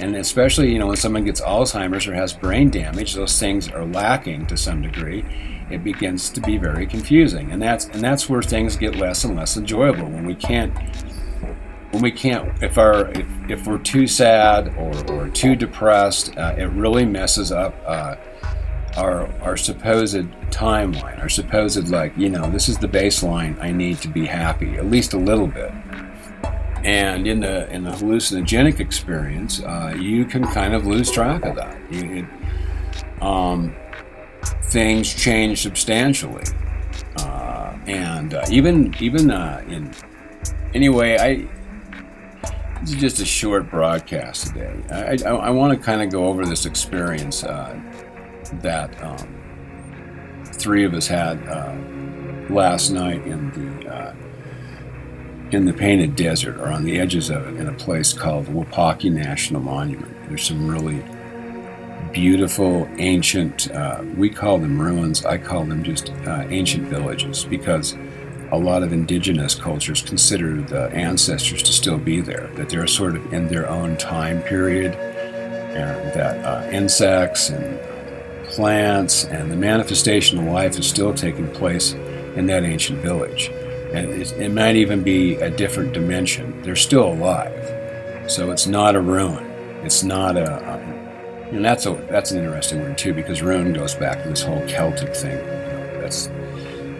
and 0.00 0.14
especially, 0.16 0.72
you 0.72 0.78
know, 0.78 0.88
when 0.88 0.96
someone 0.96 1.24
gets 1.24 1.40
Alzheimer's 1.40 2.06
or 2.06 2.14
has 2.14 2.32
brain 2.32 2.70
damage, 2.70 3.14
those 3.14 3.38
things 3.38 3.70
are 3.70 3.84
lacking 3.84 4.46
to 4.46 4.56
some 4.56 4.82
degree. 4.82 5.24
It 5.70 5.82
begins 5.82 6.30
to 6.30 6.40
be 6.40 6.58
very 6.58 6.86
confusing, 6.86 7.50
and 7.50 7.60
that's 7.60 7.86
and 7.86 8.00
that's 8.00 8.28
where 8.28 8.42
things 8.42 8.76
get 8.76 8.96
less 8.96 9.24
and 9.24 9.36
less 9.36 9.56
enjoyable 9.56 10.04
when 10.04 10.24
we 10.24 10.34
can't 10.34 10.72
when 11.90 12.02
we 12.02 12.10
can't 12.10 12.62
if 12.62 12.78
our 12.78 13.08
if, 13.12 13.26
if 13.48 13.66
we're 13.66 13.78
too 13.78 14.06
sad 14.06 14.68
or, 14.76 15.12
or 15.12 15.28
too 15.28 15.56
depressed, 15.56 16.36
uh, 16.36 16.54
it 16.56 16.66
really 16.66 17.04
messes 17.04 17.52
up 17.52 17.74
uh, 17.86 18.16
our 18.96 19.28
our 19.42 19.56
supposed 19.56 20.16
timeline, 20.50 21.20
our 21.20 21.28
supposed 21.28 21.88
like 21.88 22.16
you 22.16 22.28
know 22.28 22.50
this 22.50 22.68
is 22.68 22.78
the 22.78 22.88
baseline 22.88 23.58
I 23.60 23.72
need 23.72 23.98
to 23.98 24.08
be 24.08 24.26
happy 24.26 24.76
at 24.76 24.86
least 24.86 25.14
a 25.14 25.18
little 25.18 25.46
bit 25.46 25.72
and 26.86 27.26
in 27.26 27.40
the 27.40 27.68
in 27.72 27.82
the 27.82 27.90
hallucinogenic 27.90 28.78
experience, 28.78 29.60
uh, 29.60 29.92
you 29.98 30.24
can 30.24 30.44
kind 30.44 30.72
of 30.72 30.86
lose 30.86 31.10
track 31.10 31.44
of 31.44 31.56
that. 31.56 31.76
You, 31.90 32.24
it, 32.24 33.22
um, 33.22 33.74
things 34.66 35.12
change 35.12 35.62
substantially, 35.62 36.44
uh, 37.18 37.76
and 37.88 38.34
uh, 38.34 38.44
even 38.48 38.94
even 39.00 39.32
uh, 39.32 39.64
in 39.66 39.92
anyway, 40.74 41.18
I 41.18 41.48
this 42.80 42.90
is 42.90 42.96
just 42.96 43.20
a 43.20 43.24
short 43.24 43.70
broadcast 43.70 44.48
today. 44.48 44.74
I, 44.90 45.16
I, 45.28 45.34
I 45.34 45.50
want 45.50 45.78
to 45.78 45.84
kind 45.84 46.02
of 46.02 46.10
go 46.10 46.26
over 46.26 46.44
this 46.44 46.66
experience 46.66 47.44
uh, 47.44 47.78
that 48.62 49.02
um, 49.02 50.42
three 50.44 50.84
of 50.84 50.94
us 50.94 51.06
had 51.06 51.38
uh, 51.48 51.74
last 52.52 52.90
night 52.90 53.26
in 53.26 53.50
the 53.52 53.94
uh, 53.94 54.14
in 55.52 55.64
the 55.64 55.72
Painted 55.72 56.16
Desert, 56.16 56.56
or 56.56 56.68
on 56.68 56.82
the 56.82 56.98
edges 56.98 57.30
of 57.30 57.46
it, 57.46 57.60
in 57.60 57.68
a 57.68 57.72
place 57.72 58.12
called 58.12 58.46
Wupatki 58.46 59.12
National 59.12 59.60
Monument. 59.60 60.12
There's 60.28 60.42
some 60.42 60.68
really 60.68 61.04
beautiful, 62.12 62.88
ancient. 62.98 63.70
Uh, 63.70 64.02
we 64.16 64.28
call 64.28 64.58
them 64.58 64.80
ruins. 64.80 65.24
I 65.24 65.38
call 65.38 65.64
them 65.64 65.84
just 65.84 66.10
uh, 66.26 66.46
ancient 66.48 66.88
villages 66.88 67.44
because 67.44 67.96
a 68.52 68.58
lot 68.58 68.82
of 68.82 68.92
indigenous 68.92 69.54
cultures 69.54 70.02
consider 70.02 70.60
the 70.62 70.88
ancestors 70.90 71.62
to 71.62 71.72
still 71.72 71.98
be 71.98 72.20
there, 72.20 72.50
that 72.54 72.68
they're 72.68 72.86
sort 72.86 73.16
of 73.16 73.32
in 73.32 73.48
their 73.48 73.68
own 73.68 73.96
time 73.96 74.42
period, 74.42 74.94
and 74.94 76.12
that 76.14 76.44
uh, 76.44 76.68
insects 76.70 77.50
and 77.50 77.80
plants 78.46 79.24
and 79.24 79.50
the 79.50 79.56
manifestation 79.56 80.38
of 80.38 80.44
life 80.44 80.78
is 80.78 80.86
still 80.88 81.12
taking 81.12 81.50
place 81.52 81.92
in 82.36 82.46
that 82.46 82.64
ancient 82.64 83.00
village. 83.00 83.48
And 83.92 84.10
it, 84.10 84.32
it 84.32 84.50
might 84.50 84.76
even 84.76 85.02
be 85.02 85.34
a 85.36 85.50
different 85.50 85.92
dimension. 85.92 86.62
They're 86.62 86.76
still 86.76 87.12
alive. 87.12 88.30
So 88.30 88.50
it's 88.50 88.66
not 88.66 88.94
a 88.96 89.00
ruin. 89.00 89.44
It's 89.82 90.02
not 90.02 90.36
a, 90.36 90.52
a 90.72 90.96
and 91.52 91.64
that's 91.64 91.86
a 91.86 91.94
that's 92.10 92.32
an 92.32 92.38
interesting 92.38 92.80
word 92.80 92.98
too 92.98 93.14
because 93.14 93.40
ruin 93.40 93.72
goes 93.72 93.94
back 93.94 94.22
to 94.24 94.28
this 94.28 94.42
whole 94.42 94.66
Celtic 94.66 95.14
thing. 95.14 95.38
You 95.38 95.44
know, 95.44 96.00
that's 96.00 96.28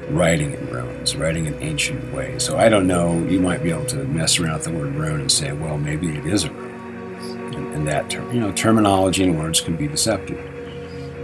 writing 0.08 0.52
in 0.52 0.66
runes, 1.06 1.16
writing 1.16 1.46
in 1.46 1.62
ancient 1.62 2.12
ways. 2.12 2.44
So 2.44 2.56
I 2.56 2.68
don't 2.68 2.86
know. 2.86 3.22
You 3.28 3.40
might 3.40 3.62
be 3.62 3.70
able 3.70 3.86
to 3.86 4.04
mess 4.04 4.38
around 4.38 4.54
with 4.54 4.64
the 4.64 4.72
word 4.72 4.94
rune 4.94 5.20
and 5.20 5.32
say, 5.32 5.52
well, 5.52 5.78
maybe 5.78 6.08
it 6.08 6.26
is 6.26 6.44
a 6.44 6.50
rune. 6.50 7.54
In, 7.54 7.72
in 7.72 7.84
that 7.86 8.10
term, 8.10 8.32
you 8.34 8.40
know, 8.40 8.52
terminology 8.52 9.24
and 9.24 9.38
words 9.38 9.60
can 9.60 9.76
be 9.76 9.88
deceptive. 9.88 10.52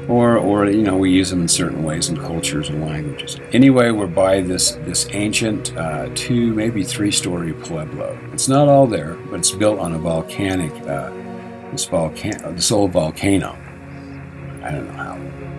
Or, 0.09 0.37
or 0.37 0.67
you 0.69 0.83
know, 0.83 0.97
we 0.97 1.11
use 1.11 1.31
them 1.31 1.43
in 1.43 1.49
certain 1.49 1.85
ways 1.85 2.09
in 2.09 2.17
cultures 2.17 2.69
and 2.69 2.85
languages. 2.85 3.39
Anyway, 3.53 3.93
we're 3.93 4.09
by 4.09 4.41
this 4.41 4.73
this 4.85 5.07
ancient 5.13 5.77
uh, 5.77 6.09
two, 6.17 6.53
maybe 6.55 6.83
three-story 6.83 7.53
pueblo. 7.53 8.19
It's 8.33 8.49
not 8.49 8.67
all 8.67 8.89
there, 8.89 9.15
but 9.31 9.39
it's 9.39 9.53
built 9.53 9.79
on 9.79 9.93
a 9.93 9.99
volcanic, 9.99 10.73
uh, 10.89 11.13
this 11.71 11.85
volcano, 11.85 12.53
this 12.53 12.73
old 12.73 12.91
volcano. 12.91 13.57
I 14.65 14.73
don't 14.73 14.87
know 14.89 14.93
how 14.93 15.13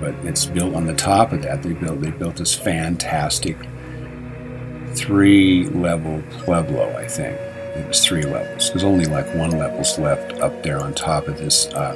but 0.03 0.13
it's 0.25 0.45
built 0.45 0.75
on 0.75 0.85
the 0.85 0.93
top 0.93 1.31
of 1.31 1.41
that. 1.43 1.63
They 1.63 1.71
built 1.71 2.01
they 2.01 2.11
built 2.11 2.35
this 2.35 2.53
fantastic 2.53 3.55
three 4.95 5.65
level 5.69 6.21
pueblo. 6.31 6.95
I 6.95 7.07
think 7.07 7.37
it 7.75 7.87
was 7.87 8.05
three 8.05 8.23
levels. 8.23 8.69
There's 8.69 8.83
only 8.83 9.05
like 9.05 9.27
one 9.35 9.51
level's 9.51 9.97
left 9.97 10.33
up 10.39 10.63
there 10.63 10.79
on 10.79 10.93
top 10.93 11.27
of 11.27 11.37
this 11.37 11.67
uh, 11.73 11.95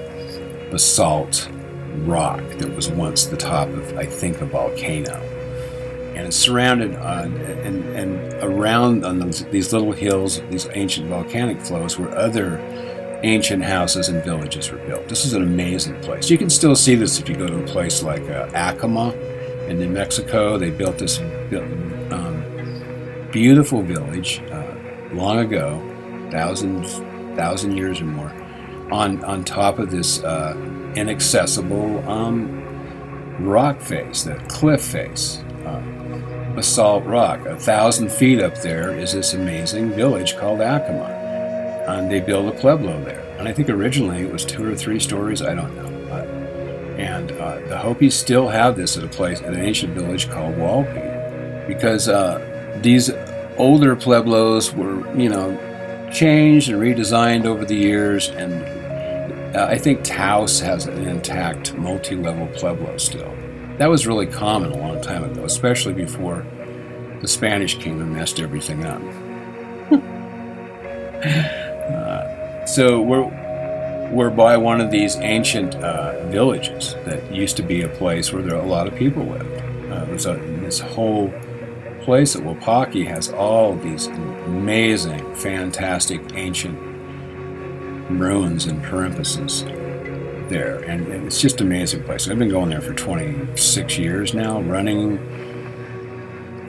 basalt 0.71 1.49
rock 2.05 2.41
that 2.59 2.73
was 2.75 2.89
once 2.89 3.25
the 3.25 3.37
top 3.37 3.67
of 3.69 3.97
I 3.97 4.05
think 4.05 4.41
a 4.41 4.45
volcano. 4.45 5.15
And 6.15 6.25
it's 6.25 6.37
surrounded 6.37 6.95
on 6.95 7.35
and, 7.37 7.85
and 7.95 8.43
around 8.43 9.05
on 9.05 9.19
those, 9.19 9.45
these 9.45 9.71
little 9.71 9.91
hills, 9.91 10.41
these 10.49 10.67
ancient 10.73 11.07
volcanic 11.07 11.61
flows, 11.61 11.99
were 11.99 12.09
other 12.17 12.57
ancient 13.23 13.63
houses 13.63 14.09
and 14.09 14.23
villages 14.23 14.71
were 14.71 14.77
built. 14.79 15.07
This 15.07 15.25
is 15.25 15.33
an 15.33 15.43
amazing 15.43 15.99
place. 16.01 16.29
You 16.29 16.37
can 16.37 16.49
still 16.49 16.75
see 16.75 16.95
this 16.95 17.19
if 17.19 17.29
you 17.29 17.35
go 17.35 17.47
to 17.47 17.63
a 17.63 17.67
place 17.67 18.03
like 18.03 18.27
uh, 18.29 18.49
Acoma 18.53 19.11
in 19.67 19.79
New 19.79 19.89
Mexico. 19.89 20.57
They 20.57 20.69
built 20.71 20.97
this 20.97 21.19
um, 21.19 22.26
beautiful 23.31 23.81
village 23.81 24.41
uh, 24.51 24.75
long 25.11 25.39
ago, 25.39 25.81
thousands, 26.31 26.99
thousand 27.37 27.77
years 27.77 28.01
or 28.01 28.05
more, 28.05 28.31
on 28.91 29.23
on 29.23 29.43
top 29.43 29.79
of 29.79 29.91
this 29.91 30.23
uh, 30.23 30.55
inaccessible 30.95 32.07
um, 32.09 32.63
rock 33.39 33.81
face, 33.81 34.23
that 34.23 34.49
cliff 34.49 34.83
face. 34.83 35.43
Uh, 35.65 35.81
basalt 36.55 37.05
rock. 37.05 37.45
A 37.45 37.55
thousand 37.55 38.11
feet 38.11 38.41
up 38.41 38.55
there 38.61 38.97
is 38.97 39.13
this 39.13 39.35
amazing 39.35 39.91
village 39.91 40.35
called 40.37 40.59
Acoma 40.59 41.17
and 41.87 42.11
they 42.11 42.19
built 42.19 42.53
a 42.53 42.59
pueblo 42.59 43.03
there. 43.03 43.21
And 43.37 43.47
I 43.47 43.53
think 43.53 43.69
originally 43.69 44.21
it 44.21 44.31
was 44.31 44.43
two 44.43 44.65
or 44.65 44.75
three 44.75 44.99
stories, 44.99 45.41
I 45.41 45.53
don't 45.53 45.75
know. 45.75 45.87
And 46.97 47.31
uh, 47.33 47.59
the 47.67 47.77
Hopis 47.77 48.19
still 48.19 48.47
have 48.47 48.75
this 48.75 48.97
at 48.97 49.03
a 49.03 49.07
place, 49.07 49.39
at 49.41 49.53
an 49.53 49.59
ancient 49.59 49.93
village 49.93 50.29
called 50.29 50.55
Walpi, 50.55 51.67
because 51.67 52.09
uh, 52.09 52.39
these 52.87 53.11
older 53.57 53.97
pueblos 53.97 54.73
were, 54.73 55.05
you 55.13 55.27
know, 55.27 55.51
changed 56.09 56.69
and 56.69 56.81
redesigned 56.81 57.43
over 57.43 57.65
the 57.65 57.75
years. 57.75 58.29
And 58.29 58.53
uh, 59.53 59.67
I 59.69 59.77
think 59.77 60.05
Taos 60.05 60.61
has 60.61 60.85
an 60.85 61.05
intact 61.05 61.73
multi 61.73 62.15
level 62.15 62.47
pueblo 62.47 62.97
still. 62.97 63.35
That 63.77 63.87
was 63.87 64.07
really 64.07 64.25
common 64.25 64.71
a 64.71 64.77
long 64.77 65.01
time 65.01 65.25
ago, 65.25 65.43
especially 65.43 65.95
before 65.95 66.45
the 67.19 67.27
Spanish 67.27 67.77
came 67.77 67.99
and 67.99 68.13
messed 68.13 68.39
everything 68.39 68.85
up. 68.85 69.01
So 72.67 73.01
we're 73.01 73.23
we're 74.11 74.29
by 74.29 74.57
one 74.57 74.81
of 74.81 74.91
these 74.91 75.15
ancient 75.15 75.73
uh, 75.75 76.27
villages 76.27 76.95
that 77.05 77.33
used 77.33 77.55
to 77.57 77.63
be 77.63 77.81
a 77.81 77.87
place 77.87 78.31
where 78.33 78.43
there 78.43 78.55
a 78.55 78.65
lot 78.65 78.87
of 78.87 78.95
people 78.95 79.23
lived. 79.23 79.63
Uh, 79.89 80.03
there's 80.05 80.25
a, 80.25 80.35
this 80.59 80.79
whole 80.79 81.33
place 82.07 82.37
at 82.37 82.41
Wupatki 82.41 83.05
has 83.05 83.27
all 83.33 83.75
these 83.75 84.07
amazing, 84.07 85.35
fantastic 85.35 86.21
ancient 86.35 86.79
ruins 88.09 88.65
and 88.65 88.81
parimposes 88.81 89.65
there, 90.47 90.77
and 90.85 91.05
it's 91.25 91.41
just 91.41 91.59
an 91.59 91.67
amazing 91.67 92.03
place. 92.03 92.29
I've 92.29 92.39
been 92.39 92.47
going 92.47 92.69
there 92.69 92.79
for 92.79 92.93
26 92.93 93.97
years 93.97 94.33
now, 94.33 94.61
running 94.61 95.17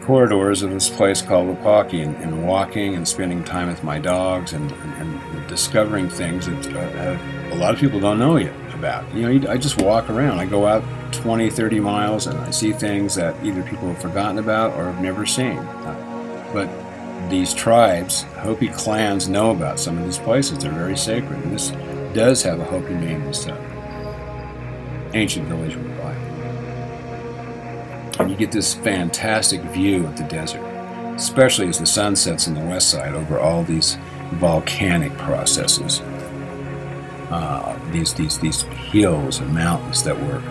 corridors 0.03 0.63
of 0.63 0.73
this 0.73 0.91
place 0.91 1.23
called 1.23 1.57
Wupatki 1.57 2.03
and, 2.03 2.17
and, 2.17 2.45
walking 2.45 2.97
and 2.97 3.07
spending 3.07 3.45
time 3.45 3.69
with 3.69 3.85
my 3.85 4.01
dogs 4.01 4.55
and, 4.55 4.73
and, 4.73 5.21
and 5.37 5.47
discovering 5.47 6.11
things 6.11 6.47
that 6.47 6.67
uh, 6.75 7.55
a 7.55 7.57
lot 7.59 7.73
of 7.73 7.79
people 7.79 8.01
don't 8.01 8.19
know 8.19 8.39
yet 8.39 8.75
about. 8.75 9.15
You 9.15 9.39
know, 9.39 9.53
I 9.53 9.57
just 9.57 9.81
walk 9.81 10.11
around. 10.11 10.41
I 10.41 10.47
go 10.47 10.67
out 10.67 10.83
20, 11.13 11.51
30 11.51 11.81
miles 11.81 12.27
and 12.27 12.39
I 12.39 12.51
see 12.51 12.73
things 12.73 13.15
that 13.15 13.43
either 13.45 13.63
people 13.63 13.89
have 13.89 14.01
forgotten 14.01 14.39
about 14.39 14.75
or 14.75 14.93
have 14.93 15.03
never 15.03 15.27
seen. 15.27 15.59
Uh, 15.59 16.51
but 16.53 17.31
these 17.31 17.53
tribes, 17.53 18.23
Hopi 18.23 18.69
clans, 18.69 19.29
know 19.29 19.51
about 19.51 19.79
some 19.79 19.99
of 19.99 20.05
these 20.05 20.19
places. 20.19 20.59
They're 20.59 20.73
very 20.73 20.97
sacred. 20.97 21.43
And 21.43 21.53
this 21.53 21.71
does 22.15 22.43
have 22.43 22.61
a 22.61 22.65
Hopi 22.65 22.95
name, 22.95 23.25
this 23.25 23.47
uh, 23.47 25.11
ancient 25.15 25.49
village 25.49 25.77
and 28.19 28.31
you 28.31 28.37
get 28.37 28.51
this 28.51 28.75
fantastic 28.75 29.61
view 29.63 30.05
of 30.05 30.17
the 30.17 30.25
desert, 30.25 30.63
especially 31.15 31.69
as 31.69 31.79
the 31.79 31.87
sun 31.87 32.17
sets 32.17 32.49
on 32.49 32.55
the 32.55 32.61
west 32.61 32.91
side 32.91 33.15
over 33.15 33.39
all 33.39 33.63
these 33.63 33.97
volcanic 34.35 35.17
processes. 35.17 36.01
Uh, 37.31 37.79
these, 37.93 38.15
these, 38.15 38.39
these 38.39 38.63
hills 38.63 39.39
and 39.39 39.55
mountains 39.55 40.03
that 40.03 40.19
were 40.19 40.43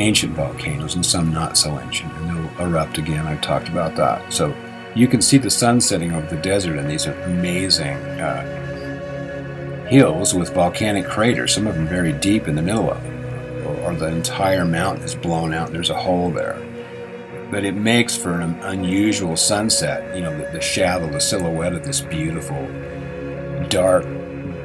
ancient 0.00 0.32
volcanoes 0.32 0.94
and 0.94 1.04
some 1.04 1.32
not 1.32 1.56
so 1.56 1.78
ancient, 1.80 2.12
and 2.14 2.30
they'll 2.30 2.66
erupt 2.66 2.98
again. 2.98 3.26
I've 3.26 3.40
talked 3.40 3.68
about 3.68 3.94
that. 3.96 4.32
So 4.32 4.54
you 4.94 5.06
can 5.06 5.22
see 5.22 5.38
the 5.38 5.50
sun 5.50 5.80
setting 5.80 6.12
over 6.12 6.26
the 6.26 6.40
desert, 6.40 6.78
and 6.78 6.90
these 6.90 7.06
amazing 7.06 7.96
uh, 8.18 9.86
hills 9.88 10.34
with 10.34 10.52
volcanic 10.54 11.06
craters, 11.06 11.54
some 11.54 11.66
of 11.66 11.74
them 11.74 11.86
very 11.86 12.12
deep 12.12 12.48
in 12.48 12.54
the 12.56 12.62
middle 12.62 12.90
of 12.90 13.04
it, 13.04 13.64
or, 13.64 13.92
or 13.92 13.94
the 13.94 14.08
entire 14.08 14.64
mountain 14.64 15.04
is 15.04 15.14
blown 15.14 15.52
out, 15.52 15.66
and 15.66 15.76
there's 15.76 15.90
a 15.90 16.00
hole 16.00 16.30
there 16.30 16.60
but 17.50 17.64
it 17.64 17.74
makes 17.74 18.16
for 18.16 18.40
an 18.40 18.54
unusual 18.60 19.36
sunset. 19.36 20.14
You 20.14 20.22
know, 20.22 20.36
the, 20.38 20.44
the 20.52 20.60
shadow, 20.60 21.10
the 21.10 21.20
silhouette 21.20 21.72
of 21.72 21.84
this 21.84 22.00
beautiful, 22.00 22.64
dark 23.68 24.04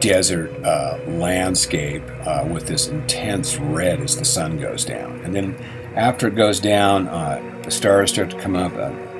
desert 0.06 0.52
uh, 0.64 1.00
landscape 1.08 2.04
uh, 2.28 2.48
with 2.48 2.68
this 2.68 2.90
intense 2.90 3.58
red 3.58 4.00
as 4.02 4.16
the 4.16 4.24
sun 4.24 4.56
goes 4.60 4.86
down. 4.86 5.20
And 5.22 5.34
then 5.34 5.56
after 5.96 6.28
it 6.28 6.36
goes 6.36 6.60
down, 6.60 7.08
uh, 7.08 7.42
the 7.64 7.72
stars 7.72 8.12
start 8.12 8.30
to 8.30 8.40
come 8.40 8.56
up. 8.56 8.72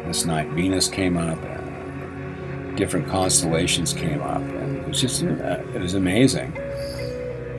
This 0.06 0.26
night, 0.26 0.48
Venus 0.50 0.88
came 0.88 1.18
up, 1.18 1.40
different 2.76 3.08
constellations 3.08 3.94
came 3.94 4.22
up, 4.22 4.44
and 4.44 4.78
it 4.78 4.88
was 4.88 5.02
just 5.02 5.24
uh, 5.24 5.64
it 5.74 5.82
was 5.82 5.96
amazing. 5.96 6.56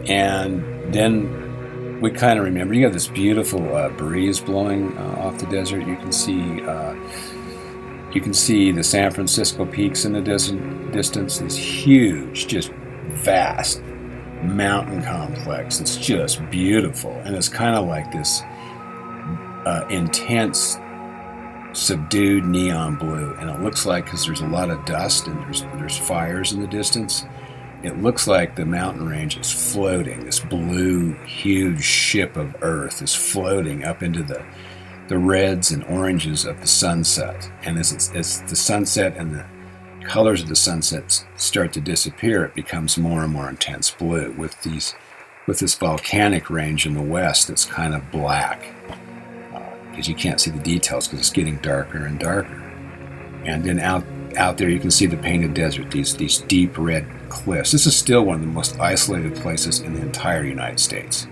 And 0.07 0.63
then 0.95 2.01
we 2.01 2.13
kind 2.13 2.39
of 2.39 2.45
remember. 2.45 2.75
You 2.75 2.85
have 2.85 2.93
this 2.93 3.09
beautiful 3.09 3.75
uh, 3.75 3.89
breeze 3.89 4.39
blowing 4.39 4.97
uh, 4.97 5.17
off 5.19 5.39
the 5.39 5.47
desert. 5.47 5.85
You 5.85 5.97
can 5.97 6.13
see 6.13 6.63
you 8.15 8.21
can 8.21 8.33
see 8.33 8.71
the 8.71 8.85
San 8.85 9.11
Francisco 9.11 9.67
peaks 9.67 10.05
in 10.05 10.13
the 10.13 10.21
dis- 10.21 10.55
distance. 10.93 11.39
This 11.39 11.57
huge, 11.57 12.47
just 12.47 12.71
vast 13.09 13.83
mountain 14.43 15.03
complex. 15.03 15.81
It's 15.81 15.97
just 15.97 16.49
beautiful, 16.51 17.13
and 17.25 17.35
it's 17.35 17.49
kind 17.49 17.77
of 17.77 17.87
like 17.87 18.13
this 18.13 18.43
uh, 19.65 19.87
intense, 19.91 20.79
subdued 21.73 22.45
neon 22.45 22.97
blue. 22.97 23.35
And 23.41 23.51
it 23.51 23.61
looks 23.61 23.87
like 23.87 24.05
because 24.05 24.25
there's 24.25 24.41
a 24.41 24.47
lot 24.47 24.71
of 24.71 24.85
dust 24.85 25.27
and 25.27 25.39
there's 25.43 25.63
there's 25.79 25.97
fires 25.99 26.53
in 26.53 26.61
the 26.61 26.67
distance 26.67 27.25
it 27.83 28.03
looks 28.03 28.27
like 28.27 28.57
the 28.57 28.65
mountain 28.65 29.07
range 29.07 29.39
is 29.39 29.73
floating. 29.73 30.25
This 30.25 30.41
blue, 30.41 31.13
huge 31.25 31.85
ship 31.85 32.37
of 32.37 32.57
Earth 32.61 33.03
is 33.03 33.15
floating 33.15 33.85
up 33.85 34.03
into 34.03 34.23
the 34.23 34.45
the 35.09 35.19
reds 35.19 35.71
and 35.71 35.85
oranges 35.85 36.45
of 36.45 36.61
the 36.61 36.67
sunset. 36.67 37.49
And 37.63 37.79
as, 37.79 37.93
it's, 37.93 38.11
as 38.11 38.43
the 38.43 38.57
sunset 38.57 39.17
and 39.17 39.33
the 39.33 39.47
colors 40.07 40.43
of 40.43 40.49
the 40.49 40.57
sunset 40.57 41.25
start 41.37 41.73
to 41.75 41.81
disappear, 41.81 42.45
it 42.45 42.55
becomes 42.55 42.97
more 42.97 43.23
and 43.23 43.33
more 43.33 43.49
intense 43.49 43.91
blue 43.91 44.33
with 44.33 44.61
these 44.63 44.95
with 45.47 45.61
this 45.61 45.75
volcanic 45.77 46.51
range 46.51 46.87
in 46.87 46.95
the 46.95 47.03
west 47.03 47.49
that's 47.49 47.65
kind 47.65 47.95
of 47.95 48.11
black 48.11 48.75
because 49.91 50.09
uh, 50.09 50.11
you 50.11 50.15
can't 50.15 50.41
see 50.41 50.51
the 50.51 50.59
details 50.59 51.07
because 51.07 51.21
it's 51.21 51.31
getting 51.31 51.57
darker 51.59 52.05
and 52.05 52.19
darker. 52.19 52.63
And 53.45 53.63
then 53.63 53.79
out 53.79 54.05
out 54.37 54.59
there 54.59 54.69
you 54.69 54.81
can 54.81 54.91
see 54.91 55.07
the 55.07 55.17
painted 55.17 55.55
desert, 55.55 55.91
these 55.91 56.17
these 56.17 56.39
deep 56.39 56.77
red 56.77 57.07
cliffs. 57.29 57.73
This 57.73 57.87
is 57.87 57.97
still 57.97 58.25
one 58.25 58.37
of 58.37 58.41
the 58.41 58.47
most 58.49 58.79
isolated 58.81 59.35
places 59.37 59.81
in 59.81 59.95
the 59.95 60.01
entire 60.01 60.45
United 60.45 60.81
States. 60.81 61.27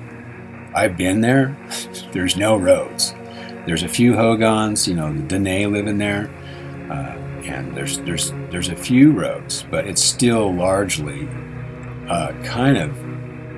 I've 0.74 0.96
been 0.96 1.20
there. 1.20 1.56
There's 2.12 2.37
no 2.37 2.56
roads. 2.56 3.14
There's 3.66 3.82
a 3.82 3.88
few 3.88 4.14
Hogans, 4.14 4.87
you 4.87 4.94
know, 4.94 5.12
the 5.12 5.22
Dene 5.22 5.72
live 5.72 5.87
in 5.87 5.98
there, 5.98 6.30
uh, 6.90 7.16
and 7.44 7.76
there's 7.76 7.98
there's 8.00 8.33
there's 8.50 8.68
a 8.68 8.76
few 8.76 9.12
roads, 9.12 9.64
but 9.70 9.87
it's 9.87 10.02
still 10.02 10.52
largely 10.52 11.28
uh, 12.09 12.33
kind 12.44 12.76
of. 12.76 12.96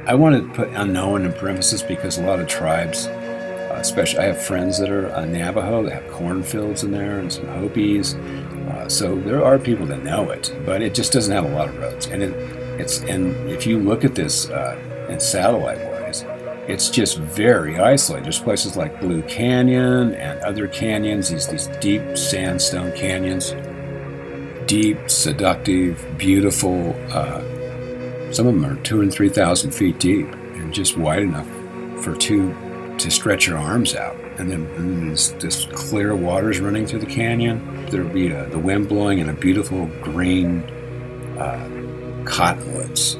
I 0.08 0.14
want 0.14 0.36
to 0.36 0.54
put 0.54 0.68
unknown 0.74 1.24
in 1.24 1.32
parentheses 1.32 1.82
because 1.82 2.18
a 2.18 2.22
lot 2.22 2.38
of 2.38 2.46
tribes, 2.46 3.06
uh, 3.06 3.78
especially 3.80 4.20
I 4.20 4.24
have 4.26 4.40
friends 4.40 4.78
that 4.78 4.88
are 4.88 5.10
uh, 5.12 5.24
Navajo 5.24 5.82
that 5.82 5.92
have 5.92 6.12
cornfields 6.12 6.84
in 6.84 6.92
there 6.92 7.18
and 7.18 7.32
some 7.32 7.46
Hopis, 7.48 8.14
uh, 8.14 8.88
so 8.88 9.16
there 9.16 9.44
are 9.44 9.58
people 9.58 9.84
that 9.86 10.04
know 10.04 10.30
it, 10.30 10.54
but 10.64 10.80
it 10.80 10.94
just 10.94 11.12
doesn't 11.12 11.34
have 11.34 11.44
a 11.44 11.54
lot 11.54 11.68
of 11.68 11.78
roads, 11.78 12.06
and 12.06 12.22
it, 12.22 12.32
it's 12.80 13.00
and 13.00 13.34
if 13.50 13.66
you 13.66 13.78
look 13.78 14.04
at 14.04 14.14
this 14.14 14.48
uh, 14.50 14.78
in 15.08 15.18
satellite 15.18 15.78
wise, 15.90 16.24
it's 16.68 16.90
just 16.90 17.18
very 17.18 17.78
isolated. 17.78 18.24
There's 18.24 18.40
places 18.40 18.76
like 18.76 19.00
Blue 19.00 19.22
Canyon 19.22 20.14
and 20.14 20.40
other 20.40 20.66
canyons, 20.66 21.30
these, 21.30 21.46
these 21.46 21.68
deep 21.80 22.18
sandstone 22.18 22.92
canyons, 22.92 23.52
deep, 24.66 25.10
seductive, 25.10 26.04
beautiful. 26.18 26.94
Uh, 27.10 27.40
some 28.32 28.46
of 28.46 28.54
them 28.54 28.64
are 28.66 28.76
two 28.82 29.00
and 29.00 29.12
three 29.12 29.28
thousand 29.28 29.72
feet 29.72 29.98
deep 29.98 30.26
and 30.26 30.72
just 30.74 30.96
wide 30.96 31.22
enough 31.22 31.48
for 32.02 32.14
two 32.16 32.54
to 32.98 33.10
stretch 33.10 33.46
your 33.46 33.58
arms 33.58 33.94
out. 33.94 34.16
And 34.38 34.50
then, 34.50 34.66
and 34.76 35.08
there's 35.08 35.32
this 35.34 35.64
clear 35.66 36.14
waters 36.14 36.60
running 36.60 36.86
through 36.86 36.98
the 37.00 37.06
canyon. 37.06 37.86
There'll 37.90 38.08
be 38.08 38.28
a, 38.28 38.46
the 38.46 38.58
wind 38.58 38.88
blowing 38.88 39.20
and 39.20 39.30
a 39.30 39.32
beautiful 39.32 39.86
green 40.02 40.62
uh, 41.38 42.24
cottonwoods 42.26 43.18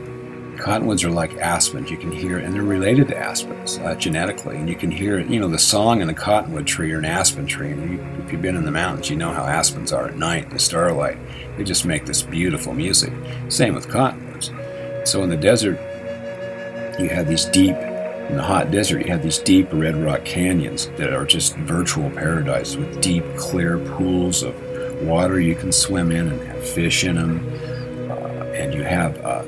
Cottonwoods 0.59 1.05
are 1.05 1.11
like 1.11 1.37
aspens. 1.37 1.91
You 1.91 1.97
can 1.97 2.11
hear, 2.11 2.39
and 2.39 2.55
they're 2.55 2.63
related 2.63 3.09
to 3.09 3.17
aspens 3.17 3.79
uh, 3.79 3.95
genetically. 3.95 4.57
And 4.57 4.69
you 4.69 4.75
can 4.75 4.91
hear, 4.91 5.21
you 5.21 5.39
know, 5.39 5.49
the 5.49 5.59
song 5.59 6.01
in 6.01 6.09
a 6.09 6.15
cottonwood 6.15 6.67
tree 6.67 6.93
or 6.93 6.99
an 6.99 7.05
aspen 7.05 7.47
tree. 7.47 7.71
And 7.71 7.93
you, 7.93 8.25
if 8.25 8.33
you've 8.33 8.43
been 8.43 8.57
in 8.57 8.65
the 8.65 8.71
mountains, 8.71 9.11
you 9.11 9.17
know 9.17 9.33
how 9.33 9.45
aspens 9.45 9.93
are 9.93 10.09
at 10.09 10.17
night, 10.17 10.45
in 10.45 10.51
the 10.51 10.59
starlight. 10.59 11.19
They 11.57 11.65
just 11.65 11.85
make 11.85 12.07
this 12.07 12.23
beautiful 12.23 12.75
music. 12.75 13.13
Same 13.49 13.75
with 13.75 13.89
cottonwoods. 13.89 14.51
So 15.05 15.23
in 15.23 15.31
the 15.31 15.37
desert, 15.37 15.79
you 16.99 17.09
have 17.11 17.29
these 17.29 17.45
deep, 17.45 17.77
in 17.77 18.37
the 18.37 18.43
hot 18.43 18.71
desert, 18.71 19.05
you 19.05 19.13
have 19.13 19.23
these 19.23 19.39
deep 19.39 19.69
red 19.73 19.97
rock 19.97 20.25
canyons 20.25 20.89
that 20.97 21.13
are 21.13 21.25
just 21.25 21.55
virtual 21.57 22.11
paradise 22.11 22.75
with 22.77 23.01
deep, 23.01 23.25
clear 23.37 23.79
pools 23.79 24.43
of 24.43 24.55
water 25.03 25.39
you 25.39 25.55
can 25.55 25.71
swim 25.71 26.11
in 26.11 26.29
and 26.29 26.41
have 26.41 26.69
fish 26.69 27.05
in 27.05 27.17
them. 27.17 27.47
Uh, 28.11 28.45
and 28.55 28.73
you 28.75 28.83
have 28.83 29.19
uh, 29.25 29.45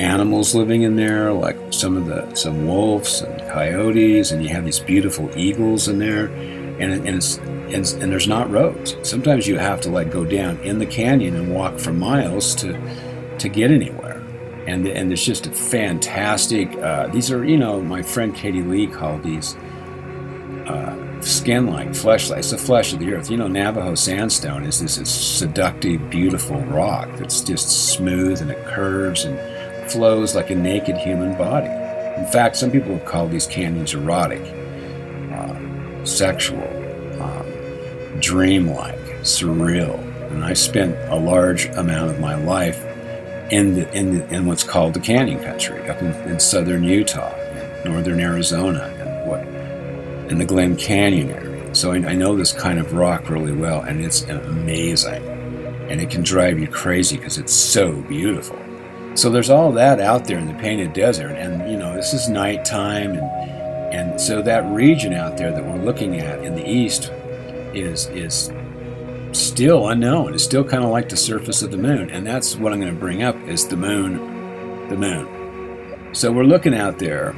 animals 0.00 0.54
living 0.54 0.82
in 0.82 0.96
there, 0.96 1.32
like 1.32 1.56
some 1.70 1.96
of 1.96 2.06
the 2.06 2.34
some 2.34 2.66
wolves 2.66 3.20
and 3.20 3.40
coyotes, 3.50 4.32
and 4.32 4.42
you 4.42 4.48
have 4.48 4.64
these 4.64 4.80
beautiful 4.80 5.30
eagles 5.36 5.88
in 5.88 5.98
there, 5.98 6.26
and, 6.26 6.92
and 7.06 7.08
it's 7.08 7.36
and, 7.36 7.86
and, 8.02 8.10
there's 8.10 8.26
not 8.26 8.50
roads. 8.50 8.96
Sometimes 9.02 9.46
you 9.46 9.58
have 9.58 9.80
to 9.82 9.90
like 9.90 10.10
go 10.10 10.24
down 10.24 10.58
in 10.60 10.78
the 10.78 10.86
canyon 10.86 11.36
and 11.36 11.54
walk 11.54 11.78
for 11.78 11.92
miles 11.92 12.54
to 12.56 12.72
to 13.38 13.48
get 13.48 13.70
anywhere, 13.70 14.18
and 14.66 14.86
and 14.86 15.12
it's 15.12 15.24
just 15.24 15.46
a 15.46 15.52
fantastic. 15.52 16.74
Uh, 16.78 17.08
these 17.08 17.30
are 17.30 17.44
you 17.44 17.58
know 17.58 17.80
my 17.80 18.02
friend 18.02 18.34
Katie 18.34 18.62
Lee 18.62 18.86
called 18.86 19.22
these. 19.22 19.56
Uh, 20.66 20.96
skin-like, 21.20 21.94
flesh-like. 21.94 22.38
It's 22.38 22.50
the 22.50 22.56
flesh 22.56 22.94
of 22.94 22.98
the 22.98 23.12
earth. 23.12 23.30
You 23.30 23.36
know, 23.36 23.48
Navajo 23.48 23.94
sandstone 23.94 24.64
is 24.64 24.80
this 24.80 24.94
seductive, 25.10 26.08
beautiful 26.08 26.60
rock 26.62 27.10
that's 27.16 27.42
just 27.42 27.92
smooth 27.92 28.40
and 28.40 28.50
it 28.50 28.64
curves 28.64 29.24
and 29.24 29.38
flows 29.90 30.34
like 30.34 30.50
a 30.50 30.54
naked 30.54 30.96
human 30.96 31.36
body. 31.36 31.68
In 32.20 32.26
fact, 32.26 32.56
some 32.56 32.70
people 32.70 32.92
have 32.92 33.04
called 33.04 33.30
these 33.30 33.46
canyons 33.46 33.94
erotic, 33.94 34.42
uh, 35.32 36.04
sexual, 36.04 36.62
um, 37.20 38.20
dreamlike, 38.20 38.98
surreal. 39.22 39.98
And 40.30 40.44
I 40.44 40.52
spent 40.52 40.96
a 41.10 41.16
large 41.16 41.66
amount 41.66 42.10
of 42.10 42.20
my 42.20 42.34
life 42.34 42.84
in, 43.50 43.74
the, 43.74 43.92
in, 43.96 44.18
the, 44.18 44.34
in 44.34 44.46
what's 44.46 44.62
called 44.62 44.94
the 44.94 45.00
canyon 45.00 45.42
country, 45.42 45.88
up 45.88 46.00
in, 46.02 46.12
in 46.30 46.38
southern 46.38 46.84
Utah, 46.84 47.34
in 47.84 47.92
northern 47.92 48.20
Arizona, 48.20 48.84
and 49.00 49.28
what 49.28 49.40
in 50.30 50.38
the 50.38 50.44
Glen 50.44 50.76
Canyon 50.76 51.30
area. 51.30 51.74
So 51.74 51.92
I, 51.92 51.96
I 51.96 52.14
know 52.14 52.36
this 52.36 52.52
kind 52.52 52.78
of 52.78 52.92
rock 52.92 53.28
really 53.28 53.52
well, 53.52 53.80
and 53.80 54.00
it's 54.04 54.22
amazing. 54.22 55.24
And 55.88 56.00
it 56.00 56.10
can 56.10 56.22
drive 56.22 56.60
you 56.60 56.68
crazy 56.68 57.16
because 57.16 57.38
it's 57.38 57.52
so 57.52 58.00
beautiful. 58.02 58.56
So 59.20 59.28
there's 59.28 59.50
all 59.50 59.70
that 59.72 60.00
out 60.00 60.24
there 60.24 60.38
in 60.38 60.46
the 60.46 60.54
painted 60.54 60.94
desert, 60.94 61.32
and 61.32 61.70
you 61.70 61.76
know 61.76 61.94
this 61.94 62.14
is 62.14 62.30
nighttime, 62.30 63.18
and 63.18 63.94
and 63.94 64.18
so 64.18 64.40
that 64.40 64.64
region 64.72 65.12
out 65.12 65.36
there 65.36 65.52
that 65.52 65.62
we're 65.62 65.84
looking 65.84 66.18
at 66.18 66.42
in 66.42 66.54
the 66.54 66.66
east 66.66 67.12
is 67.74 68.06
is 68.06 68.50
still 69.32 69.88
unknown. 69.90 70.32
It's 70.32 70.44
still 70.44 70.64
kind 70.64 70.82
of 70.82 70.88
like 70.88 71.10
the 71.10 71.18
surface 71.18 71.60
of 71.60 71.70
the 71.70 71.76
moon, 71.76 72.08
and 72.08 72.26
that's 72.26 72.56
what 72.56 72.72
I'm 72.72 72.80
going 72.80 72.94
to 72.94 72.98
bring 72.98 73.22
up 73.22 73.36
is 73.46 73.68
the 73.68 73.76
moon, 73.76 74.88
the 74.88 74.96
moon. 74.96 76.14
So 76.14 76.32
we're 76.32 76.44
looking 76.44 76.74
out 76.74 76.98
there, 76.98 77.34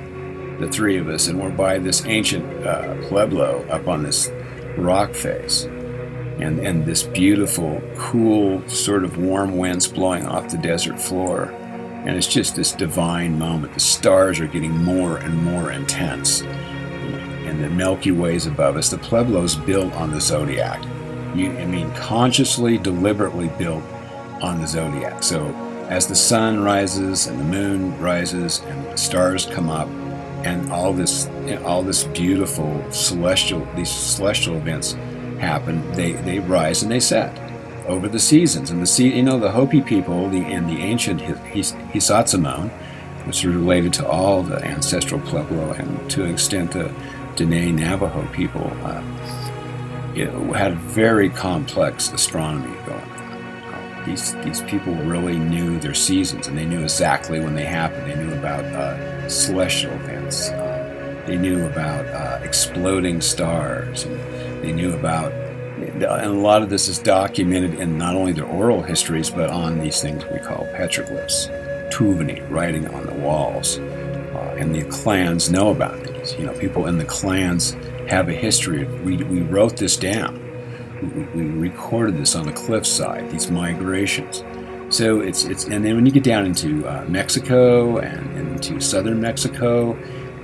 the 0.61 0.69
three 0.69 0.99
of 0.99 1.09
us, 1.09 1.27
and 1.27 1.41
we're 1.41 1.51
by 1.51 1.79
this 1.79 2.07
ancient 2.07 2.65
uh, 2.65 2.95
pueblo 3.09 3.67
up 3.69 3.89
on 3.89 4.05
this 4.05 4.31
rock 4.79 5.15
face 5.15 5.65
and, 5.65 6.61
and 6.61 6.87
this 6.87 7.03
beautiful, 7.03 7.83
cool, 7.97 8.67
sort 8.69 9.03
of 9.03 9.19
warm 9.19 9.57
winds 9.57 9.89
blowing 9.89 10.27
off 10.27 10.49
the 10.49 10.59
desert 10.59 11.01
floor. 11.01 11.53
And 12.05 12.17
it's 12.17 12.27
just 12.27 12.57
this 12.57 12.73
divine 12.73 13.39
moment. 13.39 13.75
The 13.75 13.81
stars 13.81 14.41
are 14.41 14.47
getting 14.47 14.77
more 14.77 15.19
and 15.19 15.43
more 15.43 15.71
intense. 15.71 16.43
And 16.43 17.63
the 17.63 17.71
Milky 17.71 18.11
Way's 18.11 18.47
above 18.47 18.77
us. 18.77 18.91
The 18.91 18.99
Pueblo's 18.99 19.55
built 19.55 19.93
on 19.95 20.11
the 20.11 20.21
zodiac. 20.21 20.83
You, 21.35 21.53
I 21.53 21.65
mean, 21.65 21.91
consciously, 21.95 22.77
deliberately 22.77 23.49
built 23.57 23.85
on 24.43 24.61
the 24.61 24.67
zodiac. 24.67 25.23
So 25.23 25.47
as 25.89 26.07
the 26.07 26.15
sun 26.15 26.63
rises 26.63 27.29
and 27.29 27.39
the 27.39 27.45
moon 27.45 27.99
rises 28.01 28.61
and 28.61 28.85
the 28.87 28.97
stars 28.97 29.47
come 29.47 29.71
up, 29.71 29.89
and 30.45 30.73
all 30.73 30.93
this, 30.93 31.29
all 31.65 31.85
this 31.85 32.03
beautiful 32.03 32.85
celestial, 32.91 33.65
these 33.77 33.91
celestial 33.91 34.57
events 34.57 34.95
happen. 35.39 35.91
They 35.93 36.13
they 36.13 36.41
rise 36.41 36.83
and 36.83 36.91
they 36.91 37.01
set 37.01 37.52
over 37.87 38.09
the 38.09 38.19
seasons. 38.19 38.71
And 38.71 38.81
the 38.83 38.87
sea, 38.87 39.15
you 39.15 39.23
know, 39.23 39.39
the 39.39 39.51
Hopi 39.51 39.81
people, 39.81 40.29
the 40.29 40.39
in 40.39 40.67
the 40.67 40.81
ancient 40.83 41.21
Hisatsinom, 41.21 42.71
which 43.27 43.45
is 43.45 43.55
related 43.55 43.93
to 43.95 44.09
all 44.09 44.43
the 44.43 44.63
ancestral 44.65 45.21
Pueblo 45.21 45.73
and 45.73 46.11
to 46.11 46.25
an 46.25 46.31
extent 46.31 46.73
the 46.73 46.93
Dene 47.37 47.77
Navajo 47.77 48.27
people, 48.33 48.73
uh, 48.83 49.03
it 50.15 50.29
had 50.55 50.77
very 50.77 51.31
complex 51.31 52.13
astronomy 52.13 52.77
going 52.85 53.01
on. 53.01 54.05
these 54.07 54.35
these 54.45 54.61
people 54.63 54.95
really 54.95 55.39
knew 55.39 55.79
their 55.79 55.95
seasons 55.95 56.49
and 56.49 56.59
they 56.59 56.67
knew 56.67 56.83
exactly 56.83 57.41
when 57.41 57.55
they 57.55 57.65
happened. 57.65 58.11
They 58.11 58.17
knew 58.17 58.35
about 58.35 58.65
uh, 58.65 59.29
celestial 59.29 59.93
events. 59.93 60.51
Uh, 60.51 61.25
they 61.27 61.37
knew 61.37 61.67
about 61.67 62.07
uh, 62.07 62.41
exploding 62.43 63.21
stars. 63.21 64.05
And 64.05 64.19
they 64.63 64.73
knew 64.73 64.95
about 64.95 65.33
and 65.89 66.03
a 66.05 66.29
lot 66.31 66.63
of 66.63 66.71
this 66.71 66.89
is 66.89 66.99
documented 66.99 67.75
in 67.75 67.99
not 67.99 68.15
only 68.15 68.33
their 68.33 68.47
oral 68.47 68.83
histories, 68.83 69.31
but 69.31 69.51
on 69.51 69.79
these 69.79 70.01
things 70.01 70.25
we 70.33 70.39
call 70.39 70.67
petroglyphs, 70.75 71.49
tuvani, 71.91 72.49
writing 72.51 72.87
on 72.89 73.07
the 73.07 73.15
walls. 73.15 73.79
Uh, 73.79 74.57
and 74.59 74.75
the 74.75 74.85
clans 74.85 75.51
know 75.51 75.71
about 75.71 76.03
these. 76.05 76.35
You 76.35 76.47
know, 76.47 76.53
people 76.55 76.87
in 76.87 76.99
the 76.99 77.05
clans 77.05 77.73
have 78.09 78.29
a 78.29 78.33
history. 78.33 78.83
Of, 78.83 79.03
we, 79.03 79.17
we 79.17 79.41
wrote 79.41 79.77
this 79.77 79.97
down. 79.97 80.41
We, 81.35 81.43
we 81.43 81.51
recorded 81.51 82.17
this 82.17 82.35
on 82.35 82.47
the 82.47 82.53
cliffside, 82.53 83.31
these 83.31 83.51
migrations. 83.51 84.45
So 84.89 85.21
it's, 85.21 85.45
it's 85.45 85.65
and 85.65 85.85
then 85.85 85.97
when 85.97 86.07
you 86.07 86.13
get 86.13 86.23
down 86.23 86.45
into 86.47 86.87
uh, 86.87 87.05
Mexico 87.09 87.99
and, 87.99 88.37
into 88.37 88.81
southern 88.81 89.21
Mexico 89.21 89.95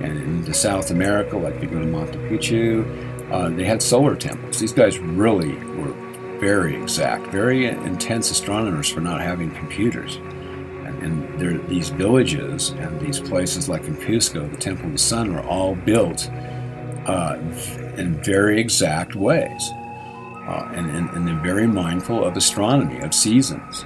and 0.01 0.17
into 0.17 0.53
South 0.53 0.91
America, 0.91 1.37
like 1.37 1.61
you 1.61 1.67
go 1.67 1.79
to 1.79 1.85
Monte 1.85 2.17
Picchu, 2.17 2.83
uh, 3.31 3.49
they 3.49 3.65
had 3.65 3.81
solar 3.81 4.15
temples. 4.15 4.59
These 4.59 4.73
guys 4.73 4.97
really 4.99 5.53
were 5.53 5.93
very 6.39 6.81
exact, 6.81 7.27
very 7.27 7.67
intense 7.67 8.31
astronomers 8.31 8.89
for 8.89 9.01
not 9.01 9.21
having 9.21 9.51
computers. 9.51 10.15
And, 10.15 11.03
and 11.03 11.39
there, 11.39 11.57
these 11.57 11.89
villages 11.89 12.69
and 12.69 12.99
these 12.99 13.19
places 13.19 13.69
like 13.69 13.83
in 13.85 13.95
Cusco, 13.97 14.49
the 14.49 14.57
Temple 14.57 14.87
of 14.87 14.93
the 14.93 14.97
Sun, 14.97 15.33
were 15.33 15.43
all 15.43 15.75
built 15.75 16.29
uh, 17.05 17.37
in 17.97 18.19
very 18.23 18.59
exact 18.59 19.15
ways. 19.15 19.69
Uh, 20.47 20.71
and, 20.73 20.89
and, 20.89 21.09
and, 21.11 21.27
they're 21.27 21.39
very 21.43 21.67
mindful 21.67 22.23
of 22.23 22.35
astronomy, 22.35 22.99
of 23.01 23.13
seasons. 23.13 23.85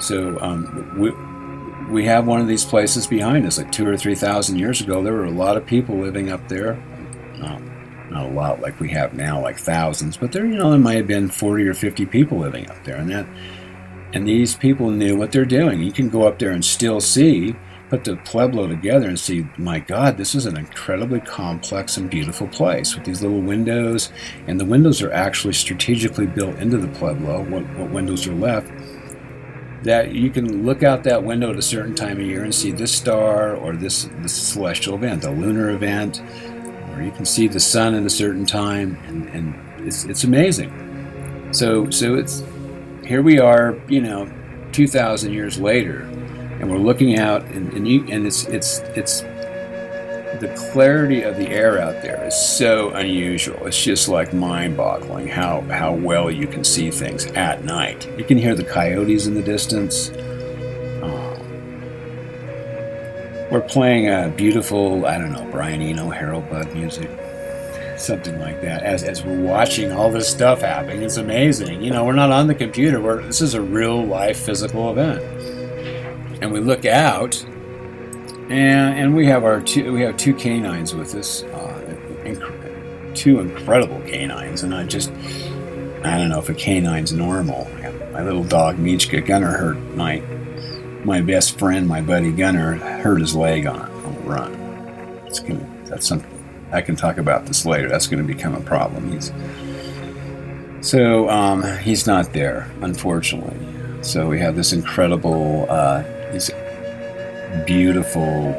So 0.00 0.36
um, 0.40 0.98
we, 0.98 1.12
we 1.92 2.04
have 2.06 2.26
one 2.26 2.40
of 2.40 2.48
these 2.48 2.64
places 2.64 3.06
behind 3.06 3.46
us. 3.46 3.58
Like 3.58 3.70
two 3.70 3.86
or 3.86 3.96
three 3.96 4.16
thousand 4.16 4.58
years 4.58 4.80
ago, 4.80 5.04
there 5.04 5.12
were 5.12 5.26
a 5.26 5.30
lot 5.30 5.56
of 5.56 5.64
people 5.64 5.96
living 5.96 6.32
up 6.32 6.48
there. 6.48 6.82
Not 8.10 8.26
a 8.26 8.30
lot 8.30 8.60
like 8.60 8.78
we 8.80 8.90
have 8.90 9.14
now, 9.14 9.40
like 9.40 9.58
thousands, 9.58 10.16
but 10.16 10.32
there, 10.32 10.46
you 10.46 10.56
know, 10.56 10.70
there 10.70 10.78
might 10.78 10.96
have 10.96 11.06
been 11.06 11.28
40 11.28 11.66
or 11.66 11.74
50 11.74 12.06
people 12.06 12.38
living 12.38 12.70
up 12.70 12.82
there. 12.84 12.96
And 12.96 13.10
that, 13.10 13.26
and 14.12 14.26
these 14.26 14.54
people 14.54 14.90
knew 14.90 15.16
what 15.16 15.32
they're 15.32 15.44
doing. 15.44 15.82
You 15.82 15.92
can 15.92 16.08
go 16.08 16.26
up 16.26 16.38
there 16.38 16.50
and 16.50 16.64
still 16.64 17.00
see 17.00 17.56
put 17.94 18.04
the 18.04 18.16
Pueblo 18.16 18.66
together 18.66 19.08
and 19.08 19.18
see, 19.18 19.46
my 19.56 19.78
God, 19.78 20.16
this 20.16 20.34
is 20.34 20.46
an 20.46 20.56
incredibly 20.56 21.20
complex 21.20 21.96
and 21.96 22.10
beautiful 22.10 22.48
place 22.48 22.94
with 22.94 23.04
these 23.04 23.22
little 23.22 23.40
windows. 23.40 24.10
And 24.46 24.58
the 24.58 24.64
windows 24.64 25.02
are 25.02 25.12
actually 25.12 25.52
strategically 25.54 26.26
built 26.26 26.56
into 26.56 26.78
the 26.78 26.88
Pueblo, 26.88 27.42
what, 27.44 27.62
what 27.76 27.90
windows 27.90 28.26
are 28.26 28.34
left, 28.34 28.72
that 29.84 30.12
you 30.12 30.30
can 30.30 30.64
look 30.64 30.82
out 30.82 31.04
that 31.04 31.22
window 31.22 31.50
at 31.50 31.56
a 31.56 31.62
certain 31.62 31.94
time 31.94 32.18
of 32.18 32.26
year 32.26 32.42
and 32.42 32.54
see 32.54 32.72
this 32.72 32.92
star 32.92 33.54
or 33.54 33.76
this, 33.76 34.08
this 34.18 34.34
celestial 34.34 34.94
event, 34.94 35.24
a 35.24 35.30
lunar 35.30 35.70
event, 35.70 36.22
or 36.94 37.02
you 37.02 37.10
can 37.10 37.24
see 37.24 37.48
the 37.48 37.60
sun 37.60 37.94
at 37.94 38.04
a 38.04 38.10
certain 38.10 38.46
time, 38.46 38.98
and, 39.06 39.28
and 39.28 39.86
it's, 39.86 40.04
it's 40.04 40.24
amazing. 40.24 41.52
So, 41.52 41.90
so 41.90 42.14
it's 42.14 42.42
here 43.04 43.22
we 43.22 43.38
are, 43.38 43.80
you 43.88 44.00
know, 44.00 44.30
2,000 44.72 45.32
years 45.32 45.58
later, 45.58 46.00
and 46.60 46.70
we're 46.70 46.78
looking 46.78 47.18
out, 47.18 47.44
and, 47.44 47.72
and, 47.72 47.86
you, 47.86 48.04
and 48.08 48.26
it's 48.26 48.44
it's 48.46 48.78
it's 48.96 49.22
the 50.40 50.52
clarity 50.72 51.22
of 51.22 51.36
the 51.36 51.48
air 51.48 51.80
out 51.80 52.02
there 52.02 52.24
is 52.26 52.34
so 52.34 52.90
unusual. 52.90 53.66
It's 53.66 53.82
just 53.82 54.08
like 54.08 54.32
mind-boggling 54.32 55.28
how 55.28 55.60
how 55.62 55.92
well 55.92 56.30
you 56.30 56.46
can 56.46 56.64
see 56.64 56.90
things 56.90 57.26
at 57.26 57.64
night. 57.64 58.08
You 58.18 58.24
can 58.24 58.38
hear 58.38 58.54
the 58.54 58.64
coyotes 58.64 59.26
in 59.26 59.34
the 59.34 59.42
distance. 59.42 60.10
We're 63.54 63.60
playing 63.60 64.08
a 64.08 64.28
beautiful, 64.36 65.06
I 65.06 65.16
don't 65.16 65.32
know, 65.32 65.48
Brian 65.52 65.80
Eno, 65.80 66.10
Harold 66.10 66.50
Budd 66.50 66.74
music 66.74 67.08
something 67.96 68.40
like 68.40 68.60
that 68.60 68.82
as, 68.82 69.04
as 69.04 69.24
we're 69.24 69.40
watching 69.40 69.92
all 69.92 70.10
this 70.10 70.28
stuff 70.28 70.60
happening 70.60 71.00
it's 71.04 71.16
amazing. 71.16 71.80
You 71.80 71.92
know 71.92 72.04
we're 72.04 72.12
not 72.12 72.32
on 72.32 72.48
the 72.48 72.54
computer. 72.56 73.00
We're, 73.00 73.22
this 73.22 73.40
is 73.40 73.54
a 73.54 73.62
real 73.62 74.04
life 74.04 74.40
physical 74.40 74.90
event. 74.90 75.22
And 76.42 76.52
we 76.52 76.58
look 76.58 76.84
out, 76.84 77.40
and, 77.44 78.98
and 78.98 79.14
we 79.14 79.26
have 79.26 79.44
our 79.44 79.60
two 79.60 79.92
we 79.92 80.02
have 80.02 80.16
two 80.16 80.34
canines 80.34 80.92
with 80.92 81.14
us, 81.14 81.44
uh, 81.44 81.96
inc- 82.24 83.14
two 83.14 83.38
incredible 83.38 84.00
canines, 84.00 84.64
and 84.64 84.74
I 84.74 84.84
just 84.84 85.12
I 86.02 86.18
don't 86.18 86.28
know 86.28 86.40
if 86.40 86.48
a 86.48 86.54
canine's 86.54 87.12
normal. 87.12 87.68
My 88.12 88.22
little 88.24 88.44
dog 88.44 88.76
Michka 88.76 89.24
Gunner 89.24 89.56
hurt 89.56 89.78
my 89.94 90.20
my 91.04 91.20
best 91.20 91.58
friend, 91.58 91.86
my 91.86 92.00
buddy 92.00 92.32
Gunner, 92.32 92.74
hurt 92.76 93.20
his 93.20 93.34
leg 93.34 93.66
on, 93.66 93.80
on 93.80 94.14
the 94.14 94.20
run. 94.20 94.54
It's 95.26 95.40
gonna 95.40 95.66
that's 95.84 96.06
something 96.06 96.30
I 96.72 96.80
can 96.80 96.96
talk 96.96 97.18
about 97.18 97.46
this 97.46 97.64
later. 97.64 97.88
That's 97.88 98.08
going 98.08 98.26
to 98.26 98.26
become 98.26 98.54
a 98.54 98.60
problem. 98.60 99.12
He's 99.12 99.32
so 100.80 101.28
um, 101.30 101.62
he's 101.78 102.06
not 102.06 102.32
there, 102.32 102.70
unfortunately. 102.82 103.56
So 104.02 104.28
we 104.28 104.40
have 104.40 104.56
this 104.56 104.72
incredible 104.72 105.66
uh, 105.70 106.02
these 106.32 106.50
beautiful 107.64 108.52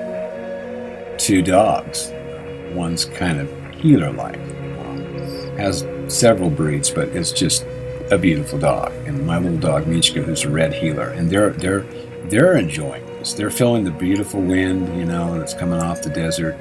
two 1.18 1.42
dogs. 1.42 2.12
One's 2.74 3.06
kind 3.06 3.40
of 3.40 3.76
heeler-like, 3.76 4.36
um, 4.36 5.06
has 5.58 5.86
several 6.08 6.50
breeds, 6.50 6.90
but 6.90 7.10
it's 7.10 7.32
just 7.32 7.66
a 8.12 8.18
beautiful 8.18 8.60
dog. 8.60 8.92
And 9.06 9.26
my 9.26 9.38
little 9.40 9.58
dog 9.58 9.86
Michka, 9.86 10.24
who's 10.24 10.44
a 10.44 10.50
red 10.50 10.74
heeler, 10.74 11.10
and 11.10 11.30
they're 11.30 11.52
they're 11.52 11.86
they're 12.30 12.58
enjoying 12.58 13.06
this. 13.06 13.34
They're 13.34 13.50
feeling 13.50 13.84
the 13.84 13.92
beautiful 13.92 14.42
wind, 14.42 14.98
you 14.98 15.06
know, 15.06 15.38
that's 15.38 15.54
coming 15.54 15.80
off 15.80 16.02
the 16.02 16.10
desert. 16.10 16.58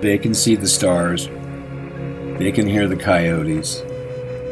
They 0.00 0.18
can 0.18 0.34
see 0.34 0.56
the 0.56 0.68
stars. 0.68 1.26
They 2.38 2.52
can 2.52 2.66
hear 2.66 2.88
the 2.88 2.96
coyotes. 2.96 3.80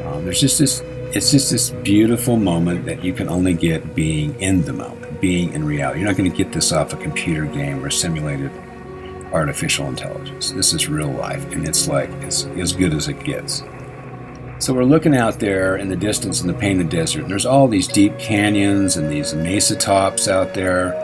Um, 0.05 0.25
there's 0.25 0.41
just 0.41 0.59
this. 0.59 0.81
It's 1.15 1.31
just 1.31 1.51
this 1.51 1.71
beautiful 1.71 2.39
moment 2.39 2.87
that 2.87 3.05
you 3.05 3.13
can 3.13 3.29
only 3.29 3.53
get 3.53 3.95
being 3.95 4.41
in 4.41 4.63
the 4.63 4.73
moment 4.73 5.03
being 5.23 5.53
in 5.55 5.65
reality. 5.65 6.01
You're 6.01 6.09
not 6.09 6.19
going 6.19 6.31
to 6.31 6.37
get 6.37 6.53
this 6.53 6.73
off 6.73 6.93
a 6.93 6.97
computer 6.97 7.47
game 7.47 7.83
or 7.83 7.89
simulated 7.89 8.51
artificial 9.33 9.87
intelligence. 9.87 10.51
This 10.51 10.75
is 10.75 10.89
real 10.89 11.11
life, 11.11 11.51
and 11.53 11.67
it's 11.67 11.89
like 11.89 12.11
it's 12.23 12.45
as 12.45 12.75
good 12.75 12.93
as 12.93 13.09
it 13.09 13.23
gets. 13.25 13.63
So 14.63 14.73
we're 14.73 14.85
looking 14.85 15.17
out 15.17 15.41
there 15.41 15.77
in 15.77 15.89
the 15.89 15.97
distance 15.97 16.41
in 16.41 16.47
the 16.47 16.55
painted 16.55 16.89
desert, 16.89 17.23
and 17.23 17.31
there's 17.33 17.45
all 17.45 17.67
these 17.67 17.89
deep 17.89 18.17
canyons 18.17 18.97
and 18.97 19.11
these 19.11 19.35
mesa 19.35 19.75
tops 19.75 20.29
out 20.29 20.55
there, 20.55 20.95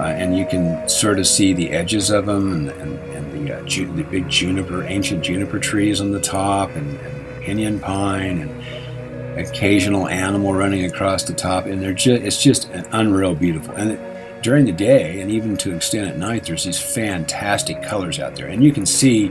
uh, 0.00 0.06
and 0.06 0.34
you 0.34 0.46
can 0.46 0.88
sort 0.88 1.18
of 1.18 1.26
see 1.26 1.52
the 1.52 1.72
edges 1.72 2.08
of 2.08 2.24
them 2.24 2.50
and, 2.54 2.68
and, 2.70 2.98
and 3.14 3.46
the, 3.46 3.58
uh, 3.58 3.62
ju- 3.66 3.92
the 3.96 4.02
big 4.04 4.30
juniper, 4.30 4.84
ancient 4.84 5.22
juniper 5.22 5.58
trees 5.58 6.00
on 6.00 6.10
the 6.10 6.20
top, 6.22 6.70
and, 6.74 6.98
and 7.00 7.42
pinyon 7.42 7.80
pine, 7.80 8.48
and 8.48 9.38
occasional 9.38 10.08
animal 10.08 10.54
running 10.54 10.86
across 10.86 11.22
the 11.24 11.34
top, 11.34 11.66
and 11.66 11.82
they're 11.82 11.92
just 11.92 12.22
it's 12.22 12.42
just 12.42 12.70
an 12.70 12.86
unreal 12.92 13.34
beautiful. 13.34 13.74
And 13.74 13.90
it, 13.90 14.42
during 14.42 14.64
the 14.64 14.72
day, 14.72 15.20
and 15.20 15.30
even 15.30 15.58
to 15.58 15.76
extent 15.76 16.08
at 16.08 16.16
night, 16.16 16.46
there's 16.46 16.64
these 16.64 16.80
fantastic 16.80 17.82
colors 17.82 18.18
out 18.18 18.36
there, 18.36 18.46
and 18.46 18.64
you 18.64 18.72
can 18.72 18.86
see, 18.86 19.30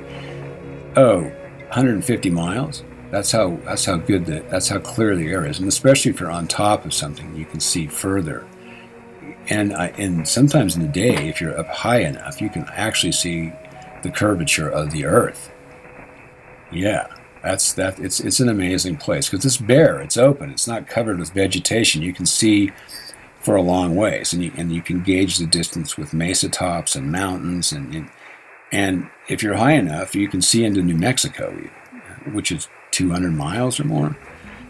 oh, 0.96 1.22
150 1.72 2.30
miles. 2.30 2.84
That's 3.12 3.32
how 3.32 3.58
that's 3.66 3.84
how 3.84 3.98
good 3.98 4.26
the 4.26 4.40
that's 4.50 4.70
how 4.70 4.80
clear 4.80 5.18
the 5.18 5.28
air 5.28 5.46
is, 5.46 5.60
and 5.60 5.68
especially 5.68 6.12
if 6.12 6.20
you're 6.22 6.32
on 6.32 6.48
top 6.48 6.86
of 6.86 6.94
something, 6.94 7.36
you 7.36 7.44
can 7.44 7.60
see 7.60 7.86
further. 7.86 8.48
And 9.50 9.74
I, 9.74 9.88
and 9.98 10.26
sometimes 10.26 10.78
in 10.78 10.82
the 10.82 10.88
day, 10.88 11.28
if 11.28 11.42
you're 11.42 11.60
up 11.60 11.68
high 11.68 12.00
enough, 12.00 12.40
you 12.40 12.50
can 12.50 12.66
actually 12.70 13.12
see 13.12 13.52
the 14.02 14.12
curvature 14.12 14.70
of 14.70 14.92
the 14.92 15.06
Earth. 15.06 15.52
Yeah, 16.72 17.08
that's 17.44 17.74
that. 17.74 18.00
It's 18.00 18.22
it's 18.22 18.40
an 18.40 18.48
amazing 18.48 18.96
place 18.96 19.30
because 19.30 19.46
it's 19.46 19.58
bare. 19.58 20.00
It's 20.00 20.16
open. 20.16 20.50
It's 20.50 20.68
not 20.68 20.88
covered 20.88 21.20
with 21.20 21.34
vegetation. 21.34 22.02
You 22.02 22.14
can 22.14 22.26
see 22.26 22.72
for 23.42 23.58
a 23.58 23.62
long 23.62 23.98
ways, 23.98 24.32
and 24.32 24.42
you 24.42 24.54
and 24.56 24.72
you 24.72 24.82
can 24.82 25.04
gauge 25.04 25.38
the 25.38 25.48
distance 25.48 25.98
with 25.98 26.14
mesa 26.14 26.48
tops 26.48 26.96
and 26.96 27.12
mountains, 27.12 27.74
and 27.74 27.94
and, 27.94 28.10
and 28.72 29.10
if 29.28 29.44
you're 29.44 29.58
high 29.58 29.74
enough, 29.74 30.16
you 30.16 30.30
can 30.30 30.42
see 30.42 30.64
into 30.64 30.82
New 30.82 30.96
Mexico, 30.96 31.52
which 32.32 32.54
is 32.54 32.70
200 32.92 33.32
miles 33.34 33.80
or 33.80 33.86
more. 33.86 34.18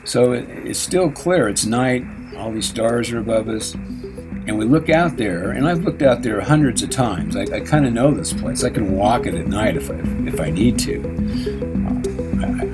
So 0.03 0.31
it, 0.33 0.47
it's 0.49 0.79
still 0.79 1.11
clear. 1.11 1.47
It's 1.47 1.65
night. 1.65 2.05
All 2.37 2.51
these 2.51 2.67
stars 2.67 3.11
are 3.11 3.19
above 3.19 3.49
us, 3.49 3.73
and 3.73 4.57
we 4.57 4.65
look 4.65 4.89
out 4.89 5.17
there. 5.17 5.51
And 5.51 5.67
I've 5.67 5.83
looked 5.83 6.01
out 6.01 6.23
there 6.23 6.41
hundreds 6.41 6.81
of 6.81 6.89
times. 6.89 7.35
I, 7.35 7.43
I 7.43 7.59
kind 7.59 7.85
of 7.85 7.93
know 7.93 8.11
this 8.11 8.33
place. 8.33 8.63
I 8.63 8.69
can 8.69 8.95
walk 8.95 9.27
it 9.27 9.35
at 9.35 9.47
night 9.47 9.75
if 9.77 9.91
I 9.91 9.95
if 10.27 10.39
I 10.39 10.49
need 10.49 10.79
to. 10.79 12.01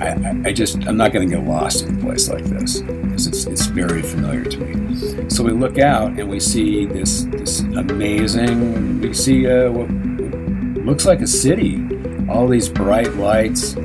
I, 0.00 0.48
I, 0.48 0.52
just 0.52 0.86
I'm 0.86 0.96
not 0.96 1.12
going 1.12 1.28
to 1.28 1.36
get 1.36 1.44
lost 1.44 1.84
in 1.84 1.98
a 1.98 2.00
place 2.00 2.28
like 2.28 2.44
this 2.44 2.80
because 2.80 3.26
it's 3.26 3.46
it's 3.46 3.66
very 3.66 4.02
familiar 4.02 4.44
to 4.44 4.58
me. 4.58 5.28
So 5.28 5.42
we 5.42 5.52
look 5.52 5.78
out 5.78 6.18
and 6.18 6.28
we 6.28 6.40
see 6.40 6.86
this 6.86 7.24
this 7.24 7.60
amazing. 7.60 9.00
We 9.00 9.12
see 9.12 9.46
uh, 9.46 9.70
what 9.70 9.90
looks 10.84 11.04
like 11.04 11.20
a 11.20 11.26
city, 11.26 11.84
all 12.28 12.48
these 12.48 12.68
bright 12.68 13.14
lights, 13.16 13.76
uh, 13.76 13.80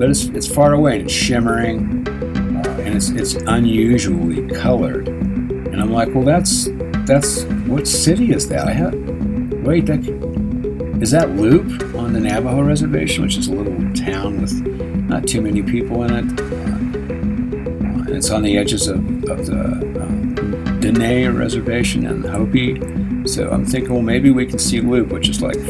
but 0.00 0.08
it's 0.08 0.24
it's 0.28 0.48
far 0.48 0.72
away 0.72 0.94
and 0.94 1.04
it's 1.04 1.12
shimmering, 1.12 2.08
uh, 2.08 2.70
and 2.80 2.96
it's 2.96 3.10
it's 3.10 3.34
unusually 3.34 4.48
colored. 4.48 5.08
And 5.08 5.78
I'm 5.78 5.92
like, 5.92 6.08
well, 6.14 6.24
that's 6.24 6.68
that's 7.04 7.42
what 7.68 7.86
city 7.86 8.32
is 8.32 8.48
that? 8.48 8.66
I 8.66 8.72
have 8.72 8.94
wait 9.62 9.84
that 9.86 10.00
is 11.02 11.10
that 11.10 11.28
Leupp 11.28 11.94
on 11.98 12.14
the 12.14 12.20
Navajo 12.20 12.62
reservation, 12.62 13.22
which 13.22 13.36
is 13.36 13.48
a 13.48 13.52
little 13.52 13.76
town 13.92 14.40
with 14.40 14.52
not 15.06 15.28
too 15.28 15.42
many 15.42 15.62
people 15.62 16.02
in 16.04 16.14
it. 16.14 16.40
Uh, 16.40 18.14
it's 18.14 18.30
on 18.30 18.42
the 18.42 18.56
edges 18.56 18.88
of, 18.88 18.98
of 19.24 19.44
the 19.44 19.60
uh, 20.00 20.80
Dene 20.80 21.36
reservation 21.36 22.06
and 22.06 22.24
Hopi. 22.24 22.78
So 23.28 23.50
I'm 23.50 23.66
thinking, 23.66 23.92
well, 23.92 24.02
maybe 24.02 24.30
we 24.30 24.46
can 24.46 24.58
see 24.58 24.80
Leupp, 24.80 25.10
which 25.10 25.28
is 25.28 25.42
like 25.42 25.60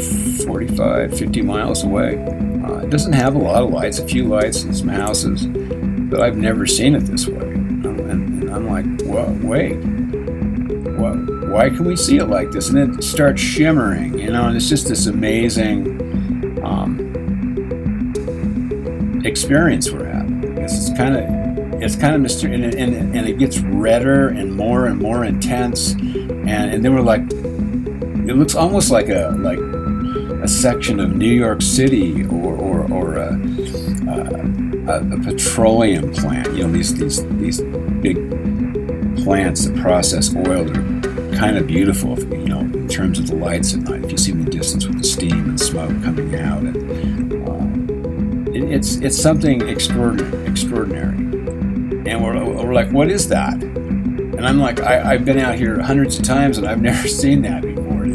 45, 0.46 1.18
50 1.18 1.42
miles 1.42 1.82
away. 1.82 2.49
Doesn't 2.90 3.12
have 3.12 3.34
a 3.34 3.38
lot 3.38 3.62
of 3.62 3.70
lights, 3.70 3.98
a 3.98 4.06
few 4.06 4.24
lights 4.24 4.64
in 4.64 4.74
some 4.74 4.88
houses, 4.88 5.46
but 5.46 6.20
I've 6.20 6.36
never 6.36 6.66
seen 6.66 6.94
it 6.94 7.00
this 7.00 7.26
way. 7.26 7.40
Um, 7.40 7.84
and, 7.84 8.42
and, 8.42 8.50
I'm 8.50 8.68
like, 8.68 8.84
well, 9.04 9.32
wait, 9.42 9.76
well, 10.98 11.16
why 11.52 11.70
can 11.70 11.84
we 11.84 11.96
see 11.96 12.18
it 12.18 12.26
like 12.26 12.50
this? 12.50 12.68
And 12.68 12.96
it 12.96 13.02
starts 13.04 13.40
shimmering, 13.40 14.18
you 14.18 14.30
know, 14.30 14.48
and 14.48 14.56
it's 14.56 14.68
just 14.68 14.88
this 14.88 15.06
amazing 15.06 16.00
experience 19.24 19.90
we're 19.90 20.06
having. 20.06 20.58
It's 20.58 20.92
kind 20.94 21.16
of 21.16 21.82
it's 21.82 21.96
kind 21.96 22.14
of 22.14 22.20
mystery, 22.20 22.54
and, 22.54 22.64
and, 22.74 23.16
and 23.16 23.26
it 23.26 23.38
gets 23.38 23.58
redder 23.60 24.28
and 24.28 24.54
more 24.54 24.86
and 24.86 25.00
more 25.00 25.24
intense, 25.24 25.92
and, 25.92 26.50
and 26.50 26.84
then 26.84 26.94
we're 26.94 27.00
like, 27.00 27.22
it 27.22 28.36
looks 28.36 28.54
almost 28.54 28.90
like 28.90 29.08
a 29.08 29.34
like 29.38 29.58
a 30.42 30.48
section 30.48 31.00
of 31.00 31.14
New 31.14 31.30
York 31.30 31.60
City 31.60 32.24
or, 32.26 32.54
or, 32.56 32.92
or 32.92 33.16
a, 33.16 33.34
a, 34.08 35.00
a, 35.00 35.18
petroleum 35.22 36.12
plant. 36.12 36.54
You 36.54 36.64
know, 36.64 36.72
these, 36.72 36.94
these, 36.94 37.26
these 37.36 37.60
big 38.00 38.16
plants 39.22 39.66
that 39.66 39.76
process 39.80 40.34
oil 40.34 40.70
are 40.70 41.36
kind 41.36 41.58
of 41.58 41.66
beautiful, 41.66 42.18
you 42.18 42.48
know, 42.48 42.60
in 42.60 42.88
terms 42.88 43.18
of 43.18 43.26
the 43.26 43.34
lights 43.34 43.74
at 43.74 43.80
night. 43.80 44.04
If 44.04 44.12
you 44.12 44.18
see 44.18 44.30
them 44.30 44.40
in 44.40 44.46
the 44.46 44.50
distance 44.50 44.86
with 44.86 44.98
the 44.98 45.04
steam 45.04 45.50
and 45.50 45.60
smoke 45.60 45.90
coming 46.02 46.34
out. 46.36 46.62
And, 46.62 47.32
uh, 47.32 48.52
it, 48.52 48.64
it's, 48.72 48.96
it's 48.96 49.20
something 49.20 49.68
extraordinary, 49.68 50.46
extraordinary. 50.46 51.16
And 52.10 52.24
we're, 52.24 52.42
we're 52.44 52.74
like, 52.74 52.90
what 52.90 53.10
is 53.10 53.28
that? 53.28 53.54
And 53.62 54.46
I'm 54.46 54.58
like, 54.58 54.80
I, 54.80 55.12
have 55.12 55.26
been 55.26 55.38
out 55.38 55.56
here 55.56 55.80
hundreds 55.80 56.18
of 56.18 56.24
times 56.24 56.56
and 56.56 56.66
I've 56.66 56.80
never 56.80 57.06
seen 57.22 57.42
that 57.42 57.62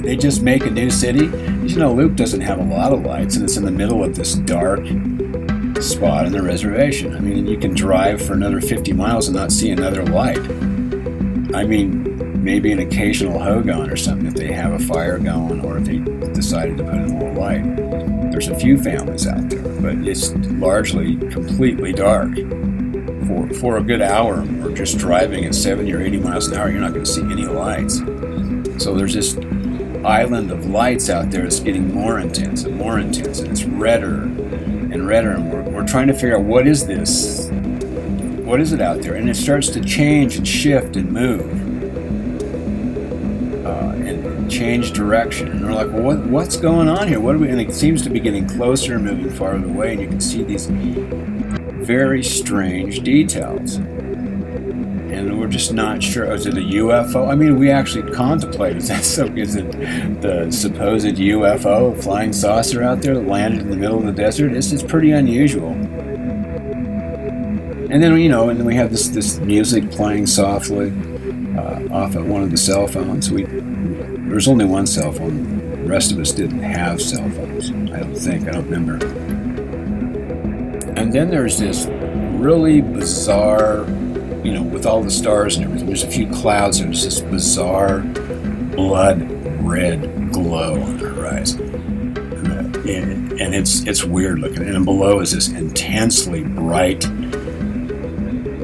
they 0.05 0.15
just 0.15 0.41
make 0.41 0.65
a 0.65 0.69
new 0.69 0.89
city? 0.89 1.25
You 1.25 1.77
know, 1.77 1.93
Leupp 1.93 2.15
doesn't 2.15 2.41
have 2.41 2.59
a 2.59 2.63
lot 2.63 2.93
of 2.93 3.03
lights 3.03 3.35
and 3.35 3.43
it's 3.43 3.57
in 3.57 3.65
the 3.65 3.71
middle 3.71 4.03
of 4.03 4.15
this 4.15 4.35
dark 4.35 4.85
spot 5.81 6.25
on 6.25 6.31
the 6.31 6.41
reservation. 6.41 7.15
I 7.15 7.19
mean, 7.19 7.47
you 7.47 7.57
can 7.57 7.73
drive 7.73 8.21
for 8.21 8.33
another 8.33 8.61
50 8.61 8.93
miles 8.93 9.27
and 9.27 9.35
not 9.35 9.51
see 9.51 9.71
another 9.71 10.05
light. 10.05 10.39
I 11.53 11.63
mean, 11.63 12.43
maybe 12.43 12.71
an 12.71 12.79
occasional 12.79 13.39
hogan 13.39 13.89
or 13.89 13.97
something 13.97 14.27
if 14.27 14.35
they 14.35 14.51
have 14.51 14.73
a 14.73 14.79
fire 14.79 15.17
going 15.17 15.65
or 15.65 15.79
if 15.79 15.85
they 15.85 15.97
decided 16.33 16.77
to 16.77 16.83
put 16.83 16.93
in 16.93 17.11
a 17.11 17.19
little 17.19 17.33
light. 17.33 17.63
There's 18.31 18.47
a 18.47 18.55
few 18.55 18.77
families 18.77 19.25
out 19.25 19.49
there, 19.49 19.63
but 19.81 20.07
it's 20.07 20.31
largely 20.33 21.17
completely 21.31 21.93
dark 21.93 22.35
for, 23.27 23.49
for 23.55 23.77
a 23.77 23.83
good 23.83 24.01
hour 24.01 24.45
or 24.63 24.71
just 24.71 24.97
driving 24.97 25.45
at 25.45 25.55
70 25.55 25.91
or 25.93 26.01
80 26.01 26.17
miles 26.19 26.47
an 26.47 26.57
hour, 26.57 26.69
you're 26.69 26.81
not 26.81 26.93
going 26.93 27.05
to 27.05 27.11
see 27.11 27.21
any 27.23 27.45
lights. 27.45 27.97
So 28.83 28.93
there's 28.93 29.13
this 29.13 29.35
island 30.05 30.51
of 30.51 30.67
lights 30.67 31.09
out 31.09 31.31
there 31.31 31.45
is 31.45 31.59
getting 31.59 31.93
more 31.93 32.19
intense 32.19 32.63
and 32.63 32.77
more 32.77 32.99
intense, 32.99 33.39
and 33.39 33.51
it's 33.51 33.63
redder 33.63 34.21
and 34.21 35.07
redder, 35.07 35.31
and 35.31 35.51
we're, 35.51 35.63
we're 35.63 35.87
trying 35.87 36.07
to 36.07 36.13
figure 36.13 36.37
out 36.37 36.43
what 36.43 36.67
is 36.67 36.85
this? 36.85 37.49
What 38.45 38.61
is 38.61 38.71
it 38.71 38.81
out 38.81 39.01
there? 39.01 39.15
And 39.15 39.29
it 39.29 39.35
starts 39.35 39.69
to 39.69 39.81
change 39.81 40.37
and 40.37 40.47
shift 40.47 40.95
and 40.95 41.11
move. 41.11 41.63
Uh, 43.65 43.93
and 44.05 44.49
change 44.51 44.91
direction. 44.91 45.49
And 45.49 45.65
we're 45.65 45.73
like, 45.73 45.91
well, 45.91 46.03
what, 46.03 46.19
what's 46.27 46.55
going 46.55 46.87
on 46.87 47.07
here? 47.07 47.19
What 47.19 47.35
are 47.35 47.39
we? 47.39 47.49
And 47.49 47.59
it 47.59 47.73
seems 47.73 48.03
to 48.03 48.09
be 48.11 48.19
getting 48.19 48.47
closer 48.47 48.95
and 48.95 49.03
moving 49.03 49.31
farther 49.31 49.65
away, 49.65 49.93
and 49.93 50.01
you 50.01 50.07
can 50.07 50.21
see 50.21 50.43
these 50.43 50.67
very 50.67 52.23
strange 52.23 53.01
details. 53.01 53.79
Just 55.55 55.71
not 55.71 56.03
sure. 56.03 56.33
Is 56.33 56.45
it 56.45 56.57
a 56.57 56.59
UFO? 56.59 57.29
I 57.29 57.35
mean, 57.35 57.57
we 57.57 57.71
actually 57.71 58.11
contemplated 58.11 58.81
that. 58.81 59.05
So, 59.05 59.23
is 59.27 59.55
it 59.55 59.71
the 60.19 60.51
supposed 60.51 61.05
UFO, 61.05 61.97
flying 62.03 62.33
saucer 62.33 62.83
out 62.83 63.01
there 63.01 63.13
that 63.13 63.25
landed 63.25 63.61
in 63.61 63.69
the 63.69 63.77
middle 63.77 63.97
of 63.97 64.05
the 64.05 64.11
desert? 64.11 64.51
It's, 64.51 64.73
it's 64.73 64.83
pretty 64.83 65.11
unusual. 65.11 65.69
And 67.89 68.03
then, 68.03 68.17
you 68.17 68.27
know, 68.27 68.49
and 68.49 68.59
then 68.59 68.67
we 68.67 68.75
have 68.75 68.91
this, 68.91 69.07
this 69.07 69.39
music 69.39 69.89
playing 69.91 70.27
softly 70.27 70.89
uh, 71.57 71.87
off 71.89 72.15
of 72.15 72.27
one 72.27 72.43
of 72.43 72.51
the 72.51 72.57
cell 72.57 72.85
phones. 72.85 73.31
We 73.31 73.43
There's 73.45 74.49
only 74.49 74.65
one 74.65 74.85
cell 74.85 75.13
phone. 75.13 75.59
The 75.83 75.89
rest 75.89 76.11
of 76.11 76.19
us 76.19 76.33
didn't 76.33 76.63
have 76.63 77.01
cell 77.01 77.29
phones. 77.29 77.71
I 77.71 78.01
don't 78.01 78.13
think. 78.13 78.49
I 78.49 78.51
don't 78.51 78.69
remember 78.69 78.97
and 80.97 81.13
then 81.13 81.29
there's 81.29 81.59
this 81.59 81.85
really 82.39 82.81
bizarre, 82.81 83.83
you 84.45 84.53
know, 84.53 84.61
with 84.61 84.85
all 84.85 85.01
the 85.01 85.09
stars 85.09 85.55
and 85.55 85.65
everything, 85.65 85.87
there's 85.87 86.03
a 86.03 86.11
few 86.11 86.29
clouds, 86.31 86.79
there's 86.79 87.03
this 87.03 87.19
bizarre 87.19 87.99
blood 87.99 89.27
red 89.61 90.31
glow 90.31 90.79
on 90.81 90.97
the 90.97 91.09
horizon. 91.09 91.63
And, 92.87 93.31
and 93.41 93.55
it's 93.55 93.81
it's 93.87 94.03
weird 94.03 94.39
looking. 94.39 94.61
And 94.61 94.85
below 94.85 95.19
is 95.19 95.31
this 95.31 95.49
intensely 95.49 96.43
bright 96.43 97.03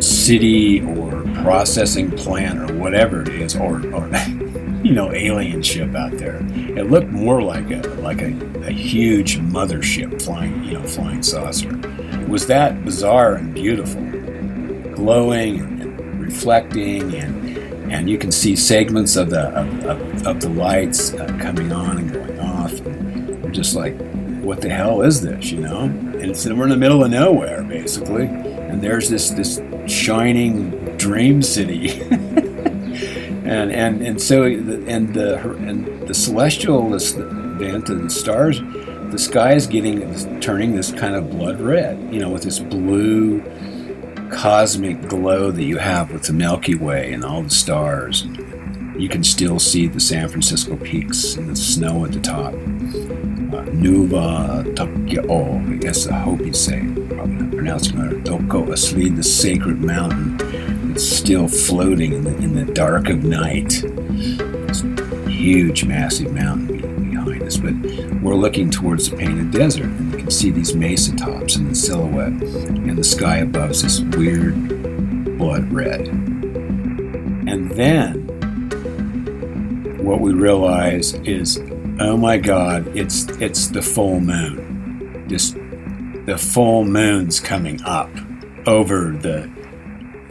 city 0.02 0.82
or 0.82 1.24
processing 1.42 2.12
plant 2.12 2.70
or 2.70 2.78
whatever 2.78 3.24
it 3.24 3.30
is, 3.30 3.56
or, 3.56 3.84
or 3.94 4.08
you 4.84 4.94
know, 4.94 5.12
alien 5.12 5.64
ship 5.64 5.96
out 5.96 6.12
there. 6.18 6.38
It 6.78 6.92
looked 6.92 7.10
more 7.10 7.42
like 7.42 7.72
a 7.72 7.82
like 8.02 8.22
a, 8.22 8.34
a 8.64 8.72
huge 8.72 9.40
mothership 9.40 10.22
flying, 10.22 10.64
you 10.64 10.74
know, 10.74 10.84
flying 10.84 11.24
saucer 11.24 11.80
It 11.84 12.30
was 12.30 12.46
that 12.48 12.86
bizarre 12.86 13.36
and 13.36 13.56
beautiful, 13.56 14.02
glowing 15.02 15.60
and 15.60 16.22
reflecting, 16.22 17.16
and 17.16 17.58
and 17.92 18.10
you 18.10 18.18
can 18.18 18.32
see 18.32 18.56
segments 18.56 19.16
of 19.16 19.30
the 19.32 19.50
of, 19.50 19.86
of, 19.86 20.28
of 20.28 20.42
the 20.42 20.50
lights 20.50 21.14
uh, 21.14 21.26
coming 21.42 21.72
on 21.72 21.98
and 21.98 22.14
going 22.14 22.40
off. 22.40 22.74
And 22.82 23.44
you're 23.44 23.52
just 23.52 23.76
like, 23.76 23.98
what 24.42 24.62
the 24.62 24.70
hell 24.70 25.02
is 25.02 25.22
this? 25.22 25.52
You 25.52 25.62
know? 25.62 25.82
And 25.82 26.16
it's, 26.16 26.46
we're 26.46 26.64
in 26.64 26.70
the 26.70 26.78
middle 26.78 27.04
of 27.04 27.10
nowhere, 27.10 27.64
basically, 27.64 28.26
and 28.26 28.82
there's 28.82 29.10
this 29.10 29.32
this 29.32 29.60
shining 29.88 30.70
dream 30.98 31.42
city. 31.42 32.02
and 33.44 33.72
and 33.72 34.02
and 34.04 34.22
so 34.22 34.44
and 34.44 35.14
the 35.16 35.40
and 35.68 36.08
the 36.08 36.14
celestial 36.14 36.94
event 36.94 37.90
and 37.90 38.06
the 38.06 38.10
stars 38.10 38.62
the 39.12 39.20
sky 39.20 39.54
is 39.54 39.68
getting 39.68 40.40
turning 40.40 40.74
this 40.74 40.90
kind 40.94 41.16
of 41.16 41.30
blood 41.32 41.60
red, 41.60 42.00
you 42.14 42.20
know, 42.20 42.30
with 42.30 42.44
this 42.44 42.60
blue 42.60 43.44
cosmic 44.32 45.08
glow 45.08 45.52
that 45.52 45.64
you 45.64 45.78
have 45.78 46.12
with 46.12 46.24
the 46.24 46.34
Milky 46.34 46.76
Way 46.76 47.14
and 47.14 47.24
all 47.24 47.44
the 47.44 47.50
stars. 47.50 48.26
You 48.98 49.10
can 49.10 49.24
still 49.24 49.60
see 49.60 49.88
the 49.88 50.00
San 50.00 50.30
Francisco 50.30 50.78
peaks 50.78 51.36
and 51.36 51.50
the 51.50 51.56
snow 51.56 52.06
at 52.06 52.14
the 52.14 52.20
top. 52.20 52.54
Uh, 52.54 53.66
Nuva 53.74 54.76
Tokyo, 54.76 55.58
I 55.58 55.76
guess 55.76 56.08
I 56.08 56.18
hope 56.18 56.40
you 56.40 56.54
say, 56.54 56.80
probably 57.10 57.36
not 57.36 57.52
pronouncing 57.52 58.00
it. 58.00 58.26
Toko 58.26 58.66
Asli, 58.68 59.14
the 59.16 59.24
sacred 59.24 59.82
mountain 59.82 60.38
that's 60.88 61.06
still 61.06 61.48
floating 61.48 62.14
in 62.14 62.24
the, 62.24 62.36
in 62.38 62.54
the 62.54 62.72
dark 62.74 63.10
of 63.10 63.24
night. 63.24 63.84
This 63.84 64.82
huge, 65.28 65.84
massive 65.84 66.34
mountain 66.34 67.10
behind 67.10 67.44
us, 67.44 67.58
but 67.58 67.74
we're 68.22 68.36
looking 68.36 68.70
towards 68.70 69.10
the 69.10 69.18
painted 69.18 69.52
desert, 69.52 69.90
can 70.22 70.30
see 70.32 70.52
these 70.52 70.76
mesa 70.76 71.16
tops 71.16 71.56
in 71.56 71.68
the 71.68 71.74
silhouette, 71.74 72.28
and 72.30 72.96
the 72.98 73.04
sky 73.04 73.38
above 73.38 73.72
is 73.72 73.82
this 73.82 74.02
weird 74.02 74.56
blood 75.38 75.72
red. 75.74 76.08
And 77.48 77.72
then 77.72 78.28
what 80.04 80.22
we 80.22 80.34
realize 80.34 81.16
is, 81.26 81.60
oh 82.00 82.18
my 82.18 82.38
God, 82.38 82.96
it's 82.96 83.26
it's 83.42 83.68
the 83.70 83.82
full 83.82 84.20
moon. 84.20 85.28
This 85.28 85.56
the 86.28 86.38
full 86.38 86.86
moon's 86.86 87.40
coming 87.40 87.82
up 87.82 88.12
over 88.68 89.12
the 89.12 89.50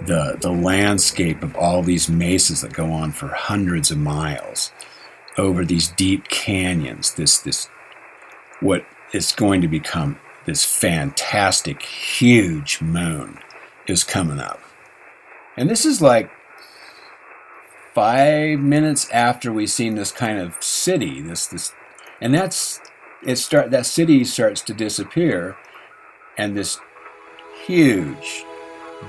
the 0.06 0.38
the 0.40 0.52
landscape 0.52 1.42
of 1.42 1.56
all 1.56 1.82
these 1.82 2.08
mesas 2.08 2.60
that 2.60 2.72
go 2.72 2.92
on 2.92 3.10
for 3.10 3.26
hundreds 3.28 3.90
of 3.90 3.98
miles 3.98 4.70
over 5.36 5.64
these 5.64 5.88
deep 5.88 6.28
canyons, 6.28 7.14
this 7.14 7.38
this 7.38 7.68
what 8.60 8.84
is 9.12 9.32
going 9.32 9.60
to 9.60 9.68
become 9.68 10.18
this 10.46 10.64
fantastic 10.64 11.82
huge 11.82 12.80
moon 12.80 13.38
is 13.86 14.04
coming 14.04 14.38
up. 14.38 14.60
And 15.56 15.68
this 15.68 15.84
is 15.84 16.00
like 16.00 16.30
five 17.94 18.60
minutes 18.60 19.08
after 19.10 19.52
we've 19.52 19.70
seen 19.70 19.94
this 19.94 20.12
kind 20.12 20.38
of 20.38 20.54
city, 20.60 21.20
this 21.20 21.46
this 21.46 21.72
and 22.20 22.34
that's 22.34 22.80
it 23.24 23.36
start 23.36 23.70
that 23.70 23.86
city 23.86 24.24
starts 24.24 24.62
to 24.62 24.74
disappear 24.74 25.56
and 26.38 26.56
this 26.56 26.78
huge 27.66 28.44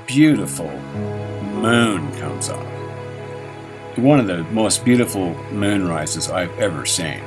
beautiful 0.08 0.70
moon 1.62 2.12
comes 2.18 2.50
up 2.50 2.66
one 3.98 4.20
of 4.20 4.28
the 4.28 4.44
most 4.46 4.86
beautiful 4.86 5.34
moonrises 5.52 6.32
I've 6.32 6.58
ever 6.60 6.86
seen. 6.86 7.22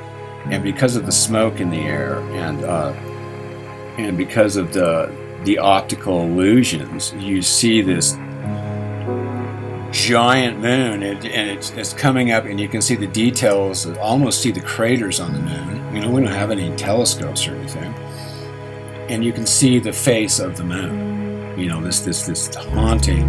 And 0.51 0.63
because 0.63 0.97
of 0.97 1.07
the 1.07 1.13
smoke 1.13 1.61
in 1.61 1.71
the 1.71 1.81
air 1.81 2.19
and 2.33 2.65
uh, 2.65 2.93
and 3.99 4.17
because 4.17 4.57
of 4.57 4.73
the 4.73 5.15
the 5.45 5.59
optical 5.59 6.23
illusions, 6.23 7.13
you 7.15 7.43
see 7.43 7.83
this 7.83 8.17
giant 9.95 10.59
moon. 10.61 11.03
And, 11.03 11.25
and 11.25 11.51
it's, 11.51 11.71
it's 11.71 11.93
coming 11.93 12.33
up 12.33 12.45
and 12.45 12.59
you 12.59 12.69
can 12.69 12.83
see 12.83 12.97
the 12.97 13.07
details 13.07 13.87
almost 13.99 14.43
see 14.43 14.51
the 14.51 14.61
craters 14.61 15.21
on 15.21 15.33
the 15.33 15.39
moon. 15.39 15.95
You 15.95 16.03
know 16.03 16.11
we 16.11 16.21
don't 16.21 16.33
have 16.33 16.51
any 16.51 16.75
telescopes 16.77 17.47
or 17.47 17.55
anything. 17.55 17.95
And 19.09 19.25
you 19.25 19.33
can 19.33 19.47
see 19.47 19.79
the 19.79 19.93
face 19.93 20.41
of 20.41 20.57
the 20.57 20.65
moon. 20.65 21.59
You 21.59 21.69
know 21.69 21.81
this 21.81 22.01
this 22.01 22.27
this 22.27 22.53
haunting 22.55 23.29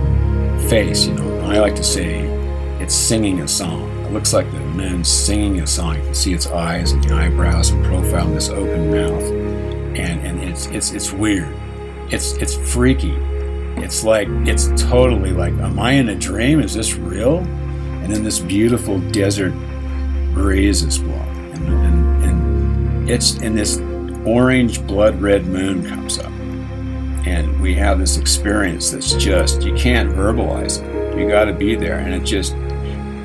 face 0.68 1.06
you 1.06 1.14
know. 1.14 1.40
I 1.42 1.60
like 1.60 1.76
to 1.76 1.84
say 1.84 2.22
it's 2.80 2.96
singing 2.96 3.42
a 3.42 3.48
song. 3.48 3.90
It 4.06 4.12
looks 4.12 4.34
like 4.34 4.52
the 4.52 4.65
moon's 4.76 5.08
singing 5.08 5.62
a 5.62 5.68
song. 5.68 5.96
You 5.96 6.02
can 6.02 6.14
see 6.14 6.34
its 6.34 6.48
eyes 6.48 6.92
and 6.92 7.04
the 7.04 7.14
eyebrows 7.14 7.70
and 7.70 7.84
profile 7.86 8.28
and 8.28 8.36
this 8.36 8.50
open 8.50 8.92
mouth. 8.92 9.24
And 9.98 10.22
and 10.22 10.44
it's 10.44 10.68
it's 10.68 10.92
it's 10.92 11.12
weird. 11.12 11.56
It's 12.12 12.34
it's 12.34 12.56
freaky. 12.56 13.16
It's 13.78 14.04
like 14.04 14.28
it's 14.48 14.68
totally 14.82 15.32
like, 15.32 15.54
am 15.54 15.80
I 15.80 15.94
in 15.94 16.10
a 16.10 16.16
dream? 16.16 16.60
Is 16.60 16.74
this 16.74 16.96
real? 16.96 17.40
And 17.40 18.14
then 18.14 18.24
this 18.24 18.40
beautiful 18.40 19.00
desert 19.12 19.54
breeze 20.34 20.84
is 20.84 21.00
blowing. 21.00 21.54
And, 21.54 21.68
and, 21.68 22.24
and 22.26 23.10
it's 23.10 23.38
in 23.38 23.56
this 23.56 23.80
orange 24.26 24.86
blood 24.86 25.22
red 25.22 25.46
moon 25.46 25.86
comes 25.86 26.20
up 26.20 26.32
and 27.26 27.60
we 27.60 27.74
have 27.74 28.00
this 28.00 28.18
experience 28.18 28.92
that's 28.92 29.14
just 29.14 29.62
you 29.64 29.74
can't 29.76 30.10
verbalize 30.12 30.82
it 30.82 31.18
you 31.18 31.28
got 31.28 31.46
to 31.46 31.54
be 31.54 31.76
there 31.76 32.00
and 32.00 32.14
it 32.14 32.24
just 32.24 32.54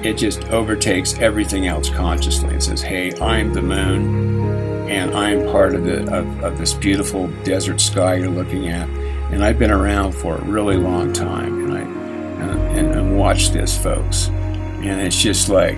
it 0.04 0.14
just 0.14 0.44
overtakes 0.50 1.18
everything 1.18 1.66
else 1.66 1.90
consciously 1.90 2.50
and 2.50 2.62
says 2.62 2.80
hey 2.80 3.12
i'm 3.20 3.52
the 3.52 3.62
moon 3.62 4.88
and 4.88 5.14
i'm 5.14 5.44
part 5.46 5.74
of 5.74 5.84
the 5.84 6.02
of, 6.14 6.44
of 6.44 6.58
this 6.58 6.74
beautiful 6.74 7.28
desert 7.44 7.80
sky 7.80 8.14
you're 8.14 8.28
looking 8.28 8.68
at 8.68 8.88
and 9.30 9.44
i've 9.44 9.58
been 9.58 9.70
around 9.70 10.12
for 10.12 10.36
a 10.36 10.44
really 10.44 10.76
long 10.76 11.12
time 11.12 11.64
and 11.64 11.78
i 11.78 12.00
and, 12.40 12.94
and 12.94 13.18
watch 13.18 13.50
this 13.50 13.76
folks. 13.76 14.28
And 14.28 15.00
it's 15.00 15.20
just 15.20 15.48
like 15.48 15.76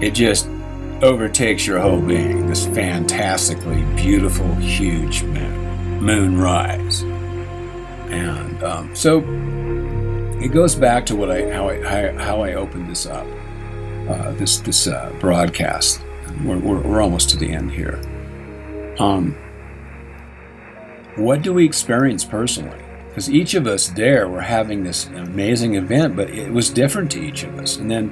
it 0.00 0.12
just 0.12 0.48
overtakes 1.02 1.66
your 1.66 1.80
whole 1.80 2.00
being 2.00 2.46
this 2.46 2.66
fantastically 2.66 3.82
beautiful 3.96 4.54
huge 4.54 5.22
moon 5.24 5.64
moonrise 6.00 7.02
and 8.10 8.62
um, 8.62 8.94
so 8.94 9.18
it 10.40 10.52
goes 10.52 10.74
back 10.74 11.06
to 11.06 11.16
what 11.16 11.30
I 11.30 11.50
how 11.50 11.68
I 11.68 12.12
how 12.12 12.42
I 12.42 12.54
opened 12.54 12.88
this 12.88 13.06
up, 13.06 13.26
uh, 14.08 14.32
this 14.32 14.58
this 14.58 14.86
uh, 14.86 15.14
broadcast. 15.20 16.00
We're, 16.44 16.58
we're, 16.58 16.80
we're 16.80 17.02
almost 17.02 17.30
to 17.30 17.36
the 17.36 17.50
end 17.50 17.70
here. 17.70 18.00
Um, 18.98 19.36
what 21.16 21.42
do 21.42 21.52
we 21.52 21.64
experience 21.64 22.24
personally? 22.24 22.80
Because 23.08 23.30
each 23.30 23.54
of 23.54 23.66
us 23.66 23.88
there 23.88 24.28
were 24.28 24.40
having 24.40 24.82
this 24.82 25.06
amazing 25.06 25.76
event, 25.76 26.16
but 26.16 26.30
it 26.30 26.52
was 26.52 26.70
different 26.70 27.12
to 27.12 27.20
each 27.20 27.44
of 27.44 27.56
us. 27.58 27.76
And 27.76 27.88
then 27.88 28.10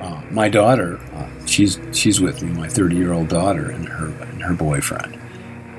uh, 0.00 0.22
my 0.30 0.48
daughter, 0.48 0.98
uh, 1.12 1.28
she's 1.46 1.78
she's 1.92 2.20
with 2.20 2.42
me, 2.42 2.52
my 2.52 2.68
30 2.68 2.96
year 2.96 3.12
old 3.12 3.28
daughter, 3.28 3.70
and 3.70 3.86
her 3.86 4.06
and 4.06 4.42
her 4.42 4.54
boyfriend, 4.54 5.18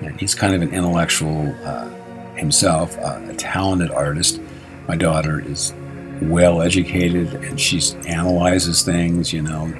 and 0.01 0.19
he's 0.19 0.35
kind 0.35 0.53
of 0.53 0.61
an 0.61 0.73
intellectual 0.73 1.55
uh, 1.65 1.89
himself, 2.35 2.97
a 2.97 3.33
talented 3.37 3.91
artist. 3.91 4.39
My 4.87 4.95
daughter 4.95 5.39
is 5.39 5.73
well 6.21 6.61
educated 6.61 7.33
and 7.35 7.59
she 7.59 7.81
analyzes 8.07 8.83
things, 8.83 9.31
you 9.31 9.41
know, 9.41 9.73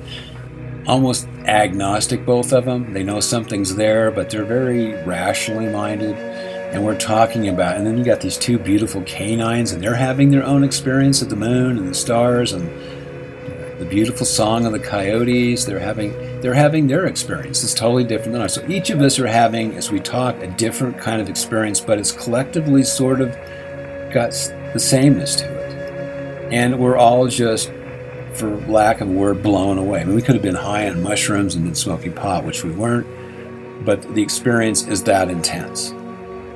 almost 0.88 1.28
agnostic, 1.46 2.26
both 2.26 2.52
of 2.52 2.66
them. 2.66 2.94
They 2.94 3.04
know 3.04 3.20
something's 3.20 3.76
there, 3.76 4.12
but 4.12 4.30
they're 4.30 4.46
very 4.46 4.94
rationally 5.04 5.68
minded. 5.68 6.16
And 6.74 6.86
we're 6.86 6.98
talking 6.98 7.48
about, 7.48 7.78
and 7.78 7.86
then 7.86 7.98
you 7.98 8.04
got 8.04 8.22
these 8.22 8.38
two 8.38 8.60
beautiful 8.60 9.02
canines, 9.04 9.72
and 9.72 9.82
they're 9.84 9.96
having 9.96 10.30
their 10.30 10.44
own 10.44 10.64
experience 10.64 11.22
of 11.22 11.30
the 11.30 11.36
moon 11.36 11.78
and 11.78 11.88
the 11.88 11.96
stars 11.96 12.54
and 12.54 12.70
the 13.80 13.86
beautiful 13.86 14.26
song 14.26 14.66
of 14.66 14.72
the 14.72 14.80
coyotes. 14.80 15.66
They're 15.66 15.80
having 15.80 16.12
they're 16.42 16.54
having 16.54 16.88
their 16.88 17.06
experience. 17.06 17.64
It's 17.64 17.74
totally 17.74 18.04
different 18.04 18.34
than 18.34 18.42
ours. 18.42 18.54
So 18.54 18.66
each 18.68 18.92
of 18.92 19.02
us 19.02 19.20
are 19.20 19.28
having, 19.28 19.76
as 19.76 19.92
we 19.92 20.00
talk, 20.00 20.36
a 20.38 20.48
different 20.48 20.98
kind 20.98 21.22
of 21.22 21.28
experience, 21.28 21.82
but 21.82 21.98
it's 21.98 22.12
collectively 22.12 22.84
sort 22.84 23.20
of 23.20 23.32
got 24.14 24.32
the 24.74 24.80
sameness 24.80 25.36
to 25.38 25.54
it. 25.54 25.59
And 26.52 26.80
we're 26.80 26.98
all 26.98 27.28
just, 27.28 27.72
for 28.34 28.58
lack 28.68 29.02
of 29.02 29.10
a 29.10 29.12
word, 29.12 29.44
blown 29.44 29.78
away. 29.78 30.02
I 30.02 30.04
mean, 30.04 30.16
we 30.16 30.22
could 30.22 30.36
have 30.36 30.44
been 30.44 30.56
high 30.56 30.90
on 30.90 31.04
mushrooms 31.04 31.56
and 31.56 31.64
been 31.66 31.76
smoking 31.76 32.14
pot, 32.14 32.44
which 32.44 32.64
we 32.64 32.72
weren't, 32.72 33.08
but 33.86 34.02
the 34.16 34.22
experience 34.22 34.88
is 34.88 35.04
that 35.04 35.30
intense 35.30 35.92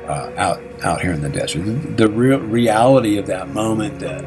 uh, 0.07 0.33
out 0.37 0.61
out 0.83 1.01
here 1.01 1.13
in 1.13 1.21
the 1.21 1.29
desert. 1.29 1.65
The, 1.65 1.71
the 1.71 2.07
real 2.07 2.39
reality 2.39 3.17
of 3.17 3.27
that 3.27 3.49
moment 3.49 3.99
that 3.99 4.23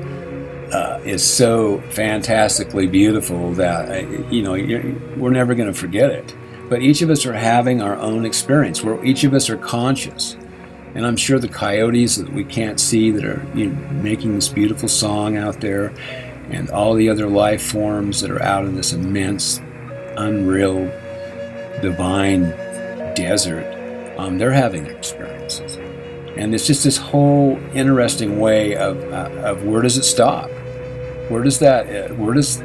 uh, 0.72 1.00
is 1.04 1.24
so 1.24 1.80
fantastically 1.90 2.86
beautiful 2.86 3.52
that 3.54 3.90
uh, 3.90 4.08
you 4.30 4.42
know 4.42 4.52
we're 5.16 5.30
never 5.30 5.54
going 5.54 5.72
to 5.72 5.78
forget 5.78 6.10
it. 6.10 6.34
But 6.68 6.82
each 6.82 7.02
of 7.02 7.10
us 7.10 7.24
are 7.26 7.32
having 7.32 7.80
our 7.80 7.96
own 7.96 8.24
experience 8.24 8.82
where 8.82 9.02
each 9.04 9.22
of 9.22 9.34
us 9.34 9.48
are 9.48 9.56
conscious. 9.56 10.36
And 10.96 11.04
I'm 11.06 11.16
sure 11.16 11.38
the 11.38 11.46
coyotes 11.46 12.16
that 12.16 12.32
we 12.32 12.42
can't 12.42 12.80
see 12.80 13.10
that 13.10 13.22
are 13.22 13.46
you 13.54 13.66
know, 13.66 13.92
making 14.02 14.34
this 14.34 14.48
beautiful 14.48 14.88
song 14.88 15.36
out 15.36 15.60
there, 15.60 15.92
and 16.48 16.70
all 16.70 16.94
the 16.94 17.10
other 17.10 17.28
life 17.28 17.62
forms 17.62 18.22
that 18.22 18.30
are 18.30 18.40
out 18.40 18.64
in 18.64 18.76
this 18.76 18.94
immense, 18.94 19.60
unreal, 20.16 20.90
divine 21.82 22.44
desert, 23.14 23.66
um, 24.16 24.38
they're 24.38 24.52
having 24.52 24.84
their 24.84 24.96
experiences. 24.96 25.76
And 26.38 26.54
it's 26.54 26.66
just 26.66 26.82
this 26.82 26.96
whole 26.96 27.58
interesting 27.74 28.40
way 28.40 28.74
of, 28.74 28.96
uh, 29.12 29.30
of 29.44 29.64
where 29.64 29.82
does 29.82 29.98
it 29.98 30.04
stop? 30.04 30.48
Where 31.28 31.42
does 31.42 31.58
that 31.58 32.10
uh, 32.10 32.14
where 32.14 32.32
does 32.32 32.60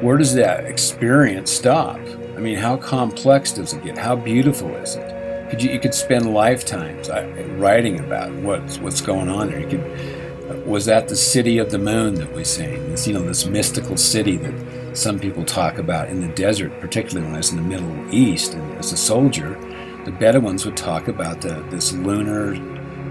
where 0.00 0.16
does 0.16 0.34
that 0.34 0.64
experience 0.64 1.52
stop? 1.52 2.00
I 2.36 2.40
mean, 2.40 2.56
how 2.56 2.78
complex 2.78 3.52
does 3.52 3.74
it 3.74 3.84
get? 3.84 3.96
How 3.96 4.16
beautiful 4.16 4.74
is 4.76 4.96
it? 4.96 5.17
Could 5.50 5.62
you, 5.62 5.70
you 5.70 5.80
could 5.80 5.94
spend 5.94 6.32
lifetimes 6.32 7.08
uh, 7.08 7.26
writing 7.56 8.00
about 8.00 8.32
what's 8.32 8.78
what's 8.78 9.00
going 9.00 9.28
on 9.28 9.48
there. 9.48 9.60
You 9.60 9.68
could 9.68 10.50
uh, 10.50 10.60
was 10.66 10.84
that 10.86 11.08
the 11.08 11.16
city 11.16 11.58
of 11.58 11.70
the 11.70 11.78
moon 11.78 12.14
that 12.16 12.32
we 12.32 12.44
sing? 12.44 12.90
This 12.90 13.06
you 13.06 13.14
know 13.14 13.22
this 13.22 13.46
mystical 13.46 13.96
city 13.96 14.36
that 14.36 14.96
some 14.96 15.18
people 15.18 15.44
talk 15.44 15.78
about 15.78 16.08
in 16.08 16.20
the 16.20 16.28
desert, 16.28 16.72
particularly 16.80 17.26
when 17.26 17.34
I 17.34 17.38
was 17.38 17.50
in 17.50 17.56
the 17.56 17.62
Middle 17.62 18.14
East 18.14 18.54
and 18.54 18.78
as 18.78 18.92
a 18.92 18.96
soldier. 18.96 19.58
The 20.04 20.12
Bedouins 20.12 20.64
would 20.64 20.76
talk 20.76 21.08
about 21.08 21.40
the, 21.42 21.62
this 21.70 21.92
lunar 21.92 22.56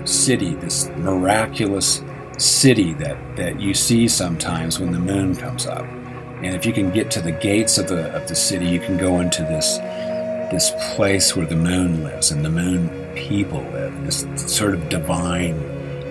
city, 0.07 0.55
this 0.55 0.87
miraculous 0.97 2.01
city 2.37 2.93
that, 2.93 3.35
that 3.35 3.59
you 3.59 3.73
see 3.73 4.07
sometimes 4.07 4.79
when 4.79 4.91
the 4.91 4.99
moon 4.99 5.35
comes 5.35 5.65
up. 5.65 5.85
And 6.43 6.55
if 6.55 6.65
you 6.65 6.73
can 6.73 6.91
get 6.91 7.11
to 7.11 7.21
the 7.21 7.31
gates 7.31 7.77
of 7.77 7.87
the 7.87 8.13
of 8.15 8.27
the 8.27 8.35
city, 8.35 8.67
you 8.67 8.79
can 8.79 8.97
go 8.97 9.19
into 9.21 9.41
this 9.43 9.79
this 10.51 10.71
place 10.95 11.35
where 11.35 11.45
the 11.45 11.55
moon 11.55 12.03
lives 12.03 12.31
and 12.31 12.43
the 12.43 12.49
moon 12.49 12.89
people 13.15 13.61
live. 13.71 14.05
This 14.05 14.25
sort 14.35 14.73
of 14.73 14.89
divine, 14.89 15.59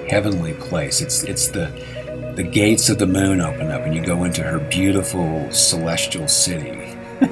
heavenly 0.08 0.54
place. 0.54 1.00
It's 1.00 1.22
it's 1.24 1.48
the 1.48 1.72
the 2.36 2.42
gates 2.42 2.88
of 2.90 2.98
the 2.98 3.06
moon 3.06 3.40
open 3.40 3.70
up 3.70 3.82
and 3.82 3.94
you 3.94 4.04
go 4.04 4.24
into 4.24 4.42
her 4.42 4.58
beautiful 4.58 5.50
celestial 5.50 6.28
city. 6.28 6.94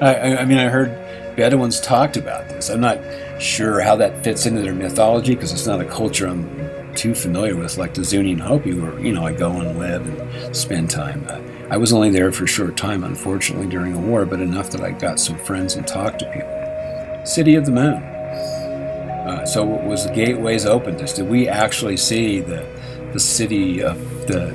I, 0.00 0.38
I 0.38 0.44
mean, 0.44 0.58
I 0.58 0.68
heard 0.68 0.90
Bedouins 1.36 1.80
talked 1.80 2.16
about 2.16 2.48
this. 2.48 2.68
I'm 2.68 2.80
not 2.80 2.98
sure 3.40 3.80
how 3.80 3.96
that 3.96 4.24
fits 4.24 4.46
into 4.46 4.62
their 4.62 4.74
mythology 4.74 5.34
because 5.34 5.52
it's 5.52 5.66
not 5.66 5.80
a 5.80 5.84
culture 5.84 6.26
I'm 6.26 6.48
too 6.96 7.14
familiar 7.14 7.56
with, 7.56 7.78
like 7.78 7.94
the 7.94 8.04
Zuni 8.04 8.32
and 8.32 8.40
Hopi, 8.40 8.74
where 8.74 8.98
you 9.00 9.12
know 9.12 9.26
I 9.26 9.32
go 9.32 9.50
and 9.50 9.78
live 9.78 10.06
and 10.06 10.56
spend 10.56 10.90
time. 10.90 11.26
Uh, 11.28 11.40
I 11.70 11.76
was 11.76 11.92
only 11.92 12.10
there 12.10 12.30
for 12.32 12.44
a 12.44 12.48
short 12.48 12.76
time, 12.76 13.02
unfortunately, 13.04 13.66
during 13.66 13.94
the 13.94 13.98
war, 13.98 14.26
but 14.26 14.40
enough 14.40 14.70
that 14.70 14.82
I 14.82 14.90
got 14.90 15.18
some 15.18 15.38
friends 15.38 15.74
and 15.74 15.86
talked 15.86 16.18
to 16.20 16.30
people. 16.30 17.26
City 17.26 17.54
of 17.54 17.64
the 17.64 17.72
Moon. 17.72 17.94
Uh, 17.94 19.46
so 19.46 19.64
was 19.64 20.06
the 20.06 20.12
gateways 20.12 20.66
open 20.66 20.96
to 20.98 21.04
us? 21.04 21.14
Did 21.14 21.28
we 21.28 21.48
actually 21.48 21.96
see 21.96 22.40
the 22.40 22.66
the 23.12 23.20
city 23.20 23.82
of 23.82 23.98
the 24.26 24.54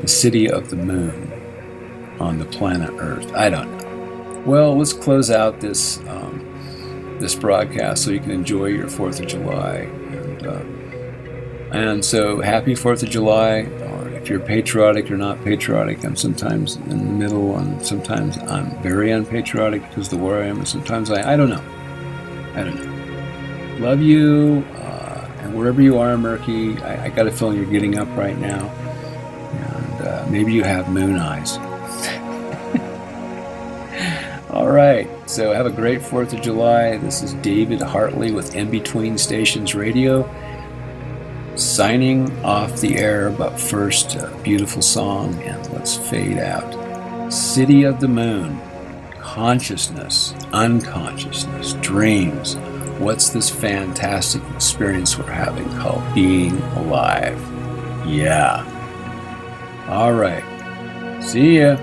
the 0.00 0.08
city 0.08 0.50
of 0.50 0.70
the 0.70 0.76
moon 0.76 1.32
on 2.20 2.38
the 2.38 2.44
planet 2.46 2.90
Earth? 2.98 3.32
I 3.34 3.50
don't 3.50 3.76
know. 3.76 4.42
Well, 4.46 4.76
let's 4.78 4.92
close 4.92 5.30
out 5.30 5.60
this 5.60 5.98
um, 6.08 7.16
this 7.20 7.34
broadcast 7.34 8.04
so 8.04 8.10
you 8.10 8.20
can 8.20 8.30
enjoy 8.30 8.66
your 8.66 8.88
Fourth 8.88 9.20
of 9.20 9.26
July 9.26 9.78
and. 9.80 10.46
Uh, 10.46 10.77
and 11.70 12.02
so, 12.02 12.40
happy 12.40 12.74
4th 12.74 13.02
of 13.02 13.10
July, 13.10 13.60
or 13.60 14.08
if 14.08 14.30
you're 14.30 14.40
patriotic 14.40 15.10
or 15.10 15.18
not 15.18 15.44
patriotic, 15.44 16.02
I'm 16.02 16.16
sometimes 16.16 16.76
in 16.76 16.88
the 16.88 16.96
middle, 16.96 17.56
and 17.56 17.84
sometimes 17.84 18.38
I'm 18.38 18.70
very 18.82 19.10
unpatriotic 19.10 19.86
because 19.88 20.06
of 20.06 20.18
the 20.18 20.24
war 20.24 20.42
I 20.42 20.46
am, 20.46 20.58
and 20.58 20.68
sometimes 20.68 21.10
I, 21.10 21.34
I 21.34 21.36
don't 21.36 21.50
know. 21.50 21.62
I 22.54 22.64
don't 22.64 22.76
know. 22.76 23.86
Love 23.86 24.00
you, 24.00 24.64
uh, 24.76 25.30
and 25.40 25.54
wherever 25.54 25.82
you 25.82 25.98
are, 25.98 26.16
Murky, 26.16 26.78
I, 26.78 27.04
I 27.04 27.08
got 27.10 27.26
a 27.26 27.30
feeling 27.30 27.58
you're 27.58 27.66
getting 27.66 27.98
up 27.98 28.08
right 28.16 28.38
now, 28.38 28.68
and 28.68 30.06
uh, 30.06 30.26
maybe 30.30 30.54
you 30.54 30.64
have 30.64 30.88
moon 30.88 31.16
eyes. 31.16 31.58
All 34.50 34.70
right, 34.70 35.06
so 35.28 35.52
have 35.52 35.66
a 35.66 35.70
great 35.70 36.00
4th 36.00 36.32
of 36.32 36.40
July. 36.40 36.96
This 36.96 37.22
is 37.22 37.34
David 37.34 37.82
Hartley 37.82 38.32
with 38.32 38.56
In 38.56 38.70
Between 38.70 39.18
Stations 39.18 39.74
Radio 39.74 40.26
signing 41.58 42.30
off 42.44 42.80
the 42.80 42.96
air, 42.96 43.30
but 43.30 43.58
first, 43.58 44.14
a 44.14 44.34
beautiful 44.42 44.82
song, 44.82 45.34
and 45.42 45.72
let's 45.72 45.96
fade 45.96 46.38
out. 46.38 47.32
City 47.32 47.82
of 47.82 48.00
the 48.00 48.08
Moon, 48.08 48.60
consciousness, 49.18 50.34
unconsciousness, 50.52 51.74
dreams. 51.74 52.56
What's 52.98 53.30
this 53.30 53.50
fantastic 53.50 54.42
experience 54.54 55.18
we're 55.18 55.30
having 55.30 55.68
called 55.78 56.02
being 56.14 56.56
alive? 56.76 57.38
Yeah. 58.06 58.64
All 59.88 60.12
right. 60.14 60.44
See 61.22 61.60
ya. 61.60 61.76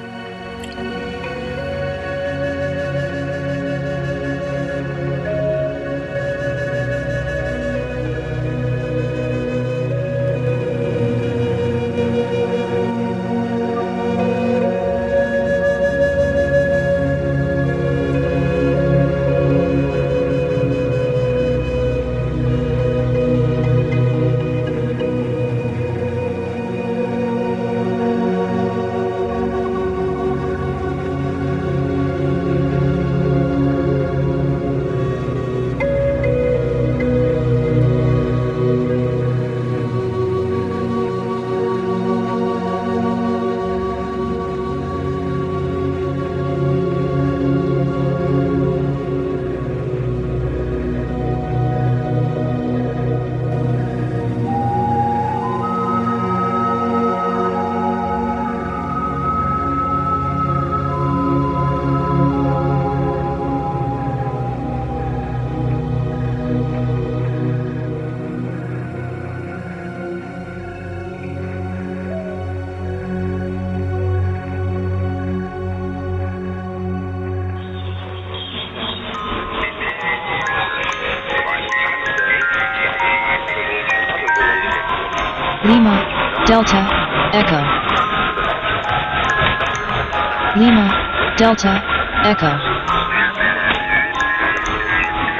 Delta, 91.45 91.79
Echo. 92.25 92.57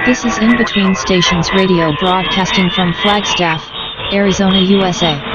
This 0.06 0.24
is 0.24 0.38
In 0.38 0.56
Between 0.56 0.94
Stations 0.94 1.50
Radio 1.56 1.92
broadcasting 2.00 2.70
from 2.70 2.94
Flagstaff, 3.02 3.68
Arizona, 4.14 4.60
USA. 4.60 5.35